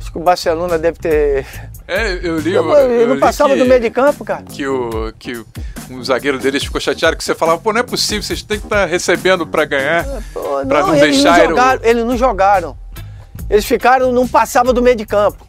Acho 0.00 0.12
que 0.12 0.18
o 0.18 0.22
Barcelona 0.22 0.78
deve 0.78 0.98
ter. 0.98 1.46
É, 1.86 2.12
eu 2.22 2.38
li. 2.38 2.54
Eu, 2.54 2.68
eu 2.70 3.00
eu 3.00 3.08
não 3.08 3.18
passava 3.18 3.54
que- 3.54 3.58
do 3.58 3.66
meio 3.66 3.80
de 3.80 3.90
campo, 3.90 4.24
cara. 4.24 4.42
Que 4.42 4.66
o, 4.66 5.12
que 5.18 5.36
o 5.36 5.46
um 5.90 6.02
zagueiro 6.02 6.38
deles 6.38 6.64
ficou 6.64 6.80
chateado 6.80 7.16
que 7.16 7.24
você 7.24 7.34
falava, 7.34 7.60
pô, 7.60 7.72
não 7.72 7.80
é 7.80 7.82
possível, 7.82 8.22
vocês 8.22 8.42
têm 8.42 8.58
que 8.58 8.66
estar 8.66 8.82
tá 8.82 8.86
recebendo 8.86 9.46
para 9.46 9.64
ganhar, 9.64 10.04
Pô, 10.32 10.64
para 10.66 10.82
não, 10.82 10.96
eles 10.96 11.16
deixar 11.16 11.38
não 11.38 11.48
jogaram, 11.50 11.80
eles 11.84 12.04
não 12.04 12.16
jogaram. 12.16 12.76
Eles 13.50 13.64
ficaram, 13.64 14.12
não 14.12 14.26
passavam 14.26 14.72
do 14.72 14.80
meio 14.80 14.96
de 14.96 15.04
campo. 15.04 15.46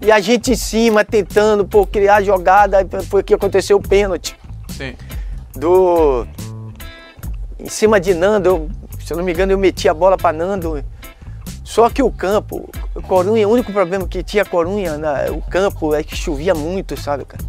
E 0.00 0.10
a 0.10 0.18
gente 0.18 0.52
em 0.52 0.56
cima, 0.56 1.04
tentando 1.04 1.64
pô, 1.64 1.86
criar 1.86 2.22
jogada, 2.22 2.78
foi 3.08 3.22
que 3.22 3.34
aconteceu 3.34 3.76
o 3.76 3.80
pênalti. 3.80 4.36
Sim. 4.68 4.94
Do. 5.54 6.26
Em 7.58 7.68
cima 7.68 8.00
de 8.00 8.14
Nando, 8.14 8.48
eu, 8.48 8.70
se 9.04 9.12
eu 9.12 9.16
não 9.16 9.24
me 9.24 9.32
engano, 9.32 9.52
eu 9.52 9.58
meti 9.58 9.88
a 9.88 9.94
bola 9.94 10.16
para 10.16 10.36
Nando. 10.36 10.82
Só 11.64 11.88
que 11.88 12.02
o 12.02 12.10
campo, 12.10 12.68
Corunha, 13.06 13.48
o 13.48 13.52
único 13.52 13.72
problema 13.72 14.06
que 14.06 14.22
tinha 14.22 14.44
Corunha, 14.44 14.98
na, 14.98 15.30
o 15.30 15.40
campo 15.42 15.94
é 15.94 16.02
que 16.02 16.16
chovia 16.16 16.54
muito, 16.54 17.00
sabe, 17.00 17.24
cara? 17.24 17.44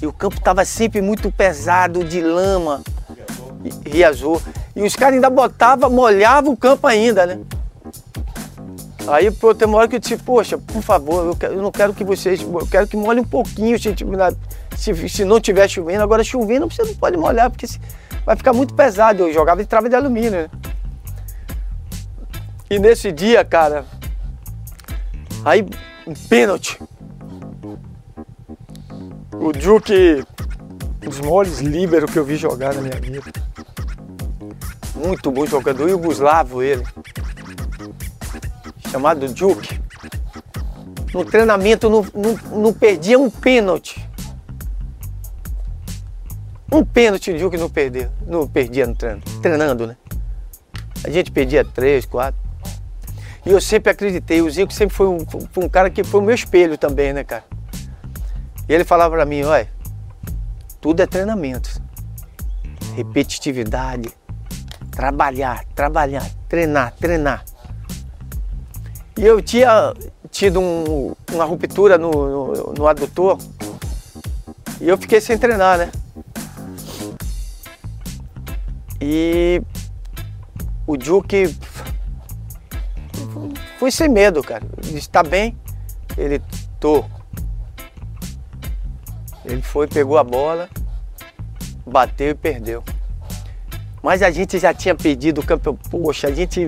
E 0.00 0.06
o 0.06 0.12
campo 0.12 0.40
tava 0.40 0.64
sempre 0.64 1.00
muito 1.02 1.30
pesado 1.30 2.04
de 2.04 2.20
lama, 2.20 2.82
azul. 4.06 4.40
E 4.74 4.82
os 4.82 4.94
caras 4.94 5.16
ainda 5.16 5.28
botavam, 5.28 5.90
molhavam 5.90 6.52
o 6.52 6.56
campo 6.56 6.86
ainda, 6.86 7.26
né? 7.26 7.40
Aí 9.08 9.30
pô, 9.30 9.54
tem 9.54 9.66
uma 9.66 9.78
hora 9.78 9.88
que 9.88 9.96
eu 9.96 10.00
disse, 10.00 10.16
poxa, 10.18 10.58
por 10.58 10.82
favor, 10.82 11.26
eu, 11.26 11.34
quero, 11.34 11.54
eu 11.54 11.62
não 11.62 11.72
quero 11.72 11.94
que 11.94 12.04
vocês. 12.04 12.42
Eu 12.42 12.66
quero 12.70 12.86
que 12.86 12.96
molhe 12.96 13.20
um 13.20 13.24
pouquinho 13.24 13.78
se, 13.78 13.94
se, 14.76 15.08
se 15.08 15.24
não 15.24 15.40
tiver 15.40 15.66
chovendo. 15.68 16.02
Agora 16.02 16.22
chovendo 16.22 16.70
você 16.70 16.82
não 16.84 16.94
pode 16.94 17.16
molhar, 17.16 17.50
porque 17.50 17.66
se, 17.66 17.80
vai 18.24 18.36
ficar 18.36 18.52
muito 18.52 18.74
pesado. 18.74 19.22
Eu 19.22 19.32
jogava 19.32 19.62
de 19.62 19.68
trava 19.68 19.88
de 19.88 19.96
alumínio, 19.96 20.30
né? 20.30 20.50
E 22.70 22.78
nesse 22.78 23.10
dia, 23.10 23.44
cara, 23.44 23.84
aí 25.44 25.64
um 26.06 26.14
pênalti. 26.14 26.78
O 29.32 29.52
Duque, 29.52 30.24
um 31.02 31.08
dos 31.08 31.20
maiores 31.20 31.60
líberos 31.60 32.10
que 32.10 32.18
eu 32.18 32.24
vi 32.24 32.36
jogar 32.36 32.74
na 32.74 32.80
minha 32.80 33.00
vida. 33.00 33.32
Muito 34.94 35.30
bom 35.30 35.46
jogador, 35.46 35.88
Yugoslavo 35.88 36.62
ele 36.62 36.84
chamado 38.88 39.28
Duke, 39.28 39.80
no 41.12 41.24
treinamento 41.24 41.88
não, 41.90 42.04
não, 42.14 42.58
não 42.58 42.72
perdia 42.72 43.18
um 43.18 43.30
pênalti. 43.30 44.04
Um 46.70 46.84
pênalti 46.84 47.30
o 47.30 47.38
Duke 47.38 47.56
não 47.56 47.70
perdia, 47.70 48.10
não 48.26 48.46
perdia 48.46 48.86
no 48.86 48.94
treino, 48.94 49.22
treinando, 49.40 49.86
né? 49.86 49.96
A 51.04 51.10
gente 51.10 51.30
perdia 51.30 51.64
três, 51.64 52.04
quatro. 52.04 52.47
E 53.48 53.50
eu 53.50 53.62
sempre 53.62 53.90
acreditei, 53.90 54.42
o 54.42 54.50
Zico 54.50 54.70
sempre 54.74 54.94
foi 54.94 55.06
um, 55.06 55.20
foi 55.20 55.64
um 55.64 55.70
cara 55.70 55.88
que 55.88 56.04
foi 56.04 56.20
o 56.20 56.22
meu 56.22 56.34
espelho 56.34 56.76
também, 56.76 57.14
né, 57.14 57.24
cara? 57.24 57.44
E 58.68 58.74
ele 58.74 58.84
falava 58.84 59.16
para 59.16 59.24
mim, 59.24 59.42
olha, 59.42 59.66
tudo 60.82 61.00
é 61.00 61.06
treinamento. 61.06 61.80
Repetitividade, 62.94 64.10
trabalhar, 64.90 65.64
trabalhar, 65.74 66.30
treinar, 66.46 66.92
treinar. 67.00 67.42
E 69.16 69.24
eu 69.24 69.40
tinha 69.40 69.94
tido 70.30 70.60
um, 70.60 71.16
uma 71.32 71.46
ruptura 71.46 71.96
no, 71.96 72.10
no, 72.10 72.74
no 72.74 72.86
adutor 72.86 73.38
e 74.78 74.90
eu 74.90 74.98
fiquei 74.98 75.22
sem 75.22 75.38
treinar, 75.38 75.78
né? 75.78 75.90
E 79.00 79.62
o 80.86 80.98
Duque 80.98 81.56
fui 83.78 83.90
sem 83.90 84.08
medo, 84.08 84.42
cara. 84.42 84.64
Ele 84.82 84.94
disse, 84.94 85.08
tá 85.08 85.22
bem? 85.22 85.56
Ele, 86.16 86.42
tô. 86.78 87.04
Ele 89.44 89.62
foi, 89.62 89.86
pegou 89.86 90.18
a 90.18 90.24
bola, 90.24 90.68
bateu 91.86 92.30
e 92.30 92.34
perdeu. 92.34 92.82
Mas 94.02 94.22
a 94.22 94.30
gente 94.30 94.58
já 94.58 94.74
tinha 94.74 94.94
pedido 94.94 95.40
o 95.40 95.46
campeão. 95.46 95.74
Poxa, 95.90 96.28
a 96.28 96.32
gente 96.32 96.66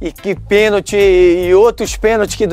e 0.00 0.12
que 0.12 0.34
pênalti 0.34 0.96
e 0.96 1.52
outros 1.54 1.96
pênaltis 1.96 2.36
que 2.36 2.46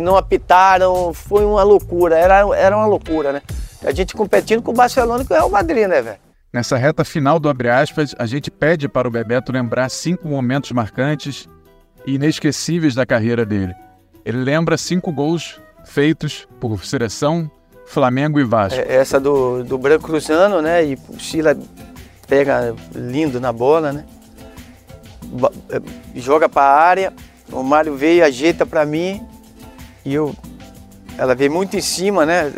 não 0.00 0.16
apitaram, 0.16 1.12
foi 1.12 1.44
uma 1.44 1.62
loucura, 1.62 2.16
era, 2.16 2.40
era 2.56 2.74
uma 2.74 2.86
loucura, 2.86 3.32
né? 3.32 3.42
A 3.84 3.92
gente 3.92 4.14
competindo 4.14 4.62
com 4.62 4.70
o 4.70 4.74
Barcelona 4.74 5.22
e 5.22 5.26
com 5.26 5.34
o 5.34 5.36
Real 5.36 5.50
Madrid, 5.50 5.86
né, 5.86 6.00
velho? 6.00 6.16
Nessa 6.52 6.76
reta 6.78 7.04
final 7.04 7.38
do 7.38 7.50
Abre 7.50 7.68
Aspas, 7.68 8.14
a 8.18 8.24
gente 8.24 8.50
pede 8.50 8.88
para 8.88 9.06
o 9.06 9.10
Bebeto 9.10 9.52
lembrar 9.52 9.90
cinco 9.90 10.26
momentos 10.26 10.72
marcantes 10.72 11.46
inesquecíveis 12.06 12.94
da 12.94 13.04
carreira 13.04 13.44
dele. 13.44 13.74
Ele 14.24 14.38
lembra 14.38 14.76
cinco 14.76 15.12
gols 15.12 15.60
feitos 15.84 16.46
por 16.60 16.84
seleção, 16.84 17.50
Flamengo 17.86 18.40
e 18.40 18.44
Vasco. 18.44 18.80
É, 18.80 18.96
essa 18.96 19.20
do, 19.20 19.62
do 19.62 19.78
Branco 19.78 20.04
Cruzano, 20.04 20.60
né? 20.60 20.84
E 20.84 20.98
o 21.08 21.20
Sila 21.20 21.56
pega 22.26 22.74
lindo 22.94 23.40
na 23.40 23.52
bola, 23.52 23.92
né? 23.92 24.04
Eh, 25.70 25.80
joga 26.16 26.48
para 26.48 26.62
a 26.62 26.80
área, 26.80 27.12
o 27.50 27.62
Mário 27.62 27.94
veio, 27.94 28.24
ajeita 28.24 28.66
para 28.66 28.84
mim 28.84 29.20
e 30.04 30.14
eu, 30.14 30.34
ela 31.18 31.34
veio 31.34 31.52
muito 31.52 31.76
em 31.76 31.80
cima, 31.80 32.26
né? 32.26 32.52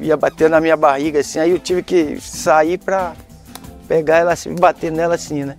Ia 0.00 0.16
bater 0.16 0.50
na 0.50 0.60
minha 0.60 0.76
barriga 0.76 1.20
assim, 1.20 1.38
aí 1.38 1.50
eu 1.50 1.58
tive 1.58 1.82
que 1.82 2.20
sair 2.20 2.78
para 2.78 3.14
pegar 3.86 4.18
ela 4.18 4.32
assim, 4.32 4.54
bater 4.54 4.90
nela 4.90 5.14
assim, 5.14 5.44
né? 5.44 5.56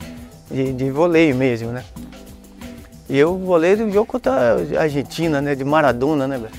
De, 0.50 0.74
de 0.74 0.92
voleio 0.92 1.36
mesmo, 1.36 1.72
né? 1.72 1.84
E 3.08 3.18
eu 3.18 3.38
volei 3.38 3.76
do 3.76 3.90
jogo 3.92 4.06
contra 4.06 4.58
a 4.78 4.82
Argentina, 4.82 5.42
né? 5.42 5.56
De 5.56 5.64
Maradona, 5.64 6.28
né, 6.28 6.38
velho? 6.38 6.54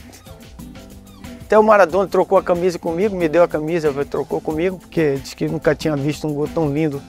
Até 1.43 1.59
o 1.59 1.63
Maradona 1.63 2.09
trocou 2.09 2.39
a 2.39 2.43
camisa 2.43 2.79
comigo, 2.79 3.17
me 3.17 3.29
deu 3.29 3.43
a 3.43 3.49
camisa, 3.49 3.93
trocou 4.05 4.41
comigo, 4.41 4.79
porque 4.79 5.15
disse 5.15 5.37
que 5.37 5.47
nunca 5.47 5.75
tinha 5.75 5.95
visto 5.97 6.27
um 6.27 6.35
gol 6.35 6.49
tão 6.49 6.73
lindo 6.73 7.01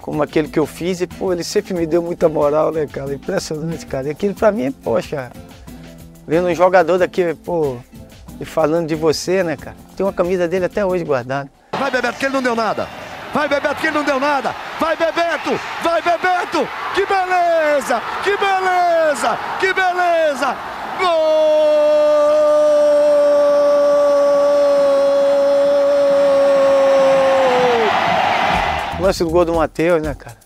como 0.00 0.22
aquele 0.22 0.48
que 0.48 0.58
eu 0.58 0.66
fiz, 0.66 1.00
e 1.00 1.06
pô, 1.06 1.32
ele 1.32 1.44
sempre 1.44 1.74
me 1.74 1.86
deu 1.86 2.02
muita 2.02 2.28
moral, 2.28 2.72
né, 2.72 2.86
cara? 2.86 3.12
Impressionante, 3.12 3.84
cara. 3.86 4.08
E 4.08 4.10
aquilo 4.10 4.34
pra 4.34 4.50
mim, 4.50 4.70
poxa, 4.70 5.30
vendo 6.26 6.48
um 6.48 6.54
jogador 6.54 6.98
daqui, 6.98 7.34
pô, 7.44 7.76
e 8.40 8.44
falando 8.44 8.86
de 8.86 8.94
você, 8.94 9.42
né, 9.42 9.56
cara? 9.56 9.76
Tem 9.96 10.06
uma 10.06 10.12
camisa 10.12 10.48
dele 10.48 10.64
até 10.64 10.86
hoje 10.86 11.04
guardada. 11.04 11.50
Vai, 11.72 11.90
Bebeto, 11.90 12.18
que 12.18 12.26
ele 12.26 12.34
não 12.34 12.42
deu 12.42 12.56
nada. 12.56 12.88
Vai, 13.34 13.48
Bebeto, 13.48 13.80
que 13.80 13.86
ele 13.88 13.96
não 13.96 14.04
deu 14.04 14.18
nada. 14.18 14.54
Vai, 14.80 14.96
Bebeto! 14.96 15.60
Vai, 15.82 16.00
Bebeto! 16.00 16.66
Que 16.94 17.04
beleza! 17.04 18.00
Que 18.24 18.34
beleza! 18.34 19.38
Que 19.60 19.74
beleza! 19.74 20.56
Gol! 20.98 21.50
O 28.98 29.02
lance 29.02 29.22
do 29.22 29.28
gol 29.28 29.44
do 29.44 29.54
Matheus, 29.54 30.02
né, 30.02 30.14
cara? 30.14 30.38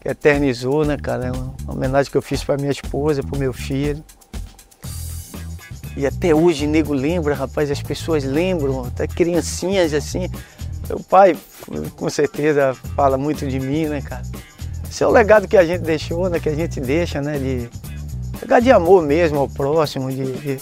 Que 0.00 0.08
eternizou, 0.08 0.84
né, 0.84 0.96
cara? 0.96 1.26
É 1.26 1.32
uma 1.32 1.52
homenagem 1.66 2.12
que 2.12 2.16
eu 2.16 2.22
fiz 2.22 2.44
para 2.44 2.56
minha 2.58 2.70
esposa, 2.70 3.24
para 3.24 3.34
o 3.34 3.38
meu 3.40 3.52
filho. 3.52 4.04
E 5.96 6.06
até 6.06 6.32
hoje 6.32 6.64
nego 6.64 6.94
lembra, 6.94 7.34
rapaz, 7.34 7.72
as 7.72 7.82
pessoas 7.82 8.22
lembram, 8.22 8.84
até 8.84 9.08
criancinhas 9.08 9.92
assim. 9.92 10.30
Meu 10.90 10.98
pai, 10.98 11.36
com 11.94 12.10
certeza, 12.10 12.74
fala 12.96 13.16
muito 13.16 13.46
de 13.46 13.60
mim, 13.60 13.86
né, 13.86 14.02
cara? 14.02 14.22
Esse 14.90 15.04
é 15.04 15.06
o 15.06 15.10
legado 15.10 15.46
que 15.46 15.56
a 15.56 15.64
gente 15.64 15.82
deixou, 15.82 16.28
né? 16.28 16.40
Que 16.40 16.48
a 16.48 16.54
gente 16.54 16.80
deixa, 16.80 17.22
né? 17.22 17.38
De 17.38 17.70
legado 18.42 18.64
de 18.64 18.72
amor 18.72 19.00
mesmo 19.00 19.38
ao 19.38 19.48
próximo, 19.48 20.10
de, 20.10 20.32
de 20.32 20.58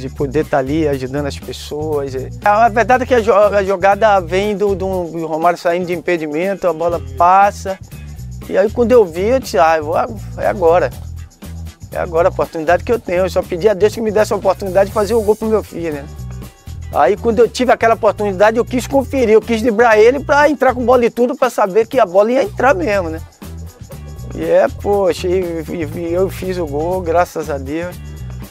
de 0.00 0.08
poder 0.08 0.40
estar 0.40 0.56
tá 0.56 0.58
ali 0.58 0.88
ajudando 0.88 1.26
as 1.26 1.38
pessoas. 1.38 2.12
A 2.44 2.68
verdade 2.68 3.04
é 3.04 3.06
que 3.06 3.14
a 3.14 3.62
jogada 3.62 4.18
vem 4.18 4.56
do, 4.56 4.74
do 4.74 5.26
Romário 5.26 5.58
saindo 5.58 5.86
de 5.86 5.92
impedimento, 5.92 6.66
a 6.66 6.72
bola 6.72 7.00
passa. 7.16 7.78
E 8.48 8.58
aí 8.58 8.68
quando 8.70 8.90
eu 8.90 9.04
vi, 9.04 9.28
eu 9.28 9.38
disse, 9.38 9.58
ah, 9.58 9.80
vou, 9.80 9.94
é 10.38 10.46
agora. 10.46 10.90
É 11.92 11.98
agora 11.98 12.28
a 12.28 12.30
oportunidade 12.30 12.82
que 12.82 12.90
eu 12.90 12.98
tenho. 12.98 13.26
Eu 13.26 13.30
só 13.30 13.42
pedi 13.42 13.68
a 13.68 13.74
Deus 13.74 13.94
que 13.94 14.00
me 14.00 14.10
desse 14.10 14.32
a 14.32 14.36
oportunidade 14.36 14.88
de 14.88 14.94
fazer 14.94 15.14
o 15.14 15.22
gol 15.22 15.36
pro 15.36 15.46
meu 15.46 15.62
filho, 15.62 15.92
né? 15.92 16.04
Aí 16.92 17.16
quando 17.16 17.40
eu 17.40 17.48
tive 17.48 17.70
aquela 17.70 17.94
oportunidade, 17.94 18.56
eu 18.56 18.64
quis 18.64 18.86
conferir, 18.86 19.30
eu 19.30 19.40
quis 19.40 19.60
driblar 19.60 19.98
ele 19.98 20.20
para 20.20 20.48
entrar 20.48 20.74
com 20.74 20.84
bola 20.84 21.04
e 21.04 21.10
tudo, 21.10 21.36
para 21.36 21.50
saber 21.50 21.86
que 21.86 22.00
a 22.00 22.06
bola 22.06 22.32
ia 22.32 22.42
entrar 22.42 22.74
mesmo, 22.74 23.10
né? 23.10 23.20
E 24.34 24.44
é, 24.44 24.66
poxa, 24.68 25.28
e, 25.28 25.64
eu 26.12 26.30
fiz 26.30 26.56
o 26.58 26.66
gol, 26.66 27.02
graças 27.02 27.50
a 27.50 27.58
Deus. 27.58 27.96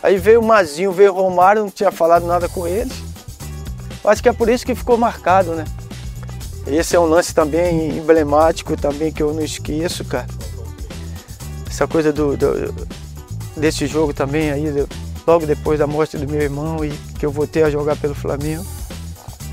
Aí 0.04 0.18
veio 0.18 0.42
o 0.42 0.46
Mazinho, 0.46 0.92
veio 0.92 1.12
o 1.14 1.16
Romário, 1.16 1.64
não 1.64 1.70
tinha 1.72 1.92
falado 1.92 2.26
nada 2.26 2.48
com 2.48 2.68
eles. 2.68 2.94
Acho 4.04 4.22
que 4.22 4.30
é 4.30 4.34
por 4.34 4.48
isso 4.50 4.66
que 4.66 4.76
ficou 4.76 4.98
marcado, 4.98 5.54
né? 5.56 5.66
Esse 6.68 6.96
é 6.96 7.00
um 7.00 7.06
lance 7.06 7.34
também 7.34 7.98
emblemático 7.98 8.76
também 8.78 9.12
que 9.12 9.24
eu 9.24 9.34
não 9.34 9.42
esqueço, 9.42 10.06
cara. 10.06 10.28
Essa 11.68 11.88
coisa 11.88 12.12
do, 12.12 12.36
do 12.36 12.88
desse 13.56 13.88
jogo 13.88 14.14
também 14.14 14.52
aí, 14.52 14.86
logo 15.28 15.46
depois 15.46 15.78
da 15.78 15.86
morte 15.86 16.18
do 16.18 16.32
meu 16.32 16.42
irmão 16.42 16.84
e 16.86 16.90
que 17.20 17.26
eu 17.26 17.32
voltei 17.32 17.64
a 17.64 17.70
jogar 17.70 17.98
pelo 17.98 18.16
Flamengo. 18.16 18.66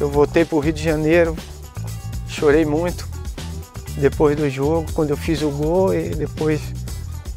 Eu 0.00 0.08
voltei 0.08 0.44
para 0.44 0.56
o 0.56 0.60
Rio 0.60 0.72
de 0.72 0.82
Janeiro, 0.82 1.36
chorei 2.28 2.64
muito 2.64 3.08
depois 3.98 4.36
do 4.36 4.48
jogo, 4.48 4.86
quando 4.92 5.10
eu 5.10 5.16
fiz 5.16 5.42
o 5.42 5.50
gol 5.50 5.92
e 5.92 6.10
depois 6.10 6.60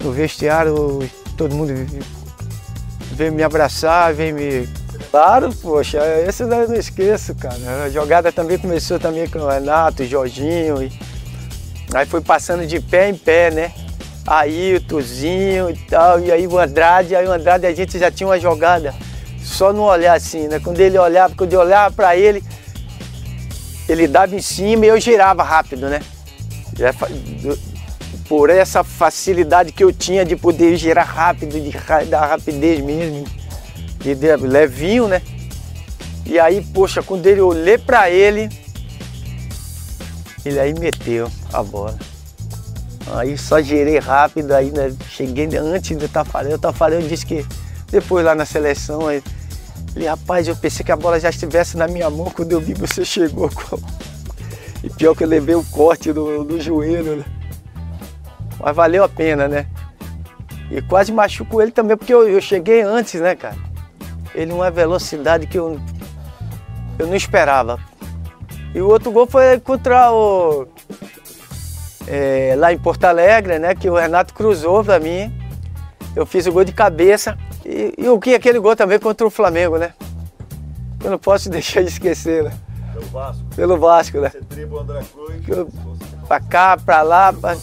no 0.04 0.12
vestiário 0.12 1.00
todo 1.36 1.56
mundo 1.56 1.74
veio 3.14 3.34
me 3.34 3.44
abraçar, 3.44 4.14
veio 4.14 4.36
me 4.36 4.70
Claro, 5.12 5.54
poxa, 5.62 6.00
esse 6.28 6.44
eu 6.44 6.48
não 6.48 6.74
esqueço, 6.76 7.34
cara. 7.36 7.84
A 7.86 7.90
jogada 7.90 8.32
também 8.32 8.58
começou 8.58 9.00
também 9.00 9.28
com 9.28 9.40
o 9.40 9.48
Renato, 9.48 10.04
o 10.04 10.06
Jorginho. 10.06 10.84
E... 10.84 10.92
Aí 11.94 12.06
foi 12.06 12.20
passando 12.20 12.66
de 12.68 12.80
pé 12.80 13.10
em 13.10 13.16
pé, 13.16 13.50
né? 13.52 13.74
Aí 14.28 14.76
o 14.76 14.82
Tuzinho 14.82 15.70
e 15.70 15.78
tal, 15.78 16.20
e 16.20 16.30
aí 16.30 16.46
o 16.46 16.60
Andrade, 16.60 17.16
aí 17.16 17.26
o 17.26 17.32
Andrade 17.32 17.66
a 17.66 17.74
gente 17.74 17.98
já 17.98 18.12
tinha 18.12 18.28
uma 18.28 18.38
jogada 18.38 18.94
só 19.42 19.72
no 19.72 19.84
olhar 19.84 20.18
assim, 20.18 20.50
né? 20.50 20.60
Quando 20.60 20.82
ele 20.82 20.98
olhava, 20.98 21.34
quando 21.34 21.54
eu 21.54 21.62
olhava 21.62 21.96
para 21.96 22.18
ele, 22.18 22.44
ele 23.88 24.06
dava 24.06 24.36
em 24.36 24.42
cima 24.42 24.86
e 24.86 24.90
eu 24.90 25.00
girava 25.00 25.44
rápido, 25.44 25.88
né? 25.88 26.02
Por 28.28 28.50
essa 28.50 28.84
facilidade 28.84 29.72
que 29.72 29.82
eu 29.82 29.94
tinha 29.94 30.26
de 30.26 30.36
poder 30.36 30.76
girar 30.76 31.08
rápido, 31.08 31.58
de 31.62 31.72
dar 32.08 32.26
rapidez 32.26 32.82
mesmo, 32.82 33.24
de 33.98 34.14
levinho, 34.46 35.08
né? 35.08 35.22
E 36.26 36.38
aí, 36.38 36.62
poxa, 36.74 37.02
quando 37.02 37.26
ele 37.26 37.40
olhei 37.40 37.78
para 37.78 38.10
ele, 38.10 38.50
ele 40.44 40.60
aí 40.60 40.78
meteu 40.78 41.32
a 41.54 41.64
bola. 41.64 41.98
Aí 43.14 43.38
só 43.38 43.62
girei 43.62 44.00
rápido, 44.00 44.52
aí 44.52 44.72
né, 44.72 44.94
cheguei 45.10 45.48
antes 45.58 45.96
do 45.96 46.10
Tafarel. 46.10 46.56
O 46.56 46.60
Tafarel 46.60 47.02
disse 47.02 47.26
que 47.26 47.46
depois 47.90 48.26
lá 48.26 48.36
na 48.36 48.46
seleção, 48.46 49.10
ele, 49.12 49.24
rapaz, 50.06 50.48
eu 50.48 50.56
pensei 50.56 50.86
que 50.86 50.92
a 50.92 50.96
bola 50.96 51.20
já 51.20 51.30
estivesse 51.30 51.78
na 51.78 51.88
minha 51.88 52.10
mão 52.10 52.30
quando 52.30 52.52
eu 52.52 52.60
vi 52.60 52.74
você 52.74 53.06
chegou. 53.06 53.50
E 54.84 54.90
pior 54.90 55.16
que 55.16 55.24
eu 55.24 55.28
levei 55.28 55.56
o 55.56 55.60
um 55.60 55.64
corte 55.64 56.14
no, 56.14 56.44
no 56.44 56.60
joelho, 56.60 57.18
né? 57.18 57.26
Mas 58.60 58.76
valeu 58.76 59.04
a 59.04 59.10
pena, 59.10 59.48
né? 59.48 59.66
E 60.70 60.82
quase 60.82 61.12
machuco 61.12 61.62
ele 61.62 61.72
também, 61.72 61.96
porque 61.96 62.14
eu, 62.14 62.28
eu 62.28 62.42
cheguei 62.42 62.82
antes, 62.82 63.20
né, 63.22 63.36
cara? 63.36 63.56
Ele 64.36 64.52
uma 64.52 64.70
velocidade 64.70 65.48
que 65.48 65.58
eu, 65.58 65.80
eu 67.00 67.08
não 67.08 67.16
esperava. 67.16 67.80
E 68.76 68.82
o 68.82 68.88
outro 68.88 69.12
gol 69.12 69.26
foi 69.26 69.60
contra 69.60 70.12
o 70.12 70.68
é, 72.08 72.56
lá 72.58 72.72
em 72.72 72.78
Porto 72.78 73.04
Alegre, 73.04 73.60
né? 73.60 73.76
Que 73.76 73.90
o 73.90 73.96
Renato 73.96 74.34
cruzou 74.34 74.84
para 74.84 75.00
mim. 75.00 75.32
Eu 76.16 76.26
fiz 76.26 76.48
o 76.48 76.52
gol 76.52 76.64
de 76.64 76.72
cabeça. 76.72 77.38
E, 77.66 77.94
e 77.98 78.08
o 78.08 78.20
que 78.20 78.34
aquele 78.34 78.60
gol 78.60 78.76
também 78.76 78.98
contra 78.98 79.28
o 79.28 79.30
Flamengo, 79.30 79.78
né? 79.78 79.94
Eu 81.04 81.12
não 81.12 81.20
posso 81.20 81.50
deixar 81.52 81.82
de 81.82 81.90
esquecer, 81.90 82.44
né? 82.46 82.54
Pelo 82.94 83.06
Vasco. 83.08 83.44
Pelo 83.56 83.78
Vasco, 83.78 84.20
né? 84.20 84.32
Você 84.50 84.64
André 84.64 85.02
Cruz. 85.14 85.48
Eu, 85.48 85.70
pra 86.28 86.40
cá, 86.40 86.78
pra 86.78 87.02
lá. 87.02 87.34
Pra... 87.34 87.56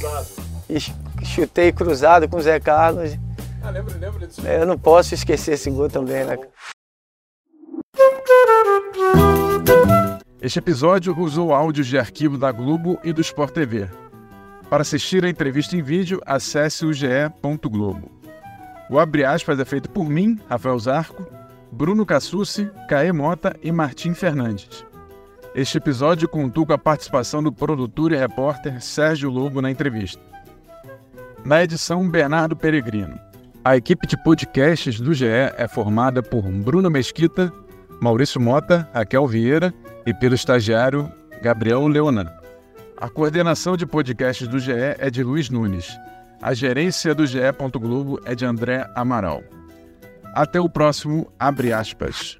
E 0.68 0.78
chutei 1.24 1.72
cruzado 1.72 2.28
com 2.28 2.36
o 2.36 2.42
Zé 2.42 2.60
Carlos. 2.60 3.16
Ah, 3.62 3.70
lembro, 3.70 3.98
lembro 3.98 4.26
disso. 4.26 4.46
Eu 4.46 4.66
não 4.66 4.78
posso 4.78 5.14
esquecer 5.14 5.54
esse 5.54 5.70
gol 5.70 5.88
também, 5.88 6.24
né? 6.24 6.38
Este 10.40 10.58
episódio 10.58 11.18
usou 11.18 11.54
áudios 11.54 11.86
de 11.86 11.98
arquivo 11.98 12.36
da 12.36 12.52
Globo 12.52 12.98
e 13.02 13.12
do 13.12 13.22
Sport 13.22 13.54
TV. 13.54 13.88
Para 14.74 14.82
assistir 14.82 15.24
a 15.24 15.30
entrevista 15.30 15.76
em 15.76 15.82
vídeo, 15.82 16.20
acesse 16.26 16.84
o 16.84 16.92
ge.globo. 16.92 18.10
O 18.90 18.98
Abre 18.98 19.24
Aspas 19.24 19.60
é 19.60 19.64
feito 19.64 19.88
por 19.88 20.10
mim, 20.10 20.36
Rafael 20.50 20.76
Zarco, 20.80 21.24
Bruno 21.70 22.04
Cassucci, 22.04 22.68
Caê 22.88 23.12
Mota 23.12 23.54
e 23.62 23.70
Martim 23.70 24.14
Fernandes. 24.14 24.84
Este 25.54 25.78
episódio 25.78 26.28
contou 26.28 26.66
com 26.66 26.72
a 26.72 26.76
participação 26.76 27.40
do 27.40 27.52
produtor 27.52 28.10
e 28.10 28.16
repórter 28.16 28.82
Sérgio 28.82 29.30
Lobo 29.30 29.62
na 29.62 29.70
entrevista. 29.70 30.20
Na 31.44 31.62
edição, 31.62 32.10
Bernardo 32.10 32.56
Peregrino. 32.56 33.16
A 33.64 33.76
equipe 33.76 34.08
de 34.08 34.20
podcasts 34.24 34.98
do 34.98 35.14
GE 35.14 35.52
é 35.56 35.68
formada 35.68 36.20
por 36.20 36.42
Bruno 36.42 36.90
Mesquita, 36.90 37.52
Maurício 38.02 38.40
Mota, 38.40 38.90
Raquel 38.92 39.28
Vieira 39.28 39.72
e 40.04 40.12
pelo 40.12 40.34
estagiário 40.34 41.08
Gabriel 41.40 41.86
Leonan. 41.86 42.43
A 42.96 43.08
coordenação 43.08 43.76
de 43.76 43.84
podcasts 43.84 44.46
do 44.46 44.58
GE 44.58 44.72
é 44.72 45.10
de 45.10 45.22
Luiz 45.22 45.50
Nunes. 45.50 45.98
A 46.40 46.54
gerência 46.54 47.14
do 47.14 47.26
GE. 47.26 47.40
Globo 47.80 48.20
é 48.24 48.34
de 48.34 48.46
André 48.46 48.88
Amaral. 48.94 49.42
Até 50.32 50.60
o 50.60 50.68
próximo 50.68 51.30
Abre 51.38 51.72
aspas. 51.72 52.38